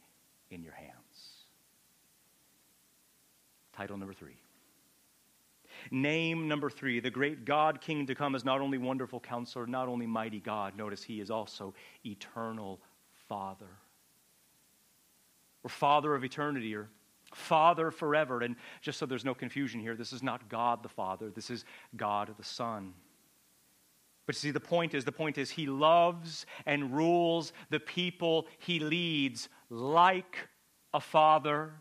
in 0.50 0.62
your 0.62 0.74
hand. 0.74 0.89
Title 3.80 3.96
number 3.96 4.12
three. 4.12 4.36
Name 5.90 6.48
number 6.48 6.68
three 6.68 7.00
the 7.00 7.08
great 7.08 7.46
God 7.46 7.80
King 7.80 8.06
to 8.08 8.14
come 8.14 8.34
is 8.34 8.44
not 8.44 8.60
only 8.60 8.76
wonderful 8.76 9.20
counselor, 9.20 9.66
not 9.66 9.88
only 9.88 10.06
mighty 10.06 10.38
God, 10.38 10.76
notice 10.76 11.02
he 11.02 11.18
is 11.18 11.30
also 11.30 11.72
eternal 12.04 12.78
Father. 13.26 13.70
Or 15.64 15.70
Father 15.70 16.14
of 16.14 16.24
eternity, 16.24 16.76
or 16.76 16.90
Father 17.32 17.90
forever. 17.90 18.42
And 18.42 18.56
just 18.82 18.98
so 18.98 19.06
there's 19.06 19.24
no 19.24 19.32
confusion 19.32 19.80
here, 19.80 19.96
this 19.96 20.12
is 20.12 20.22
not 20.22 20.50
God 20.50 20.82
the 20.82 20.90
Father, 20.90 21.30
this 21.30 21.48
is 21.48 21.64
God 21.96 22.34
the 22.36 22.44
Son. 22.44 22.92
But 24.26 24.36
see, 24.36 24.50
the 24.50 24.60
point 24.60 24.92
is, 24.92 25.06
the 25.06 25.10
point 25.10 25.38
is, 25.38 25.48
he 25.48 25.64
loves 25.64 26.44
and 26.66 26.92
rules 26.92 27.54
the 27.70 27.80
people 27.80 28.46
he 28.58 28.78
leads 28.78 29.48
like 29.70 30.36
a 30.92 31.00
father 31.00 31.72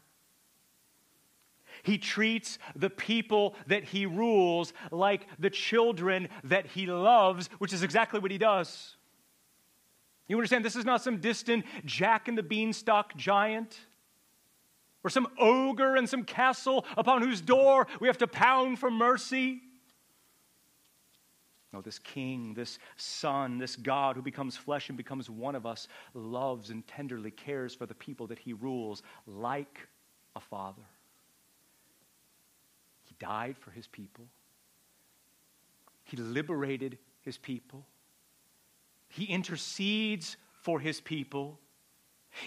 he 1.84 1.98
treats 1.98 2.60
the 2.76 2.90
people 2.90 3.56
that 3.68 3.84
he 3.84 4.06
rules 4.06 4.74
like 4.92 5.28
the 5.40 5.50
children 5.50 6.30
that 6.44 6.68
he 6.68 6.86
loves, 6.86 7.48
which 7.60 7.74
is 7.74 7.84
exactly 7.84 8.20
what 8.20 8.32
he 8.32 8.38
does. 8.38 8.96
You 10.28 10.38
understand, 10.38 10.64
this 10.64 10.76
is 10.76 10.86
not 10.86 11.02
some 11.02 11.20
distant 11.20 11.66
Jack 11.86 12.28
and 12.28 12.38
the 12.38 12.44
Beanstalk 12.44 13.16
giant 13.16 13.78
or 15.04 15.10
some 15.10 15.28
ogre 15.40 15.98
in 15.98 16.06
some 16.06 16.24
castle 16.24 16.86
upon 16.98 17.22
whose 17.24 17.42
door 17.42 17.88
we 18.00 18.08
have 18.08 18.18
to 18.20 18.28
pound 18.28 18.80
for 18.80 18.92
mercy. 18.92 19.62
No, 21.72 21.82
this 21.82 22.00
king, 22.00 22.54
this 22.56 22.80
son, 22.98 23.60
this 23.60 23.76
God 23.76 24.16
who 24.16 24.22
becomes 24.22 24.58
flesh 24.58 24.90
and 24.90 24.98
becomes 24.98 25.30
one 25.30 25.56
of 25.56 25.66
us 25.66 25.88
loves 26.14 26.72
and 26.72 26.86
tenderly 26.88 27.32
cares 27.32 27.76
for 27.76 27.86
the 27.86 27.94
people 27.94 28.28
that 28.28 28.40
he 28.40 28.54
rules 28.54 29.04
like 29.28 29.88
a 30.36 30.40
father 30.40 30.84
died 33.20 33.58
for 33.58 33.72
his 33.72 33.88
people. 33.88 34.26
He 36.04 36.18
liberated 36.18 36.98
his 37.22 37.38
people. 37.38 37.86
He 39.10 39.26
intercedes 39.26 40.38
for 40.62 40.80
his 40.80 41.02
people. 41.02 41.60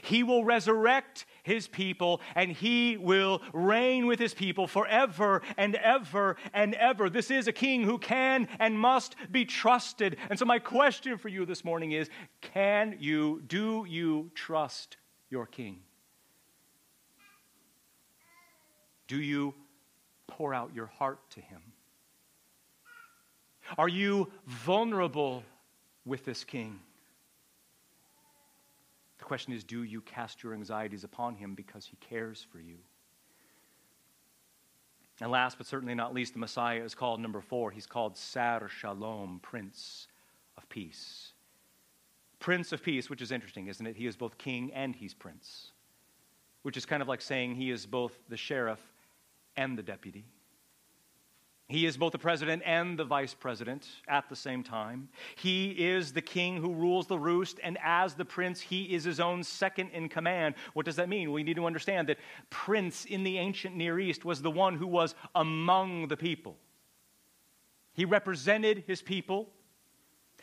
He 0.02 0.22
will 0.22 0.44
resurrect 0.44 1.26
his 1.42 1.66
people 1.66 2.20
and 2.34 2.52
he 2.52 2.96
will 2.96 3.42
reign 3.52 4.06
with 4.06 4.18
his 4.18 4.32
people 4.32 4.66
forever 4.66 5.42
and 5.56 5.74
ever 5.74 6.36
and 6.52 6.74
ever. 6.74 7.10
This 7.10 7.30
is 7.30 7.48
a 7.48 7.52
king 7.52 7.82
who 7.82 7.98
can 7.98 8.48
and 8.58 8.78
must 8.78 9.16
be 9.30 9.44
trusted. 9.44 10.16
And 10.30 10.38
so, 10.38 10.44
my 10.44 10.60
question 10.60 11.18
for 11.18 11.28
you 11.28 11.44
this 11.44 11.64
morning 11.64 11.92
is 11.92 12.08
can 12.40 12.96
you, 13.00 13.42
do 13.46 13.84
you 13.88 14.30
trust 14.34 14.96
your 15.30 15.46
king? 15.46 15.80
Do 19.08 19.20
you 19.20 19.52
pour 20.26 20.54
out 20.54 20.74
your 20.74 20.86
heart 20.86 21.18
to 21.30 21.40
Him? 21.40 21.60
Are 23.78 23.88
you 23.88 24.30
vulnerable 24.46 25.44
with 26.04 26.24
this 26.24 26.44
King? 26.44 26.78
The 29.18 29.24
question 29.24 29.52
is 29.52 29.64
do 29.64 29.82
you 29.82 30.00
cast 30.00 30.42
your 30.42 30.54
anxieties 30.54 31.04
upon 31.04 31.36
Him 31.36 31.54
because 31.54 31.86
He 31.86 31.96
cares 31.96 32.44
for 32.50 32.58
you? 32.58 32.76
And 35.20 35.30
last 35.30 35.58
but 35.58 35.66
certainly 35.66 35.94
not 35.94 36.12
least, 36.12 36.32
the 36.32 36.40
Messiah 36.40 36.82
is 36.82 36.94
called 36.94 37.20
number 37.20 37.40
four. 37.40 37.70
He's 37.70 37.86
called 37.86 38.16
Sar 38.16 38.68
Shalom, 38.68 39.38
Prince 39.40 40.08
of 40.56 40.68
Peace. 40.68 41.32
Prince 42.40 42.72
of 42.72 42.82
Peace, 42.82 43.08
which 43.08 43.22
is 43.22 43.30
interesting, 43.30 43.68
isn't 43.68 43.86
it? 43.86 43.96
He 43.96 44.06
is 44.06 44.16
both 44.16 44.36
king 44.36 44.72
and 44.74 44.96
he's 44.96 45.14
prince, 45.14 45.70
which 46.62 46.76
is 46.76 46.84
kind 46.84 47.00
of 47.00 47.06
like 47.06 47.20
saying 47.20 47.54
he 47.54 47.70
is 47.70 47.86
both 47.86 48.18
the 48.28 48.36
sheriff 48.36 48.80
and 49.56 49.76
the 49.76 49.82
deputy. 49.82 50.24
He 51.68 51.86
is 51.86 51.96
both 51.96 52.12
the 52.12 52.18
president 52.18 52.62
and 52.66 52.98
the 52.98 53.04
vice 53.04 53.32
president 53.32 53.88
at 54.06 54.28
the 54.28 54.36
same 54.36 54.62
time. 54.62 55.08
He 55.36 55.70
is 55.70 56.12
the 56.12 56.20
king 56.20 56.58
who 56.58 56.74
rules 56.74 57.06
the 57.06 57.18
roost, 57.18 57.60
and 57.62 57.78
as 57.82 58.14
the 58.14 58.26
prince, 58.26 58.60
he 58.60 58.94
is 58.94 59.04
his 59.04 59.20
own 59.20 59.42
second 59.42 59.90
in 59.92 60.10
command. 60.10 60.54
What 60.74 60.84
does 60.84 60.96
that 60.96 61.08
mean? 61.08 61.32
We 61.32 61.42
need 61.42 61.56
to 61.56 61.64
understand 61.64 62.08
that 62.08 62.18
prince 62.50 63.06
in 63.06 63.24
the 63.24 63.38
ancient 63.38 63.74
Near 63.74 63.98
East 63.98 64.22
was 64.24 64.42
the 64.42 64.50
one 64.50 64.76
who 64.76 64.86
was 64.86 65.14
among 65.34 66.08
the 66.08 66.16
people. 66.16 66.58
He 67.94 68.04
represented 68.04 68.84
his 68.86 69.00
people, 69.00 69.48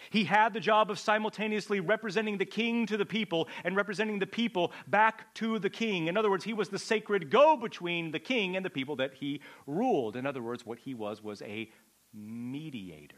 he 0.10 0.24
had 0.24 0.54
the 0.54 0.60
job 0.60 0.90
of 0.90 1.00
simultaneously 1.00 1.80
representing 1.80 2.38
the 2.38 2.46
king 2.46 2.86
to 2.88 2.98
the 2.98 3.06
people 3.06 3.48
and 3.64 3.76
representing 3.76 4.20
the 4.20 4.28
people 4.28 4.72
back 4.88 5.34
to 5.36 5.60
the 5.60 5.70
king. 5.70 6.08
In 6.08 6.18
other 6.18 6.30
words, 6.30 6.44
he 6.44 6.54
was 6.54 6.70
the 6.70 6.80
sacred 6.80 7.30
go 7.30 7.58
between 7.58 8.12
the 8.12 8.20
king 8.20 8.56
and 8.56 8.66
the 8.66 8.70
people 8.70 8.96
that 8.98 9.14
he 9.16 9.42
ruled. 9.68 10.16
In 10.16 10.26
other 10.26 10.42
words, 10.42 10.66
what 10.66 10.80
he 10.80 10.94
was 10.94 11.24
was 11.24 11.42
a 11.42 11.70
mediator. 12.14 13.16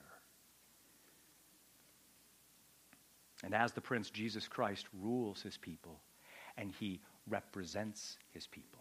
And 3.44 3.56
as 3.56 3.72
the 3.72 3.82
Prince 3.82 4.10
Jesus 4.10 4.48
Christ 4.48 4.88
rules 4.94 5.42
his 5.42 5.58
people 5.58 6.02
and 6.58 6.72
he 6.72 7.02
represents 7.28 8.18
his 8.32 8.48
people. 8.48 8.80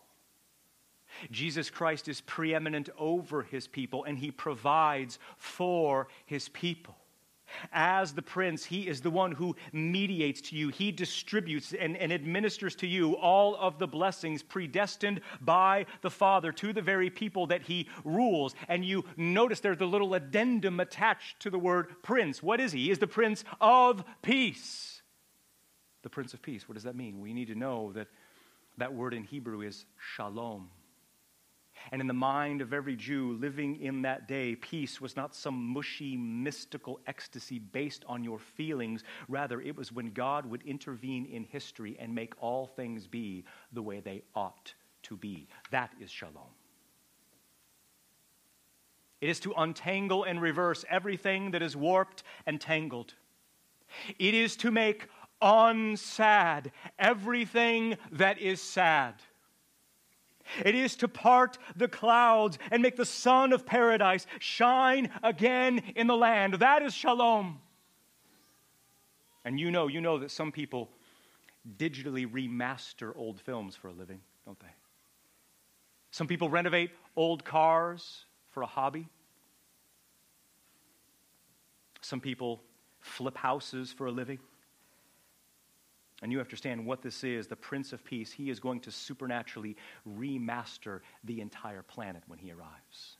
Jesus 1.30 1.70
Christ 1.70 2.08
is 2.08 2.20
preeminent 2.20 2.88
over 2.98 3.42
his 3.42 3.66
people 3.66 4.04
and 4.04 4.18
he 4.18 4.30
provides 4.30 5.18
for 5.36 6.08
his 6.26 6.48
people. 6.50 6.96
As 7.72 8.12
the 8.12 8.22
prince, 8.22 8.64
he 8.64 8.88
is 8.88 9.00
the 9.00 9.10
one 9.10 9.32
who 9.32 9.56
mediates 9.72 10.40
to 10.42 10.56
you. 10.56 10.68
He 10.68 10.92
distributes 10.92 11.72
and, 11.72 11.96
and, 11.96 12.12
administers 12.12 12.74
to 12.76 12.86
you 12.86 13.16
all 13.16 13.56
of 13.56 13.78
the 13.78 13.86
blessings 13.86 14.42
predestined 14.42 15.20
by 15.40 15.86
the 16.02 16.10
Father 16.10 16.52
to 16.52 16.72
the 16.72 16.82
very 16.82 17.10
people 17.10 17.46
that 17.46 17.62
he 17.62 17.88
rules. 18.04 18.54
And 18.68 18.84
you 18.84 19.04
notice 19.16 19.60
there's 19.60 19.78
the 19.78 19.86
little 19.86 20.14
addendum 20.14 20.80
attached 20.80 21.40
to 21.40 21.50
the 21.50 21.58
word 21.58 22.02
prince. 22.02 22.42
What 22.42 22.60
is 22.60 22.72
he? 22.72 22.84
He 22.84 22.90
is 22.90 22.98
the 22.98 23.06
prince 23.06 23.44
of 23.60 24.04
peace. 24.22 25.02
The 26.02 26.10
prince 26.10 26.34
of 26.34 26.42
peace. 26.42 26.68
What 26.68 26.74
does 26.74 26.84
that 26.84 26.96
mean? 26.96 27.20
We 27.20 27.32
need 27.32 27.48
to 27.48 27.54
know 27.54 27.92
that 27.92 28.08
that 28.78 28.94
word 28.94 29.12
in 29.12 29.24
Hebrew 29.24 29.60
is 29.60 29.84
shalom. 30.14 30.70
And 31.92 32.00
in 32.00 32.06
the 32.06 32.14
mind 32.14 32.60
of 32.60 32.72
every 32.72 32.96
Jew 32.96 33.36
living 33.40 33.80
in 33.80 34.02
that 34.02 34.28
day, 34.28 34.54
peace 34.54 35.00
was 35.00 35.16
not 35.16 35.34
some 35.34 35.54
mushy, 35.54 36.16
mystical 36.16 37.00
ecstasy 37.06 37.58
based 37.58 38.04
on 38.06 38.22
your 38.24 38.38
feelings. 38.38 39.04
Rather, 39.28 39.60
it 39.60 39.76
was 39.76 39.92
when 39.92 40.12
God 40.12 40.46
would 40.46 40.62
intervene 40.62 41.26
in 41.26 41.44
history 41.44 41.96
and 41.98 42.14
make 42.14 42.34
all 42.40 42.66
things 42.66 43.06
be 43.06 43.44
the 43.72 43.82
way 43.82 44.00
they 44.00 44.22
ought 44.34 44.74
to 45.02 45.16
be. 45.16 45.48
That 45.70 45.92
is 46.00 46.10
shalom. 46.10 46.54
It 49.20 49.28
is 49.28 49.40
to 49.40 49.52
untangle 49.56 50.24
and 50.24 50.40
reverse 50.40 50.84
everything 50.88 51.50
that 51.50 51.62
is 51.62 51.76
warped 51.76 52.22
and 52.46 52.60
tangled. 52.60 53.14
It 54.18 54.34
is 54.34 54.56
to 54.58 54.70
make 54.70 55.08
unsad 55.42 56.70
everything 56.98 57.96
that 58.12 58.38
is 58.38 58.60
sad. 58.62 59.14
It 60.64 60.74
is 60.74 60.96
to 60.96 61.08
part 61.08 61.58
the 61.76 61.88
clouds 61.88 62.58
and 62.70 62.82
make 62.82 62.96
the 62.96 63.04
sun 63.04 63.52
of 63.52 63.66
paradise 63.66 64.26
shine 64.38 65.10
again 65.22 65.82
in 65.96 66.06
the 66.06 66.16
land. 66.16 66.54
That 66.54 66.82
is 66.82 66.94
shalom. 66.94 67.60
And 69.44 69.58
you 69.58 69.70
know, 69.70 69.86
you 69.88 70.00
know 70.00 70.18
that 70.18 70.30
some 70.30 70.52
people 70.52 70.90
digitally 71.76 72.30
remaster 72.30 73.16
old 73.16 73.40
films 73.40 73.76
for 73.76 73.88
a 73.88 73.92
living, 73.92 74.20
don't 74.44 74.58
they? 74.60 74.66
Some 76.10 76.26
people 76.26 76.48
renovate 76.48 76.90
old 77.16 77.44
cars 77.44 78.24
for 78.50 78.62
a 78.62 78.66
hobby. 78.66 79.08
Some 82.00 82.20
people 82.20 82.62
flip 83.00 83.36
houses 83.36 83.92
for 83.92 84.06
a 84.06 84.10
living. 84.10 84.38
And 86.22 86.30
you 86.30 86.38
have 86.38 86.48
to 86.48 86.50
understand 86.50 86.84
what 86.84 87.02
this 87.02 87.24
is 87.24 87.46
the 87.46 87.56
Prince 87.56 87.92
of 87.92 88.04
Peace. 88.04 88.30
He 88.30 88.50
is 88.50 88.60
going 88.60 88.80
to 88.80 88.90
supernaturally 88.90 89.76
remaster 90.06 91.00
the 91.24 91.40
entire 91.40 91.82
planet 91.82 92.22
when 92.26 92.38
he 92.38 92.52
arrives. 92.52 93.16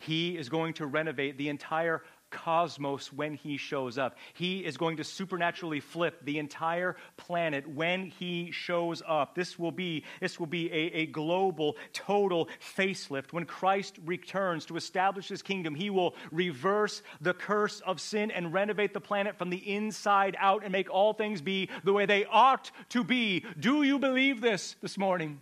He 0.00 0.36
is 0.38 0.48
going 0.48 0.74
to 0.74 0.86
renovate 0.86 1.36
the 1.38 1.48
entire 1.48 2.02
cosmos 2.32 3.12
when 3.12 3.34
he 3.34 3.56
shows 3.56 3.98
up. 3.98 4.16
He 4.32 4.64
is 4.64 4.76
going 4.76 4.96
to 4.96 5.04
supernaturally 5.04 5.78
flip 5.78 6.24
the 6.24 6.38
entire 6.38 6.96
planet 7.16 7.68
when 7.68 8.06
he 8.06 8.50
shows 8.50 9.02
up. 9.06 9.34
This 9.34 9.58
will 9.58 9.70
be, 9.70 10.04
this 10.20 10.40
will 10.40 10.46
be 10.46 10.72
a, 10.72 11.02
a 11.02 11.06
global, 11.06 11.76
total 11.92 12.48
facelift. 12.76 13.32
When 13.32 13.44
Christ 13.44 13.98
returns 14.04 14.66
to 14.66 14.76
establish 14.76 15.28
his 15.28 15.42
kingdom, 15.42 15.74
he 15.74 15.90
will 15.90 16.14
reverse 16.32 17.02
the 17.20 17.34
curse 17.34 17.80
of 17.80 18.00
sin 18.00 18.30
and 18.30 18.52
renovate 18.52 18.94
the 18.94 19.00
planet 19.00 19.36
from 19.38 19.50
the 19.50 19.74
inside 19.74 20.36
out 20.40 20.64
and 20.64 20.72
make 20.72 20.90
all 20.90 21.12
things 21.12 21.40
be 21.40 21.68
the 21.84 21.92
way 21.92 22.06
they 22.06 22.24
ought 22.24 22.70
to 22.88 23.04
be. 23.04 23.44
Do 23.60 23.82
you 23.82 23.98
believe 23.98 24.40
this 24.40 24.76
this 24.80 24.98
morning? 24.98 25.40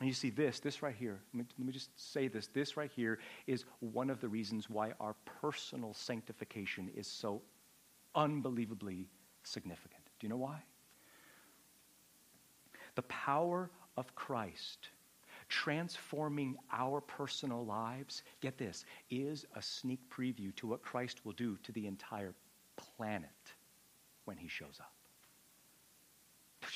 And 0.00 0.08
you 0.08 0.14
see 0.14 0.30
this, 0.30 0.60
this 0.60 0.82
right 0.82 0.94
here, 0.98 1.20
let 1.34 1.38
me, 1.40 1.44
let 1.58 1.66
me, 1.66 1.72
just 1.74 1.90
say 2.12 2.26
this. 2.26 2.46
This 2.48 2.78
right 2.78 2.90
here 2.96 3.18
is 3.46 3.66
one 3.80 4.08
of 4.08 4.20
the 4.22 4.28
reasons 4.28 4.70
why 4.70 4.92
our 4.98 5.14
personal 5.42 5.92
sanctification 5.92 6.90
is 6.96 7.06
so 7.06 7.42
unbelievably 8.14 9.08
significant. 9.42 10.02
Do 10.18 10.26
you 10.26 10.30
know 10.30 10.38
why? 10.38 10.62
The 12.94 13.02
power 13.02 13.70
of 13.98 14.14
Christ 14.14 14.88
transforming 15.50 16.56
our 16.72 17.00
personal 17.00 17.66
lives, 17.66 18.22
get 18.40 18.56
this, 18.56 18.86
is 19.10 19.44
a 19.56 19.60
sneak 19.60 20.00
preview 20.08 20.54
to 20.56 20.66
what 20.66 20.80
Christ 20.80 21.26
will 21.26 21.32
do 21.32 21.58
to 21.64 21.72
the 21.72 21.86
entire 21.86 22.32
planet 22.76 23.28
when 24.24 24.38
he 24.38 24.48
shows 24.48 24.78
up. 24.80 24.92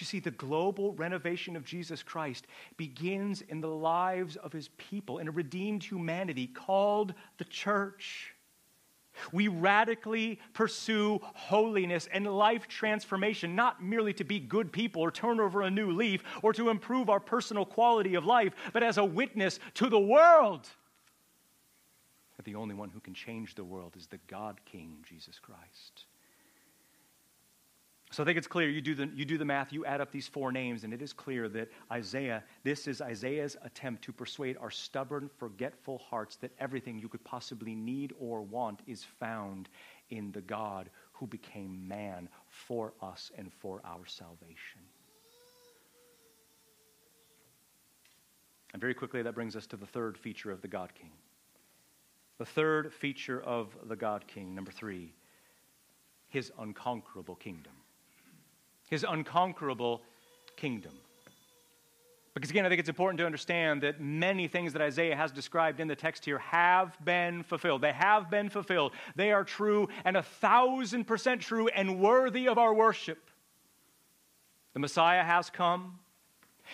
You 0.01 0.07
see, 0.07 0.21
the 0.21 0.31
global 0.31 0.93
renovation 0.95 1.57
of 1.57 1.65
Jesus 1.65 2.03
Christ 2.03 2.47
begins 2.77 3.43
in 3.43 3.61
the 3.61 3.69
lives 3.69 4.37
of 4.37 4.53
his 4.53 4.69
people, 4.77 5.19
in 5.19 5.29
a 5.29 5.31
redeemed 5.33 5.83
humanity 5.83 6.47
called 6.47 7.15
the 7.39 7.45
church. 7.45 8.35
We 9.31 9.47
radically 9.47 10.41
pursue 10.55 11.21
holiness 11.23 12.09
and 12.13 12.27
life 12.27 12.67
transformation, 12.67 13.55
not 13.55 13.83
merely 13.83 14.13
to 14.15 14.25
be 14.25 14.41
good 14.41 14.73
people 14.73 15.03
or 15.03 15.13
turn 15.13 15.39
over 15.39 15.63
a 15.63 15.71
new 15.71 15.93
leaf 15.93 16.23
or 16.43 16.53
to 16.55 16.69
improve 16.69 17.09
our 17.09 17.21
personal 17.21 17.65
quality 17.65 18.17
of 18.17 18.25
life, 18.25 18.55
but 18.73 18.83
as 18.83 18.99
a 18.99 19.05
witness 19.05 19.61
to 19.75 19.89
the 19.89 20.01
world 20.01 20.69
that 22.37 22.45
the 22.45 22.55
only 22.55 22.75
one 22.75 22.91
who 22.91 23.01
can 23.01 23.15
change 23.15 23.55
the 23.55 23.65
world 23.65 23.95
is 23.97 24.07
the 24.07 24.19
God 24.27 24.61
King, 24.65 24.99
Jesus 25.09 25.39
Christ. 25.39 26.05
So 28.15 28.23
I 28.23 28.27
think 28.27 28.39
it's 28.39 28.47
clear. 28.47 28.69
You 28.69 28.81
do, 28.81 28.95
the, 28.95 29.11
you 29.13 29.25
do 29.25 29.37
the 29.37 29.45
math, 29.45 29.73
you 29.73 29.85
add 29.85 30.01
up 30.01 30.13
these 30.13 30.29
four 30.29 30.53
names, 30.53 30.85
and 30.85 30.95
it 30.95 31.03
is 31.03 31.13
clear 31.13 31.49
that 31.49 31.69
Isaiah, 31.91 32.45
this 32.63 32.87
is 32.87 33.01
Isaiah's 33.01 33.57
attempt 33.65 34.05
to 34.05 34.13
persuade 34.13 34.57
our 34.61 34.71
stubborn, 34.71 35.29
forgetful 35.37 35.99
hearts 35.99 36.37
that 36.37 36.53
everything 36.61 36.97
you 36.97 37.09
could 37.09 37.25
possibly 37.25 37.75
need 37.75 38.13
or 38.21 38.43
want 38.43 38.83
is 38.87 39.03
found 39.03 39.69
in 40.11 40.31
the 40.31 40.43
God 40.43 40.91
who 41.11 41.27
became 41.27 41.89
man 41.89 42.29
for 42.47 42.93
us 43.03 43.33
and 43.37 43.53
for 43.53 43.83
our 43.85 44.07
salvation. 44.07 44.81
And 48.75 48.81
very 48.81 48.95
quickly, 48.95 49.23
that 49.23 49.35
brings 49.35 49.57
us 49.57 49.67
to 49.67 49.77
the 49.77 49.87
third 49.87 50.17
feature 50.17 50.53
of 50.53 50.63
the 50.63 50.69
God 50.69 50.93
King. 50.95 51.11
The 52.39 52.47
third 52.47 52.93
feature 52.93 53.43
of 53.43 53.77
the 53.89 53.97
God 53.97 54.25
King, 54.29 54.55
number 54.55 54.71
three, 54.71 55.13
his 56.29 56.53
unconquerable 56.61 57.35
kingdom 57.35 57.73
his 58.95 59.05
unconquerable 59.05 60.03
kingdom. 60.57 60.93
Because 62.33 62.51
again, 62.51 62.65
I 62.65 62.69
think 62.69 62.79
it's 62.79 62.89
important 62.89 63.19
to 63.19 63.27
understand 63.27 63.83
that 63.83 64.01
many 64.01 64.47
things 64.47 64.73
that 64.73 64.83
Isaiah 64.83 65.17
has 65.17 65.33
described 65.33 65.81
in 65.81 65.89
the 65.89 65.97
text 65.97 66.25
here 66.25 66.39
have 66.39 66.97
been 67.05 67.43
fulfilled. 67.43 67.83
They 67.83 67.93
have 67.93 68.31
been 68.31 68.49
fulfilled. 68.49 68.93
They 69.17 69.33
are 69.33 69.45
true 69.45 69.89
and 70.05 70.17
a 70.17 70.23
thousand 70.23 71.07
percent 71.07 71.41
true 71.41 71.67
and 71.69 72.01
worthy 72.01 72.47
of 72.47 72.57
our 72.57 72.73
worship. 72.73 73.31
The 74.75 74.81
Messiah 74.81 75.25
has 75.25 75.51
come. 75.51 75.99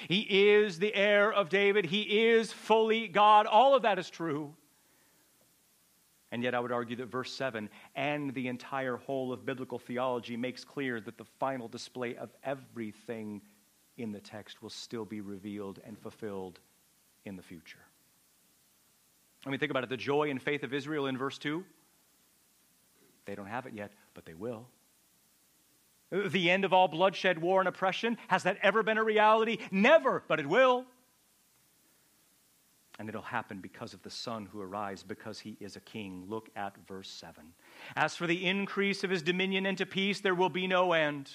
He 0.09 0.21
is 0.21 0.79
the 0.79 0.95
heir 0.95 1.33
of 1.33 1.49
David. 1.49 1.87
He 1.87 2.03
is 2.03 2.53
fully 2.53 3.09
God. 3.09 3.47
All 3.47 3.75
of 3.75 3.83
that 3.83 3.99
is 3.99 4.11
true. 4.11 4.55
And 6.33 6.43
yet, 6.43 6.55
I 6.55 6.61
would 6.61 6.71
argue 6.71 6.97
that 6.97 7.07
verse 7.07 7.33
7 7.33 7.69
and 7.97 8.33
the 8.35 8.47
entire 8.47 8.97
whole 8.97 9.33
of 9.33 9.45
biblical 9.45 9.79
theology 9.79 10.37
makes 10.37 10.65
clear 10.65 11.01
that 11.01 11.19
the 11.19 11.25
final 11.25 11.67
display 11.67 12.17
of 12.17 12.31
everything 12.45 13.41
in 13.99 14.13
the 14.13 14.21
text 14.21 14.63
will 14.63 14.71
still 14.71 15.05
be 15.05 15.21
revealed 15.21 15.81
and 15.85 15.99
fulfilled 15.99 16.61
in 17.25 17.37
the 17.37 17.43
future. 17.43 17.81
I 19.45 19.51
mean, 19.51 19.59
think 19.59 19.71
about 19.71 19.85
it 19.85 19.91
the 19.91 19.97
joy 19.97 20.31
and 20.31 20.41
faith 20.41 20.63
of 20.63 20.73
Israel 20.73 21.07
in 21.07 21.19
verse 21.19 21.39
2. 21.39 21.65
They 23.25 23.35
don't 23.35 23.47
have 23.47 23.67
it 23.67 23.75
yet, 23.75 23.93
but 24.15 24.25
they 24.25 24.35
will. 24.35 24.67
The 26.11 26.51
end 26.51 26.65
of 26.65 26.73
all 26.73 26.89
bloodshed, 26.89 27.39
war, 27.39 27.61
and 27.61 27.69
oppression, 27.69 28.19
has 28.29 28.43
that 28.43 28.59
ever 28.63 28.83
been 28.83 28.99
a 28.99 29.05
reality? 29.05 29.59
Never, 29.71 30.23
but 30.29 30.41
it 30.41 30.47
will 30.47 30.85
and 33.01 33.09
it'll 33.09 33.23
happen 33.23 33.61
because 33.61 33.95
of 33.95 34.03
the 34.03 34.11
Son 34.11 34.47
who 34.53 34.61
arrives, 34.61 35.03
because 35.03 35.41
he 35.41 35.57
is 35.59 35.75
a 35.75 35.81
king. 35.81 36.23
Look 36.29 36.51
at 36.55 36.77
verse 36.87 37.09
7. 37.09 37.43
As 37.97 38.15
for 38.15 38.27
the 38.27 38.45
increase 38.45 39.03
of 39.03 39.09
his 39.09 39.23
dominion 39.23 39.65
into 39.65 39.87
peace, 39.87 40.21
there 40.21 40.35
will 40.35 40.51
be 40.51 40.67
no 40.67 40.93
end. 40.93 41.31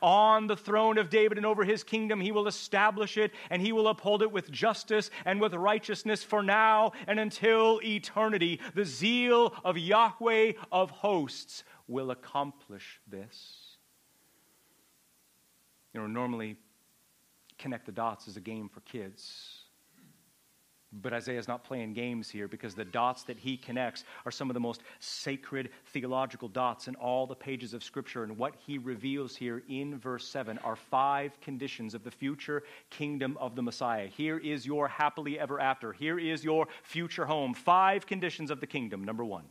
On 0.00 0.46
the 0.46 0.56
throne 0.56 0.96
of 0.96 1.10
David 1.10 1.38
and 1.38 1.44
over 1.44 1.64
his 1.64 1.82
kingdom, 1.82 2.20
he 2.20 2.30
will 2.30 2.46
establish 2.46 3.18
it 3.18 3.32
and 3.50 3.60
he 3.60 3.72
will 3.72 3.88
uphold 3.88 4.22
it 4.22 4.30
with 4.30 4.52
justice 4.52 5.10
and 5.24 5.40
with 5.40 5.54
righteousness 5.54 6.22
for 6.22 6.40
now 6.40 6.92
and 7.08 7.18
until 7.18 7.80
eternity. 7.82 8.60
The 8.76 8.84
zeal 8.84 9.56
of 9.64 9.76
Yahweh 9.76 10.52
of 10.70 10.90
hosts 10.90 11.64
will 11.88 12.12
accomplish 12.12 13.00
this. 13.08 13.76
You 15.92 16.00
know, 16.00 16.06
normally, 16.06 16.56
connect 17.58 17.86
the 17.86 17.92
dots 17.92 18.28
is 18.28 18.36
a 18.36 18.40
game 18.40 18.68
for 18.68 18.82
kids. 18.82 19.65
But 20.92 21.12
Isaiah 21.12 21.38
is 21.38 21.48
not 21.48 21.64
playing 21.64 21.94
games 21.94 22.30
here 22.30 22.46
because 22.46 22.74
the 22.74 22.84
dots 22.84 23.24
that 23.24 23.38
he 23.38 23.56
connects 23.56 24.04
are 24.24 24.30
some 24.30 24.48
of 24.48 24.54
the 24.54 24.60
most 24.60 24.82
sacred 25.00 25.70
theological 25.86 26.48
dots 26.48 26.86
in 26.86 26.94
all 26.94 27.26
the 27.26 27.34
pages 27.34 27.74
of 27.74 27.82
Scripture. 27.82 28.22
And 28.22 28.38
what 28.38 28.54
he 28.56 28.78
reveals 28.78 29.34
here 29.34 29.62
in 29.68 29.98
verse 29.98 30.26
7 30.28 30.58
are 30.58 30.76
five 30.76 31.38
conditions 31.40 31.92
of 31.92 32.04
the 32.04 32.10
future 32.10 32.62
kingdom 32.88 33.36
of 33.40 33.56
the 33.56 33.62
Messiah. 33.62 34.06
Here 34.06 34.38
is 34.38 34.64
your 34.64 34.86
happily 34.86 35.38
ever 35.38 35.60
after. 35.60 35.92
Here 35.92 36.18
is 36.18 36.44
your 36.44 36.68
future 36.82 37.26
home. 37.26 37.52
Five 37.52 38.06
conditions 38.06 38.50
of 38.50 38.60
the 38.60 38.66
kingdom. 38.66 39.02
Number 39.02 39.24
one. 39.24 39.44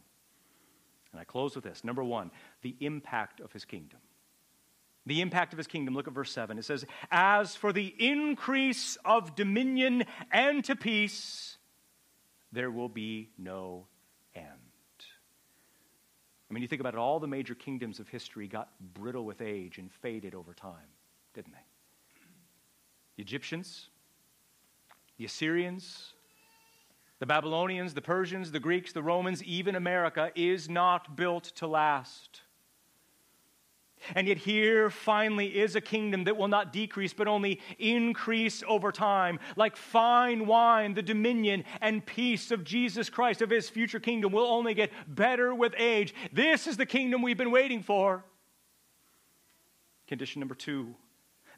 And 1.12 1.20
I 1.20 1.26
close 1.26 1.54
with 1.54 1.66
this. 1.66 1.84
Number 1.84 2.04
one, 2.04 2.32
the 2.62 2.76
impact 2.80 3.40
of 3.42 3.52
his 3.52 3.66
kingdom 3.66 4.00
the 5.06 5.22
impact 5.22 5.54
of 5.54 5.58
his 5.58 5.68
kingdom. 5.68 5.94
Look 5.94 6.08
at 6.08 6.14
verse 6.14 6.32
7. 6.32 6.58
It 6.58 6.66
says, 6.66 6.86
As 7.12 7.56
for 7.56 7.72
the 7.72 7.94
increase 8.00 8.98
of 9.06 9.36
dominion 9.36 10.06
and 10.32 10.64
to 10.66 10.76
peace, 10.76 11.58
there 12.52 12.72
will 12.72 12.90
be 12.90 13.30
no 13.38 13.88
end. 14.36 14.46
I 16.50 16.54
mean, 16.54 16.62
you 16.62 16.68
think 16.68 16.80
about 16.80 16.94
it, 16.94 17.00
all 17.00 17.20
the 17.20 17.28
major 17.28 17.56
kingdoms 17.56 18.00
of 18.00 18.08
history 18.08 18.48
got 18.48 18.70
brittle 18.94 19.26
with 19.26 19.42
age 19.42 19.78
and 19.78 19.92
faded 19.92 20.34
over 20.34 20.54
time, 20.54 20.88
didn't 21.34 21.54
they? 21.54 21.60
The 23.18 23.24
Egyptians, 23.24 23.90
the 25.18 25.26
Assyrians, 25.26 26.14
the 27.20 27.26
Babylonians, 27.26 27.94
the 27.94 28.02
Persians, 28.02 28.52
the 28.52 28.60
Greeks, 28.60 28.92
the 28.92 29.04
Romans, 29.04 29.44
even 29.44 29.76
America 29.76 30.32
is 30.36 30.70
not 30.70 31.16
built 31.16 31.46
to 31.56 31.68
last. 31.68 32.42
And 34.14 34.28
yet, 34.28 34.38
here 34.38 34.90
finally 34.90 35.58
is 35.58 35.76
a 35.76 35.82
kingdom 35.82 36.26
that 36.26 36.38
will 36.38 36.48
not 36.48 36.72
decrease, 36.72 37.14
but 37.14 37.28
only 37.28 37.60
increase 37.80 38.64
over 38.68 38.92
time. 38.92 39.40
Like 39.56 39.76
fine 39.76 40.46
wine, 40.46 40.94
the 40.94 41.02
dominion 41.02 41.64
and 41.82 42.06
peace 42.06 42.52
of 42.52 42.64
Jesus 42.64 43.10
Christ, 43.10 43.42
of 43.42 43.50
his 43.50 43.70
future 43.70 44.00
kingdom, 44.00 44.32
will 44.32 44.46
only 44.46 44.74
get 44.74 44.92
better 45.08 45.56
with 45.56 45.74
age. 45.78 46.14
This 46.32 46.68
is 46.68 46.78
the 46.78 46.86
kingdom 46.86 47.22
we've 47.22 47.38
been 47.38 47.52
waiting 47.52 47.82
for. 47.82 48.24
Condition 50.08 50.40
number 50.40 50.56
two 50.56 50.96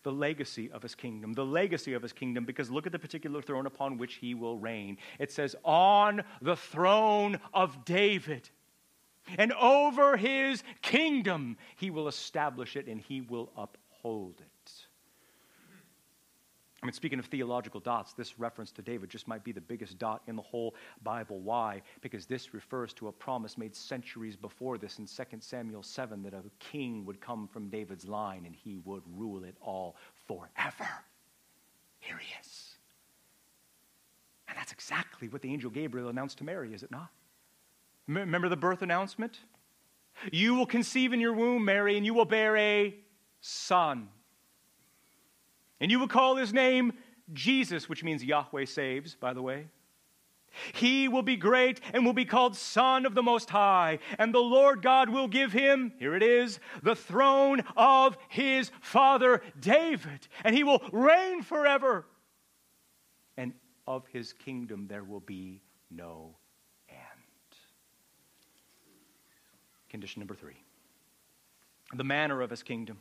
the 0.07 0.11
legacy 0.13 0.71
of 0.71 0.81
his 0.81 0.95
kingdom. 0.95 1.33
The 1.33 1.45
legacy 1.45 1.91
of 1.91 2.01
his 2.01 2.13
kingdom, 2.13 2.45
because 2.45 2.71
look 2.71 2.85
at 2.85 2.93
the 2.93 2.99
particular 2.99 3.41
throne 3.41 3.65
upon 3.65 3.97
which 3.97 4.13
he 4.15 4.35
will 4.35 4.57
reign. 4.57 4.97
It 5.19 5.33
says, 5.33 5.53
On 5.65 6.23
the 6.41 6.55
throne 6.55 7.39
of 7.53 7.83
David 7.83 8.49
and 9.37 9.53
over 9.53 10.17
his 10.17 10.63
kingdom 10.81 11.57
he 11.75 11.89
will 11.89 12.07
establish 12.07 12.75
it 12.75 12.87
and 12.87 13.01
he 13.01 13.21
will 13.21 13.51
uphold 13.57 14.35
it. 14.39 14.87
I 16.81 16.85
mean, 16.85 16.93
speaking 16.93 17.17
of 17.17 17.25
theological 17.25 17.79
dots, 17.79 18.13
this 18.13 18.37
reference 18.37 18.71
to 18.73 18.83
David 18.83 19.09
just 19.09 19.27
might 19.27 19.43
be 19.43 19.51
the 19.51 19.61
biggest 19.61 19.97
dot 19.97 20.21
in 20.27 20.35
the 20.35 20.43
whole 20.43 20.75
Bible. 21.01 21.39
Why? 21.39 21.81
Because 22.01 22.27
this 22.27 22.53
refers 22.53 22.93
to 22.93 23.07
a 23.07 23.11
promise 23.11 23.57
made 23.57 23.75
centuries 23.75 24.35
before 24.35 24.77
this 24.77 24.99
in 24.99 25.07
2 25.07 25.23
Samuel 25.39 25.81
7 25.81 26.21
that 26.21 26.33
a 26.35 26.43
king 26.59 27.03
would 27.05 27.19
come 27.19 27.47
from 27.47 27.69
David's 27.69 28.07
line 28.07 28.43
and 28.45 28.55
he 28.55 28.77
would 28.85 29.01
rule 29.15 29.43
it 29.43 29.55
all 29.59 29.95
forever. 30.27 30.87
Here 31.99 32.19
he 32.19 32.31
is. 32.41 32.75
And 34.47 34.55
that's 34.55 34.71
exactly 34.71 35.29
what 35.29 35.41
the 35.41 35.51
angel 35.51 35.71
Gabriel 35.71 36.09
announced 36.09 36.37
to 36.37 36.43
Mary, 36.43 36.73
is 36.75 36.83
it 36.83 36.91
not? 36.91 37.09
Remember 38.07 38.49
the 38.49 38.57
birth 38.57 38.81
announcement? 38.81 39.39
You 40.31 40.55
will 40.55 40.65
conceive 40.65 41.13
in 41.13 41.19
your 41.19 41.33
womb, 41.33 41.65
Mary, 41.65 41.97
and 41.97 42.05
you 42.05 42.13
will 42.13 42.25
bear 42.25 42.55
a 42.57 42.95
son. 43.41 44.09
And 45.79 45.91
you 45.91 45.99
will 45.99 46.07
call 46.07 46.37
his 46.37 46.53
name 46.53 46.93
Jesus, 47.33 47.87
which 47.87 48.03
means 48.03 48.23
Yahweh 48.23 48.65
saves, 48.65 49.15
by 49.15 49.33
the 49.33 49.41
way. 49.41 49.67
He 50.73 51.07
will 51.07 51.21
be 51.21 51.35
great 51.35 51.81
and 51.93 52.03
will 52.05 52.13
be 52.13 52.25
called 52.25 52.55
Son 52.55 53.05
of 53.05 53.13
the 53.13 53.21
Most 53.21 53.49
High. 53.49 53.99
And 54.17 54.33
the 54.33 54.39
Lord 54.39 54.81
God 54.81 55.09
will 55.09 55.27
give 55.27 55.51
him, 55.51 55.93
here 55.99 56.15
it 56.15 56.23
is, 56.23 56.59
the 56.81 56.95
throne 56.95 57.63
of 57.75 58.17
his 58.29 58.71
father 58.81 59.41
David. 59.59 60.27
And 60.43 60.55
he 60.55 60.63
will 60.63 60.81
reign 60.91 61.43
forever. 61.43 62.05
And 63.35 63.53
of 63.85 64.07
his 64.07 64.33
kingdom 64.33 64.87
there 64.87 65.03
will 65.03 65.19
be 65.19 65.61
no 65.91 66.37
Condition 69.89 70.19
number 70.19 70.35
three 70.35 70.57
the 71.93 72.03
manner 72.03 72.41
of 72.41 72.49
his 72.49 72.63
kingdom. 72.63 72.99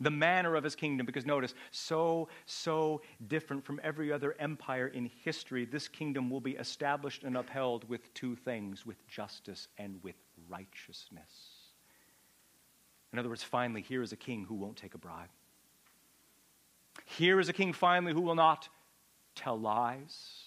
the 0.00 0.10
manner 0.10 0.56
of 0.56 0.64
his 0.64 0.74
kingdom, 0.74 1.04
because 1.04 1.26
notice, 1.26 1.54
so, 1.70 2.28
so 2.46 3.02
different 3.28 3.64
from 3.64 3.78
every 3.84 4.10
other 4.10 4.34
empire 4.38 4.88
in 4.88 5.10
history, 5.22 5.66
this 5.66 5.88
kingdom 5.88 6.30
will 6.30 6.40
be 6.40 6.52
established 6.52 7.22
and 7.22 7.36
upheld 7.36 7.86
with 7.88 8.12
two 8.14 8.34
things 8.34 8.86
with 8.86 9.06
justice 9.06 9.68
and 9.76 10.02
with 10.02 10.16
righteousness. 10.48 11.60
In 13.12 13.18
other 13.18 13.28
words, 13.28 13.42
finally, 13.42 13.82
here 13.82 14.02
is 14.02 14.12
a 14.12 14.16
king 14.16 14.44
who 14.44 14.54
won't 14.54 14.76
take 14.76 14.94
a 14.94 14.98
bribe. 14.98 15.28
Here 17.04 17.38
is 17.38 17.48
a 17.48 17.52
king, 17.52 17.72
finally, 17.72 18.12
who 18.12 18.22
will 18.22 18.34
not 18.34 18.68
tell 19.34 19.58
lies. 19.58 20.44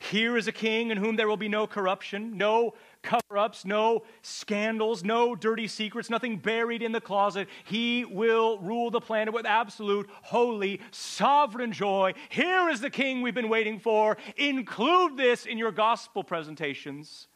Here 0.00 0.36
is 0.36 0.46
a 0.46 0.52
king 0.52 0.90
in 0.90 0.98
whom 0.98 1.16
there 1.16 1.28
will 1.28 1.36
be 1.36 1.48
no 1.48 1.66
corruption, 1.66 2.36
no 2.36 2.74
cover 3.04 3.38
ups, 3.38 3.64
no 3.64 4.02
scandals, 4.22 5.04
no 5.04 5.36
dirty 5.36 5.68
secrets, 5.68 6.10
nothing 6.10 6.38
buried 6.38 6.82
in 6.82 6.90
the 6.90 7.00
closet. 7.00 7.48
He 7.64 8.04
will 8.04 8.58
rule 8.58 8.90
the 8.90 9.00
planet 9.00 9.32
with 9.32 9.46
absolute, 9.46 10.08
holy, 10.22 10.80
sovereign 10.90 11.72
joy. 11.72 12.14
Here 12.30 12.68
is 12.68 12.80
the 12.80 12.90
king 12.90 13.22
we've 13.22 13.34
been 13.34 13.48
waiting 13.48 13.78
for. 13.78 14.16
Include 14.36 15.16
this 15.16 15.46
in 15.46 15.58
your 15.58 15.70
gospel 15.70 16.24
presentations. 16.24 17.28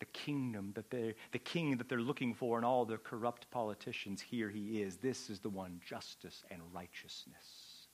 The 0.00 0.06
kingdom 0.06 0.72
that 0.74 0.90
they 0.90 1.14
the 1.30 1.38
king 1.38 1.76
that 1.76 1.88
they're 1.88 2.00
looking 2.00 2.34
for 2.34 2.56
and 2.56 2.66
all 2.66 2.84
the 2.84 2.96
corrupt 2.96 3.48
politicians, 3.52 4.20
here 4.20 4.48
he 4.48 4.82
is. 4.82 4.96
This 4.96 5.30
is 5.30 5.38
the 5.38 5.48
one 5.48 5.80
justice 5.86 6.42
and 6.50 6.60
righteousness. 6.72 7.86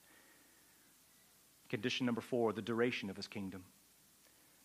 Condition 1.69 2.07
number 2.07 2.21
four 2.21 2.51
the 2.51 2.63
duration 2.63 3.11
of 3.11 3.15
his 3.15 3.27
kingdom. 3.27 3.63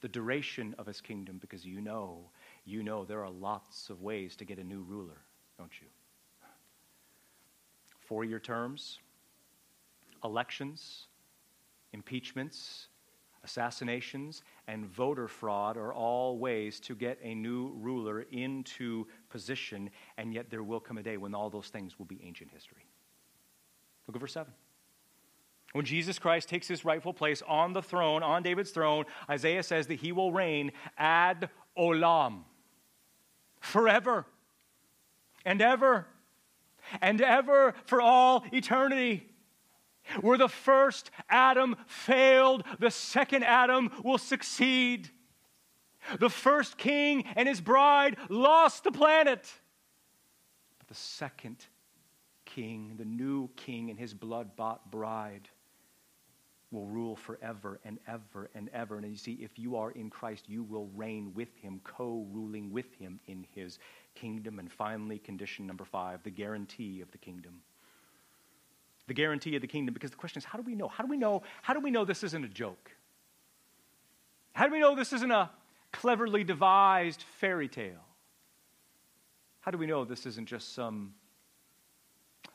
The 0.05 0.09
duration 0.11 0.74
of 0.76 0.84
his 0.84 1.00
kingdom, 1.00 1.38
because 1.38 1.64
you 1.64 1.80
know, 1.80 2.28
you 2.66 2.82
know 2.82 3.07
there 3.07 3.24
are 3.24 3.30
lots 3.30 3.88
of 3.88 4.02
ways 4.02 4.36
to 4.36 4.44
get 4.44 4.59
a 4.59 4.62
new 4.62 4.82
ruler, 4.82 5.22
don't 5.57 5.72
you? 5.80 5.86
Four 8.00 8.22
year 8.22 8.38
terms, 8.38 8.98
elections, 10.22 11.07
impeachments, 11.94 12.88
assassinations, 13.44 14.42
and 14.68 14.84
voter 14.84 15.26
fraud 15.26 15.78
are 15.78 15.94
all 15.94 16.36
ways 16.36 16.80
to 16.80 16.94
get 16.94 17.18
a 17.22 17.34
new 17.34 17.72
ruler 17.74 18.26
into 18.30 19.07
position, 19.30 19.88
and 20.18 20.34
yet 20.34 20.50
there 20.50 20.62
will 20.62 20.80
come 20.80 20.98
a 20.98 21.02
day 21.02 21.16
when 21.16 21.34
all 21.34 21.48
those 21.48 21.68
things 21.68 21.98
will 21.98 22.05
be 22.05 22.22
ancient 22.22 22.50
history. 22.50 22.84
Look 24.07 24.16
at 24.16 24.20
verse 24.20 24.34
7. 24.34 24.52
When 25.75 25.85
Jesus 25.85 26.20
Christ 26.20 26.49
takes 26.49 26.68
his 26.68 26.85
rightful 26.85 27.12
place 27.12 27.43
on 27.49 27.72
the 27.72 27.83
throne, 27.83 28.22
on 28.22 28.45
David's 28.45 28.70
throne, 28.70 29.07
Isaiah 29.29 29.64
says 29.64 29.89
that 29.89 29.97
he 29.97 30.12
will 30.12 30.31
reign 30.31 30.70
ad 30.97 31.51
olam, 31.77 32.45
forever 33.59 34.25
and 35.45 35.61
ever 35.61 36.07
and 37.03 37.20
ever 37.20 37.75
for 37.87 38.01
all 38.01 38.45
eternity. 38.53 39.29
Where 40.20 40.39
the 40.39 40.49
first 40.49 41.11
Adam 41.29 41.75
failed, 41.89 42.62
the 42.79 42.93
second 42.93 43.43
Adam 43.43 43.91
will 44.05 44.18
succeed. 44.18 45.11
The 46.20 46.31
first 46.31 46.79
king 46.79 47.25
and 47.35 47.49
his 47.49 47.61
bride 47.61 48.16
lost 48.29 48.85
the 48.85 48.93
planet. 48.93 49.53
But 50.79 50.87
the 50.87 50.95
second 50.95 51.66
king, 52.45 52.95
the 52.97 53.05
new 53.05 53.49
king 53.57 53.91
and 53.91 53.99
his 53.99 54.14
blood 54.14 54.55
bought 54.55 54.93
bride, 54.93 55.49
will 56.75 56.87
rule 56.87 57.14
forever 57.14 57.81
and 57.85 57.99
ever 58.09 58.51
and 58.55 58.68
ever. 58.75 58.99
And 58.99 59.09
you 59.09 59.16
see, 59.16 59.39
if 59.41 59.59
you 59.59 59.77
are 59.77 59.93
in 59.93 60.11
Christ, 60.11 60.49
you 60.49 60.64
will 60.64 60.89
reign 60.97 61.33
with 61.35 61.55
him, 61.57 61.81
co 61.85 62.27
ruling 62.33 62.72
with 62.72 62.93
him 62.99 63.20
in 63.29 63.47
his 63.55 63.79
kingdom. 64.14 64.59
And 64.59 64.70
finally, 64.70 65.18
condition 65.18 65.66
number 65.66 65.85
five 65.85 66.22
the 66.25 66.31
guarantee 66.31 67.01
of 67.01 67.11
the 67.12 67.18
kingdom. 67.18 67.61
The 69.07 69.14
guarantee 69.14 69.55
of 69.55 69.62
the 69.62 69.68
kingdom, 69.68 69.95
because 69.95 70.11
the 70.11 70.16
question 70.16 70.41
is, 70.41 70.45
how 70.45 70.59
do 70.59 70.64
we 70.64 70.75
know? 70.75 70.89
How 70.89 71.05
do 71.05 71.11
we 71.11 71.16
know? 71.16 71.43
How 71.62 71.75
do 71.75 71.81
we 71.81 71.91
know 71.91 72.05
this 72.05 72.25
isn't 72.25 72.45
a 72.45 72.49
joke? 72.49 72.91
How 74.55 74.66
do 74.66 74.72
we 74.72 74.81
know 74.81 74.97
this 74.97 75.12
isn't 75.12 75.31
a 75.31 75.51
cleverly 75.93 76.43
devised 76.43 77.22
fairy 77.39 77.68
tale? 77.68 78.05
How 79.61 79.70
do 79.70 79.79
we 79.79 79.87
know 79.87 80.05
this 80.05 80.27
isn't 80.27 80.49
just 80.49 80.75
some 80.75 81.14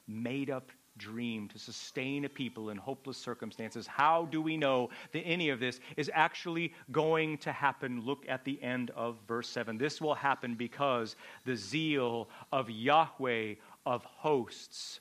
made 0.07 0.49
up 0.49 0.71
dream 0.99 1.47
to 1.47 1.57
sustain 1.57 2.25
a 2.25 2.29
people 2.29 2.69
in 2.69 2.77
hopeless 2.77 3.17
circumstances. 3.17 3.87
How 3.87 4.25
do 4.25 4.41
we 4.41 4.57
know 4.57 4.91
that 5.13 5.21
any 5.21 5.49
of 5.49 5.59
this 5.59 5.79
is 5.97 6.11
actually 6.13 6.73
going 6.91 7.39
to 7.39 7.51
happen? 7.51 8.05
Look 8.05 8.25
at 8.27 8.45
the 8.45 8.61
end 8.61 8.91
of 8.91 9.17
verse 9.27 9.49
7. 9.49 9.79
This 9.79 9.99
will 9.99 10.13
happen 10.13 10.53
because 10.53 11.15
the 11.45 11.55
zeal 11.55 12.29
of 12.51 12.69
Yahweh 12.69 13.55
of 13.87 14.03
hosts 14.03 14.99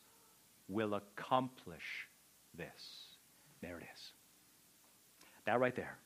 will 0.69 0.95
accomplish 0.95 2.09
this. 2.55 3.17
There 3.61 3.77
it 3.79 3.85
is. 3.95 4.13
That 5.45 5.61
right 5.61 5.75
there 5.75 5.99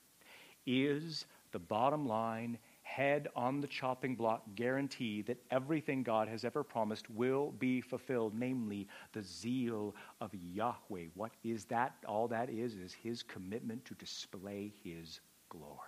is 0.67 1.27
the 1.53 1.59
bottom 1.59 2.07
line 2.07 2.59
head 2.95 3.29
on 3.35 3.61
the 3.61 3.67
chopping 3.67 4.15
block 4.15 4.43
guarantee 4.55 5.23
that 5.23 5.43
everything 5.51 6.03
God 6.03 6.29
has 6.29 6.45
ever 6.45 6.63
promised 6.63 7.09
will 7.11 7.53
be 7.53 7.81
fulfilled, 7.81 8.35
namely 8.39 8.87
the 9.13 9.23
zeal 9.23 9.95
of 10.21 10.31
Yahweh. 10.35 11.07
What 11.15 11.33
is 11.43 11.65
that? 11.67 11.95
All 12.07 12.29
that 12.29 12.51
is 12.51 12.75
is 12.75 12.93
his 12.93 13.23
commitment 13.23 13.85
to 13.87 13.95
display 13.95 14.73
his 14.85 15.21
glory. 15.49 15.79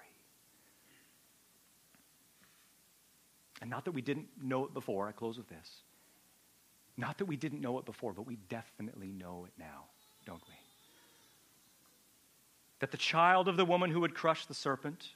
And 3.61 3.71
not 3.71 3.85
that 3.85 3.93
we 3.93 4.03
didn't 4.03 4.29
know 4.43 4.65
it 4.65 4.73
before, 4.73 5.07
I 5.07 5.13
close 5.13 5.37
with 5.37 5.49
this. 5.49 5.83
Not 6.97 7.19
that 7.19 7.27
we 7.27 7.37
didn't 7.37 7.61
know 7.61 7.79
it 7.79 7.85
before, 7.85 8.13
but 8.13 8.27
we 8.27 8.37
definitely 8.49 9.13
know 9.13 9.45
it 9.47 9.53
now, 9.59 9.85
don't 10.25 10.43
we? 10.49 10.55
That 12.81 12.91
the 12.91 12.97
child 12.97 13.49
of 13.49 13.57
the 13.57 13.65
woman 13.65 13.91
who 13.91 14.01
would 14.01 14.15
crush 14.15 14.47
the 14.47 14.55
serpent, 14.55 15.09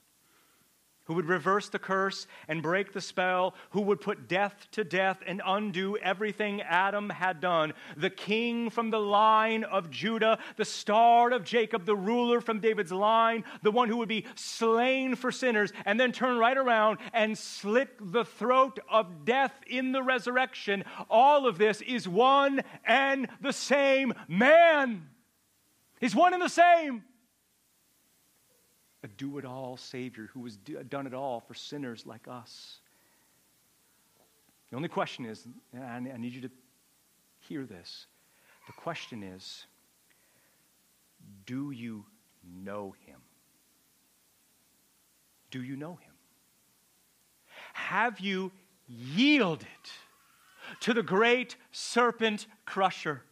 who 1.08 1.14
would 1.14 1.26
reverse 1.26 1.70
the 1.70 1.78
curse 1.78 2.26
and 2.48 2.62
break 2.62 2.92
the 2.92 3.00
spell, 3.00 3.54
who 3.70 3.80
would 3.80 3.98
put 3.98 4.28
death 4.28 4.68
to 4.70 4.84
death 4.84 5.22
and 5.26 5.40
undo 5.44 5.96
everything 5.96 6.60
Adam 6.60 7.08
had 7.08 7.40
done. 7.40 7.72
The 7.96 8.10
king 8.10 8.68
from 8.68 8.90
the 8.90 9.00
line 9.00 9.64
of 9.64 9.90
Judah, 9.90 10.38
the 10.56 10.66
star 10.66 11.30
of 11.32 11.44
Jacob, 11.44 11.86
the 11.86 11.96
ruler 11.96 12.42
from 12.42 12.60
David's 12.60 12.92
line, 12.92 13.44
the 13.62 13.70
one 13.70 13.88
who 13.88 13.96
would 13.96 14.08
be 14.08 14.26
slain 14.34 15.16
for 15.16 15.32
sinners, 15.32 15.72
and 15.86 15.98
then 15.98 16.12
turn 16.12 16.36
right 16.36 16.58
around 16.58 16.98
and 17.14 17.36
slit 17.36 17.88
the 18.12 18.26
throat 18.26 18.78
of 18.90 19.24
death 19.24 19.54
in 19.66 19.92
the 19.92 20.02
resurrection. 20.02 20.84
All 21.08 21.46
of 21.46 21.56
this 21.56 21.80
is 21.80 22.06
one 22.06 22.60
and 22.84 23.28
the 23.40 23.54
same 23.54 24.12
man. 24.28 25.08
He's 26.00 26.14
one 26.14 26.34
and 26.34 26.42
the 26.42 26.50
same 26.50 27.02
a 29.02 29.08
do 29.08 29.38
it 29.38 29.44
all 29.44 29.76
Savior 29.76 30.28
who 30.32 30.44
has 30.44 30.56
done 30.56 31.06
it 31.06 31.14
all 31.14 31.40
for 31.40 31.54
sinners 31.54 32.04
like 32.06 32.26
us. 32.28 32.78
The 34.70 34.76
only 34.76 34.88
question 34.88 35.24
is, 35.24 35.46
and 35.72 36.08
I 36.12 36.16
need 36.16 36.34
you 36.34 36.42
to 36.42 36.50
hear 37.40 37.64
this. 37.64 38.06
The 38.66 38.72
question 38.72 39.22
is, 39.22 39.64
do 41.46 41.70
you 41.70 42.04
know 42.44 42.94
him? 43.06 43.20
Do 45.50 45.62
you 45.62 45.76
know 45.76 45.94
him? 45.94 46.12
Have 47.72 48.20
you 48.20 48.52
yielded 48.86 49.66
to 50.80 50.92
the 50.92 51.02
great 51.02 51.56
serpent 51.72 52.46
crusher? 52.66 53.22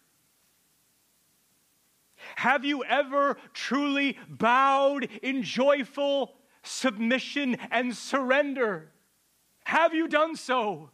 Have 2.37 2.67
you 2.67 2.85
ever 2.85 3.39
truly 3.55 4.19
bowed 4.29 5.09
in 5.23 5.43
joyful 5.43 6.35
submission 6.63 7.57
and 7.71 7.97
surrender? 7.97 8.93
Have 9.65 9.95
you 9.95 10.07
done 10.07 10.37
so? 10.37 10.91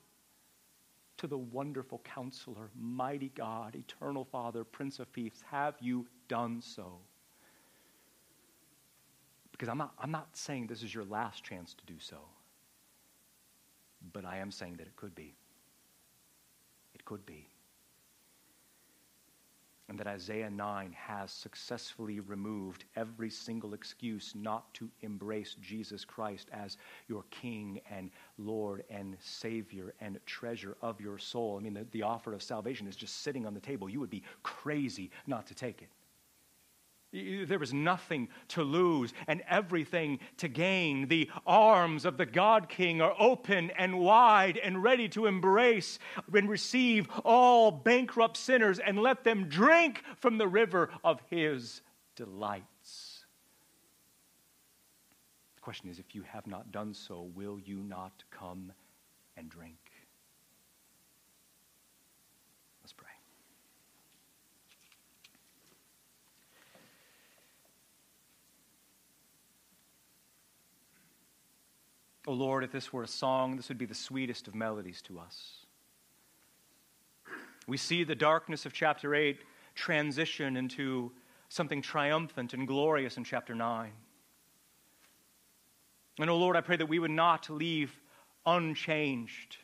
To 1.16 1.26
the 1.26 1.36
wonderful 1.36 2.01
counselor, 2.05 2.70
mighty 2.78 3.30
God, 3.34 3.74
eternal 3.74 4.24
Father, 4.24 4.62
Prince 4.62 5.01
of 5.01 5.12
Peace, 5.12 5.43
have 5.51 5.74
you 5.80 6.07
done 6.28 6.62
so? 6.62 6.99
Because 9.51 9.68
I'm 9.68 9.78
not, 9.78 9.95
I'm 9.99 10.12
not 10.12 10.36
saying 10.36 10.68
this 10.68 10.84
is 10.84 10.95
your 10.95 11.05
last 11.05 11.43
chance 11.43 11.74
to 11.74 11.84
do 11.86 11.99
so, 11.99 12.18
but 14.12 14.24
I 14.24 14.38
am 14.38 14.53
saying 14.53 14.76
that 14.76 14.86
it 14.86 14.95
could 14.95 15.14
be. 15.16 15.34
It 16.95 17.05
could 17.05 17.26
be 17.26 17.51
and 19.93 19.99
that 20.01 20.07
Isaiah 20.07 20.49
9 20.49 20.97
has 20.97 21.30
successfully 21.30 22.20
removed 22.20 22.86
every 22.97 23.28
single 23.28 23.74
excuse 23.74 24.32
not 24.34 24.72
to 24.72 24.88
embrace 25.03 25.55
Jesus 25.61 26.03
Christ 26.03 26.49
as 26.51 26.78
your 27.09 27.24
King 27.30 27.78
and 27.90 28.11
Lord 28.38 28.84
and 28.88 29.18
Savior 29.20 29.93
and 30.01 30.18
treasure 30.24 30.78
of 30.80 30.99
your 30.99 31.18
soul. 31.18 31.59
I 31.59 31.62
mean, 31.62 31.74
the, 31.74 31.86
the 31.90 32.05
offer 32.05 32.32
of 32.32 32.43
salvation 32.43 32.88
is 32.88 32.97
just 32.97 33.20
sitting 33.22 33.45
on 33.45 33.53
the 33.53 33.61
table. 33.61 33.86
You 33.86 34.01
would 34.01 34.09
be 34.09 34.22
crazy 34.43 35.11
not 35.26 35.47
to 35.49 35.55
take 35.55 35.82
it. 35.82 35.90
There 37.12 37.58
was 37.58 37.74
nothing 37.74 38.28
to 38.48 38.62
lose 38.62 39.12
and 39.26 39.42
everything 39.46 40.18
to 40.38 40.48
gain. 40.48 41.08
The 41.08 41.28
arms 41.46 42.06
of 42.06 42.16
the 42.16 42.24
God 42.24 42.70
King 42.70 43.02
are 43.02 43.14
open 43.18 43.70
and 43.72 44.00
wide 44.00 44.56
and 44.56 44.82
ready 44.82 45.10
to 45.10 45.26
embrace 45.26 45.98
and 46.32 46.48
receive 46.48 47.08
all 47.22 47.70
bankrupt 47.70 48.38
sinners 48.38 48.78
and 48.78 48.98
let 48.98 49.24
them 49.24 49.48
drink 49.48 50.02
from 50.16 50.38
the 50.38 50.48
river 50.48 50.88
of 51.04 51.20
His 51.28 51.82
delights. 52.16 53.26
The 55.56 55.60
question 55.60 55.90
is 55.90 55.98
if 55.98 56.14
you 56.14 56.22
have 56.22 56.46
not 56.46 56.72
done 56.72 56.94
so, 56.94 57.30
will 57.34 57.58
you 57.58 57.82
not 57.82 58.24
come 58.30 58.72
and 59.36 59.50
drink? 59.50 59.82
Oh 72.27 72.33
Lord, 72.33 72.62
if 72.62 72.70
this 72.70 72.93
were 72.93 73.03
a 73.03 73.09
song, 73.09 73.57
this 73.57 73.68
would 73.68 73.79
be 73.79 73.87
the 73.87 73.95
sweetest 73.95 74.47
of 74.47 74.55
melodies 74.55 75.03
to 75.03 75.18
us. 75.18 75.66
We 77.66 77.77
see 77.77 78.05
the 78.05 78.14
darkness 78.14 78.66
of 78.66 78.73
chapter 78.73 79.14
8 79.14 79.41
transition 79.75 80.57
into 80.57 81.12
something 81.49 81.83
triumphant 81.83 82.55
and 82.55 82.66
glorious 82.66 83.16
in 83.16 83.25
chapter 83.25 83.55
9. 83.55 83.91
And, 86.18 86.31
oh 86.31 86.37
Lord, 86.37 86.57
I 86.57 86.61
pray 86.61 86.77
that 86.77 86.89
we 86.89 86.99
would 86.99 87.11
not 87.11 87.49
leave 87.51 87.99
unchanged, 88.47 89.57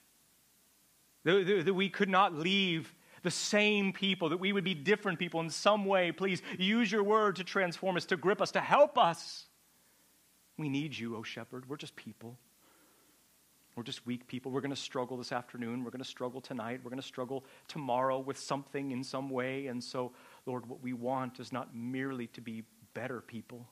that, 1.25 1.65
that 1.67 1.75
we 1.75 1.89
could 1.89 2.09
not 2.09 2.35
leave 2.35 2.95
the 3.23 3.31
same 3.31 3.93
people, 3.93 4.29
that 4.29 4.39
we 4.39 4.53
would 4.53 4.65
be 4.65 4.75
different 4.75 5.19
people 5.19 5.41
in 5.41 5.51
some 5.51 5.85
way. 5.85 6.13
Please 6.13 6.41
use 6.57 6.91
your 6.91 7.03
word 7.03 7.37
to 7.37 7.45
transform 7.45 7.97
us, 7.97 8.05
to 8.07 8.17
grip 8.17 8.41
us, 8.41 8.53
to 8.53 8.61
help 8.61 8.97
us. 8.97 9.47
We 10.57 10.69
need 10.69 10.97
you, 10.97 11.17
O 11.17 11.19
oh 11.19 11.23
shepherd. 11.23 11.69
We're 11.69 11.77
just 11.77 11.97
people. 11.97 12.39
We're 13.79 13.85
just 13.85 14.05
weak 14.05 14.27
people. 14.27 14.51
We're 14.51 14.61
going 14.61 14.75
to 14.75 14.77
struggle 14.77 15.17
this 15.17 15.31
afternoon. 15.31 15.85
We're 15.85 15.93
going 15.93 16.03
to 16.03 16.09
struggle 16.09 16.41
tonight. 16.41 16.81
We're 16.83 16.91
going 16.91 17.01
to 17.01 17.07
struggle 17.07 17.45
tomorrow 17.69 18.19
with 18.19 18.37
something 18.37 18.91
in 18.91 19.05
some 19.05 19.31
way. 19.31 19.69
And 19.69 19.85
so, 19.85 20.11
Lord, 20.47 20.67
what 20.69 20.83
we 20.83 20.95
want 20.95 21.39
is 21.39 21.53
not 21.53 21.77
merely 21.77 22.27
to 22.27 22.41
be 22.41 22.65
better 22.93 23.21
people, 23.21 23.69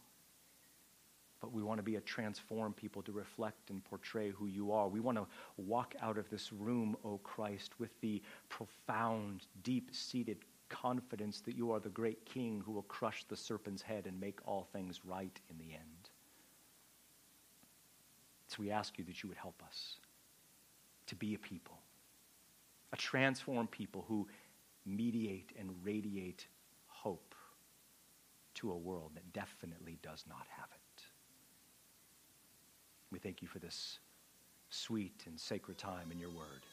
but 1.41 1.53
we 1.53 1.61
want 1.61 1.79
to 1.79 1.83
be 1.83 1.97
a 1.97 2.01
transformed 2.01 2.77
people 2.77 3.03
to 3.03 3.11
reflect 3.11 3.71
and 3.71 3.83
portray 3.83 4.31
who 4.31 4.47
you 4.47 4.71
are. 4.71 4.87
We 4.87 5.01
want 5.01 5.19
to 5.19 5.27
walk 5.57 5.97
out 6.01 6.19
of 6.19 6.31
this 6.31 6.53
room, 6.53 6.97
O 7.05 7.19
Christ, 7.19 7.73
with 7.81 8.01
the 8.01 8.23
profound, 8.49 9.49
deep 9.65 9.91
seated 9.93 10.39
confidence 10.69 11.41
that 11.41 11.57
you 11.57 11.73
are 11.73 11.81
the 11.81 11.89
great 11.89 12.25
king 12.25 12.63
who 12.65 12.71
will 12.71 12.83
crush 12.83 13.25
the 13.25 13.37
serpent's 13.37 13.83
head 13.83 14.07
and 14.07 14.21
make 14.21 14.39
all 14.47 14.69
things 14.73 15.01
right 15.05 15.41
in 15.51 15.59
the 15.59 15.75
end. 15.75 15.96
So 18.49 18.59
we 18.61 18.71
ask 18.71 18.99
you 18.99 19.05
that 19.05 19.23
you 19.23 19.29
would 19.29 19.39
help 19.39 19.63
us 19.67 19.97
to 21.07 21.15
be 21.15 21.35
a 21.35 21.39
people, 21.39 21.79
a 22.93 22.97
transformed 22.97 23.71
people 23.71 24.05
who 24.09 24.27
mediate 24.85 25.53
and 25.59 25.71
radiate 25.83 26.47
hope 26.87 27.35
to 28.55 28.71
a 28.71 28.77
world 28.77 29.13
that 29.15 29.33
definitely 29.33 29.99
does 30.03 30.25
not 30.29 30.47
have 30.49 30.69
it. 30.73 31.03
We 33.11 33.19
thank 33.19 33.43
you 33.43 33.49
for 33.49 33.59
this 33.59 33.99
sweet 34.71 35.25
and 35.27 35.39
sacred 35.39 35.79
time 35.79 36.11
in 36.11 36.19
your 36.19 36.31
word. 36.31 36.65